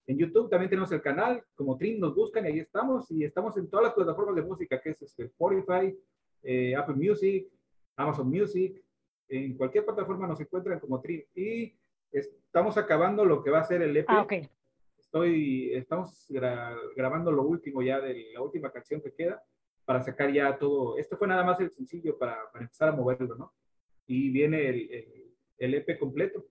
en 0.08 0.18
YouTube 0.18 0.50
también 0.50 0.72
tenemos 0.72 0.92
el 0.92 1.04
canal, 1.04 1.44
como 1.54 1.78
Trim 1.78 2.00
nos 2.00 2.16
buscan 2.16 2.46
y 2.46 2.48
ahí 2.48 2.60
estamos, 2.60 3.12
y 3.12 3.24
estamos 3.24 3.56
en 3.58 3.70
todas 3.70 3.86
las 3.86 3.94
plataformas 3.94 4.36
de 4.36 4.42
música, 4.42 4.82
que 4.82 4.90
es 4.90 5.02
este, 5.04 5.26
Spotify, 5.26 5.96
eh, 6.44 6.76
Apple 6.76 6.96
Music, 6.96 7.48
Amazon 7.96 8.30
Music, 8.30 8.82
en 9.28 9.56
cualquier 9.56 9.86
plataforma 9.86 10.28
nos 10.28 10.40
encuentran 10.40 10.80
como 10.80 11.02
Trim. 11.02 11.24
Y 11.36 11.76
estamos 12.12 12.78
acabando 12.78 13.26
lo 13.26 13.44
que 13.44 13.52
va 13.52 13.60
a 13.60 13.64
ser 13.64 13.82
el 13.82 13.96
EP. 13.96 14.06
Ah, 14.08 14.22
okay. 14.22 14.50
Estoy, 14.98 15.74
estamos 15.74 16.28
grabando 16.96 17.32
lo 17.32 17.44
último 17.44 17.82
ya 17.82 18.00
de 18.00 18.32
la 18.34 18.42
última 18.42 18.72
canción 18.72 19.02
que 19.02 19.14
queda 19.14 19.44
para 19.86 20.04
sacar 20.04 20.32
ya 20.32 20.58
todo. 20.58 20.98
Esto 20.98 21.18
fue 21.18 21.28
nada 21.28 21.44
más 21.44 21.60
el 21.60 21.72
sencillo 21.72 22.18
para, 22.18 22.38
para 22.52 22.66
empezar 22.66 22.90
a 22.90 22.92
moverlo, 22.92 23.36
¿no? 23.36 23.54
Y 24.06 24.30
viene 24.30 24.70
el, 24.70 24.92
el, 24.92 25.36
el, 25.58 25.74
EP 25.74 25.98
completo. 25.98 26.46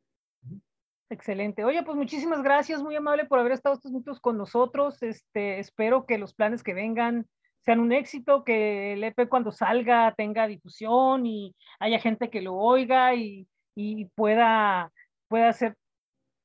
Excelente. 1.08 1.64
Oye, 1.64 1.82
pues 1.84 1.96
muchísimas 1.96 2.42
gracias, 2.42 2.82
muy 2.82 2.96
amable 2.96 3.26
por 3.26 3.38
haber 3.38 3.52
estado 3.52 3.76
estos 3.76 3.92
minutos 3.92 4.20
con 4.20 4.36
nosotros. 4.36 5.02
Este, 5.02 5.60
espero 5.60 6.04
que 6.04 6.18
los 6.18 6.34
planes 6.34 6.64
que 6.64 6.74
vengan 6.74 7.26
sean 7.64 7.80
un 7.80 7.92
éxito, 7.92 8.44
que 8.44 8.94
el 8.94 9.04
EP 9.04 9.28
cuando 9.28 9.52
salga 9.52 10.14
tenga 10.16 10.46
difusión 10.46 11.26
y 11.26 11.54
haya 11.78 11.98
gente 11.98 12.30
que 12.30 12.42
lo 12.42 12.54
oiga 12.54 13.14
y, 13.14 13.46
y 13.74 14.06
pueda, 14.14 14.92
pueda 15.28 15.48
hacer 15.48 15.76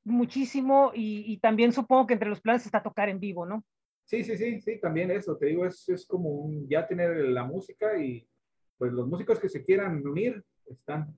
muchísimo 0.03 0.91
y, 0.93 1.23
y, 1.31 1.37
también 1.37 1.71
supongo 1.71 2.07
que 2.07 2.13
entre 2.13 2.29
los 2.29 2.41
planes 2.41 2.65
está 2.65 2.83
tocar 2.83 3.09
en 3.09 3.19
vivo, 3.19 3.45
¿no? 3.45 3.63
Sí, 4.05 4.23
sí, 4.23 4.37
sí, 4.37 4.59
sí, 4.59 4.79
también 4.79 5.11
eso, 5.11 5.37
te 5.37 5.45
digo, 5.45 5.65
es, 5.65 5.87
es 5.87 6.05
como 6.05 6.29
un, 6.29 6.67
ya 6.67 6.85
tener 6.85 7.15
la 7.29 7.45
música 7.45 7.97
y 7.97 8.27
pues 8.77 8.91
los 8.91 9.07
músicos 9.07 9.39
que 9.39 9.47
se 9.47 9.63
quieran 9.63 10.05
unir 10.05 10.43
están. 10.69 11.17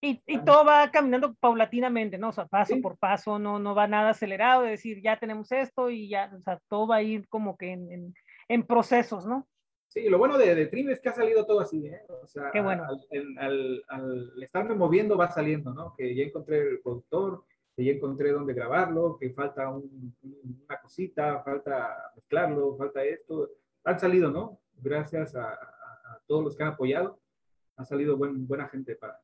Y, 0.00 0.22
y 0.26 0.38
todo 0.38 0.64
va 0.64 0.90
caminando 0.90 1.34
paulatinamente, 1.34 2.18
¿no? 2.18 2.28
O 2.28 2.32
sea, 2.32 2.46
paso 2.46 2.80
por 2.80 2.96
paso, 2.96 3.38
no, 3.38 3.58
no 3.58 3.74
va 3.74 3.88
nada 3.88 4.10
acelerado, 4.10 4.62
de 4.62 4.70
decir, 4.70 5.02
ya 5.02 5.18
tenemos 5.18 5.50
esto 5.50 5.90
y 5.90 6.08
ya, 6.08 6.32
o 6.34 6.40
sea, 6.40 6.60
todo 6.68 6.86
va 6.86 6.96
a 6.96 7.02
ir 7.02 7.28
como 7.28 7.56
que 7.56 7.72
en, 7.72 7.90
en 7.90 8.14
en 8.48 8.64
procesos, 8.66 9.26
¿no? 9.26 9.46
Sí, 9.88 10.08
lo 10.08 10.18
bueno 10.18 10.36
de, 10.36 10.54
de 10.54 10.66
Trim 10.66 10.90
es 10.90 11.00
que 11.00 11.08
ha 11.08 11.14
salido 11.14 11.46
todo 11.46 11.60
así, 11.60 11.86
¿eh? 11.86 12.02
O 12.08 12.26
sea, 12.26 12.50
Qué 12.52 12.60
bueno. 12.60 12.84
al, 12.84 13.38
al, 13.38 13.84
al, 13.88 14.42
estarme 14.42 14.74
moviendo 14.74 15.16
va 15.16 15.28
saliendo, 15.30 15.72
¿no? 15.72 15.94
Que 15.96 16.14
ya 16.14 16.24
encontré 16.24 16.60
el 16.60 16.80
productor, 16.80 17.44
que 17.74 17.84
ya 17.84 17.92
encontré 17.92 18.32
dónde 18.32 18.52
grabarlo, 18.52 19.16
que 19.18 19.30
falta 19.30 19.68
un, 19.70 20.14
una 20.22 20.80
cosita, 20.80 21.42
falta 21.42 22.12
mezclarlo, 22.16 22.76
falta 22.76 23.02
esto. 23.02 23.48
Han 23.84 23.98
salido, 23.98 24.30
¿no? 24.30 24.60
Gracias 24.74 25.34
a, 25.34 25.48
a, 25.48 25.54
a 25.54 26.20
todos 26.26 26.44
los 26.44 26.56
que 26.56 26.64
han 26.64 26.70
apoyado. 26.70 27.18
Ha 27.76 27.84
salido 27.86 28.16
buen, 28.18 28.46
buena 28.46 28.68
gente 28.68 28.94
para, 28.94 29.18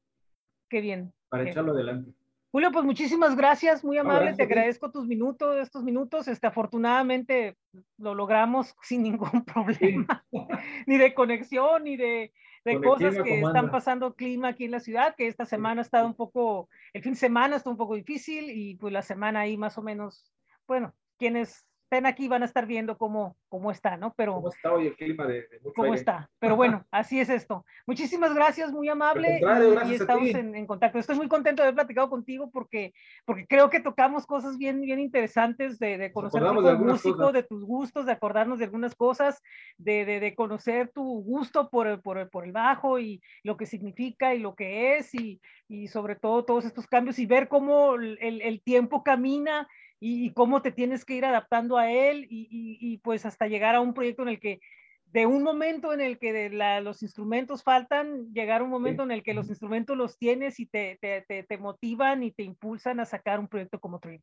Qué 0.71 0.81
bien. 0.81 1.13
para 1.29 1.45
Qué 1.45 1.51
echarlo 1.51 1.73
adelante. 1.73 2.13
Julio, 2.55 2.71
pues 2.71 2.85
muchísimas 2.85 3.35
gracias, 3.35 3.83
muy 3.83 3.99
amable, 3.99 4.27
gracias 4.27 4.37
te 4.37 4.43
agradezco 4.45 4.93
tus 4.93 5.09
minutos, 5.09 5.57
estos 5.57 5.83
minutos, 5.83 6.29
este, 6.29 6.47
afortunadamente 6.47 7.57
lo 7.99 8.15
logramos 8.15 8.77
sin 8.83 9.03
ningún 9.03 9.45
problema, 9.45 10.25
ni 10.87 10.97
de 10.97 11.15
conexión, 11.15 11.83
ni 11.83 11.97
de, 11.97 12.33
de 12.65 12.81
cosas 12.81 13.21
que 13.25 13.41
están 13.41 13.73
pasando 13.73 14.15
clima 14.15 14.51
aquí 14.51 14.67
en 14.67 14.71
la 14.71 14.79
ciudad, 14.79 15.17
que 15.17 15.27
esta 15.27 15.47
semana 15.47 15.81
ha 15.81 15.83
estado 15.83 16.07
un 16.07 16.15
poco, 16.15 16.69
el 16.93 17.03
fin 17.03 17.15
de 17.15 17.19
semana 17.19 17.57
está 17.57 17.71
un 17.71 17.77
poco 17.77 17.97
difícil 17.97 18.49
y 18.49 18.77
pues 18.77 18.93
la 18.93 19.03
semana 19.03 19.41
ahí 19.41 19.57
más 19.57 19.77
o 19.77 19.83
menos, 19.83 20.33
bueno, 20.69 20.95
quienes 21.19 21.67
estén 21.85 22.07
aquí 22.07 22.29
van 22.29 22.43
a 22.43 22.47
estar 22.47 22.67
viendo 22.67 22.97
cómo, 22.99 23.37
cómo 23.49 23.71
está, 23.71 23.97
¿no? 23.97 24.15
Pero 24.17 24.35
¿Cómo 24.35 24.49
está 24.49 24.73
hoy 24.73 24.87
el 24.89 24.97
clima 24.97 25.27
de, 25.27 25.43
de 25.49 25.59
mucho 25.63 25.75
cómo 25.75 25.85
aire? 25.93 25.99
está. 25.99 26.31
Pero 26.41 26.57
bueno, 26.57 26.85
así 26.91 27.21
es 27.21 27.29
esto. 27.29 27.65
Muchísimas 27.87 28.35
gracias, 28.35 28.73
muy 28.73 28.89
amable. 28.89 29.29
y- 29.35 29.37
y, 29.37 29.39
gracias 29.41 30.01
a 30.01 30.05
estamos 30.05 30.29
en, 30.29 30.55
en 30.57 30.67
contacto. 30.67 30.99
Estoy 30.99 31.17
muy 31.17 31.29
contento 31.29 31.63
de 31.63 31.69
haber 31.69 31.75
platicado 31.77 32.09
contigo 32.11 32.51
porque, 32.51 32.93
porque 33.27 33.47
creo 33.47 33.71
que 33.71 33.81
tocamos 33.81 34.27
cosas 34.27 34.57
bien, 34.59 34.81
bien 34.81 34.99
interesantes 34.99 35.79
de, 35.79 35.99
de 35.99 36.11
conocer 36.13 36.43
tu 36.43 36.63
de 36.63 36.71
algunas 36.71 36.95
músico, 36.95 37.19
cosas. 37.19 37.33
de 37.35 37.43
tus 37.45 37.65
gustos, 37.65 38.07
de 38.07 38.13
acordarnos 38.13 38.59
de 38.59 38.65
algunas 38.65 38.95
cosas, 38.95 39.41
de, 39.79 40.05
de, 40.05 40.35
conocer 40.35 40.91
tu 40.93 41.05
gusto 41.23 41.69
por 41.69 41.87
el, 41.87 42.01
por, 42.01 42.19
el, 42.19 42.29
por 42.29 42.45
el 42.45 42.53
bajo 42.53 42.99
y 42.99 43.23
lo 43.45 43.57
que 43.57 43.67
significa 43.67 44.35
y 44.35 44.39
lo 44.41 44.55
que 44.55 44.97
es 44.97 45.15
y, 45.15 45.41
y 45.69 45.87
sobre 45.89 46.17
todo 46.17 46.45
todos 46.45 46.65
estos 46.65 46.87
cambios 46.87 47.19
y 47.19 47.27
ver 47.27 47.47
cómo 47.49 47.95
el- 47.95 48.19
el 48.21 48.63
tiempo 48.63 49.05
camina 49.05 49.69
y, 50.01 50.27
y 50.27 50.33
cómo 50.33 50.63
te 50.63 50.73
tienes 50.73 51.05
que 51.05 51.15
ir 51.15 51.25
adaptando 51.25 51.77
a 51.79 51.91
él 51.91 52.27
y, 52.29 52.49
y- 52.81 52.99
pues 52.99 53.25
hasta 53.27 53.47
llegar 53.47 53.75
a 53.75 53.81
un 53.81 53.95
proyecto 53.95 54.23
en 54.23 54.29
el 54.29 54.41
que 54.41 54.61
de 55.07 55.27
un 55.27 55.43
momento 55.45 55.93
en 55.93 56.01
el 56.01 56.19
que 56.19 56.33
de 56.33 56.51
la- 56.51 56.81
los 56.81 57.03
instrumentos 57.03 57.63
faltan, 57.63 58.33
llegar 58.35 58.61
a 58.61 58.65
un 58.65 58.71
momento 58.71 59.03
en 59.05 59.13
el 59.13 59.23
que 59.23 59.33
los 59.35 59.49
instrumentos 59.49 59.97
los 59.97 60.19
tienes 60.19 60.59
y 60.59 60.67
te, 60.67 60.99
te, 61.01 61.23
te, 61.29 61.45
te 61.45 61.59
motivan 61.59 62.23
y 62.25 62.33
te 62.33 62.43
impulsan 62.43 62.99
a 63.01 63.05
sacar 63.05 63.39
un 63.39 63.47
proyecto 63.49 63.79
como 63.79 63.99
Dream. 64.01 64.21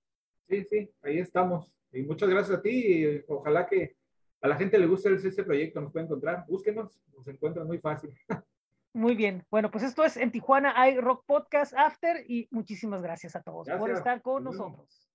Sí, 0.49 0.63
sí, 0.69 0.89
ahí 1.01 1.19
estamos. 1.19 1.71
Y 1.93 2.01
muchas 2.03 2.29
gracias 2.29 2.57
a 2.59 2.61
ti. 2.61 2.69
y 3.05 3.23
ojalá 3.29 3.67
que 3.67 3.95
a 4.41 4.47
la 4.49 4.55
gente 4.57 4.77
le 4.77 4.87
guste 4.87 5.13
este 5.13 5.43
proyecto, 5.43 5.79
nos 5.79 5.91
puede 5.93 6.05
encontrar. 6.05 6.45
Búsquenos, 6.47 6.99
nos 7.15 7.27
encuentran 7.27 7.67
muy 7.67 7.77
fácil. 7.79 8.11
Muy 8.93 9.15
bien. 9.15 9.45
Bueno, 9.49 9.71
pues 9.71 9.85
esto 9.85 10.03
es 10.03 10.17
en 10.17 10.31
Tijuana 10.33 10.73
hay 10.75 10.99
Rock 10.99 11.23
Podcast 11.25 11.73
After 11.77 12.25
y 12.29 12.49
muchísimas 12.51 13.01
gracias 13.01 13.37
a 13.37 13.41
todos 13.41 13.69
por 13.69 13.77
Gracias. 13.77 13.99
estar 13.99 14.21
con 14.21 14.43
nosotros. 14.43 15.07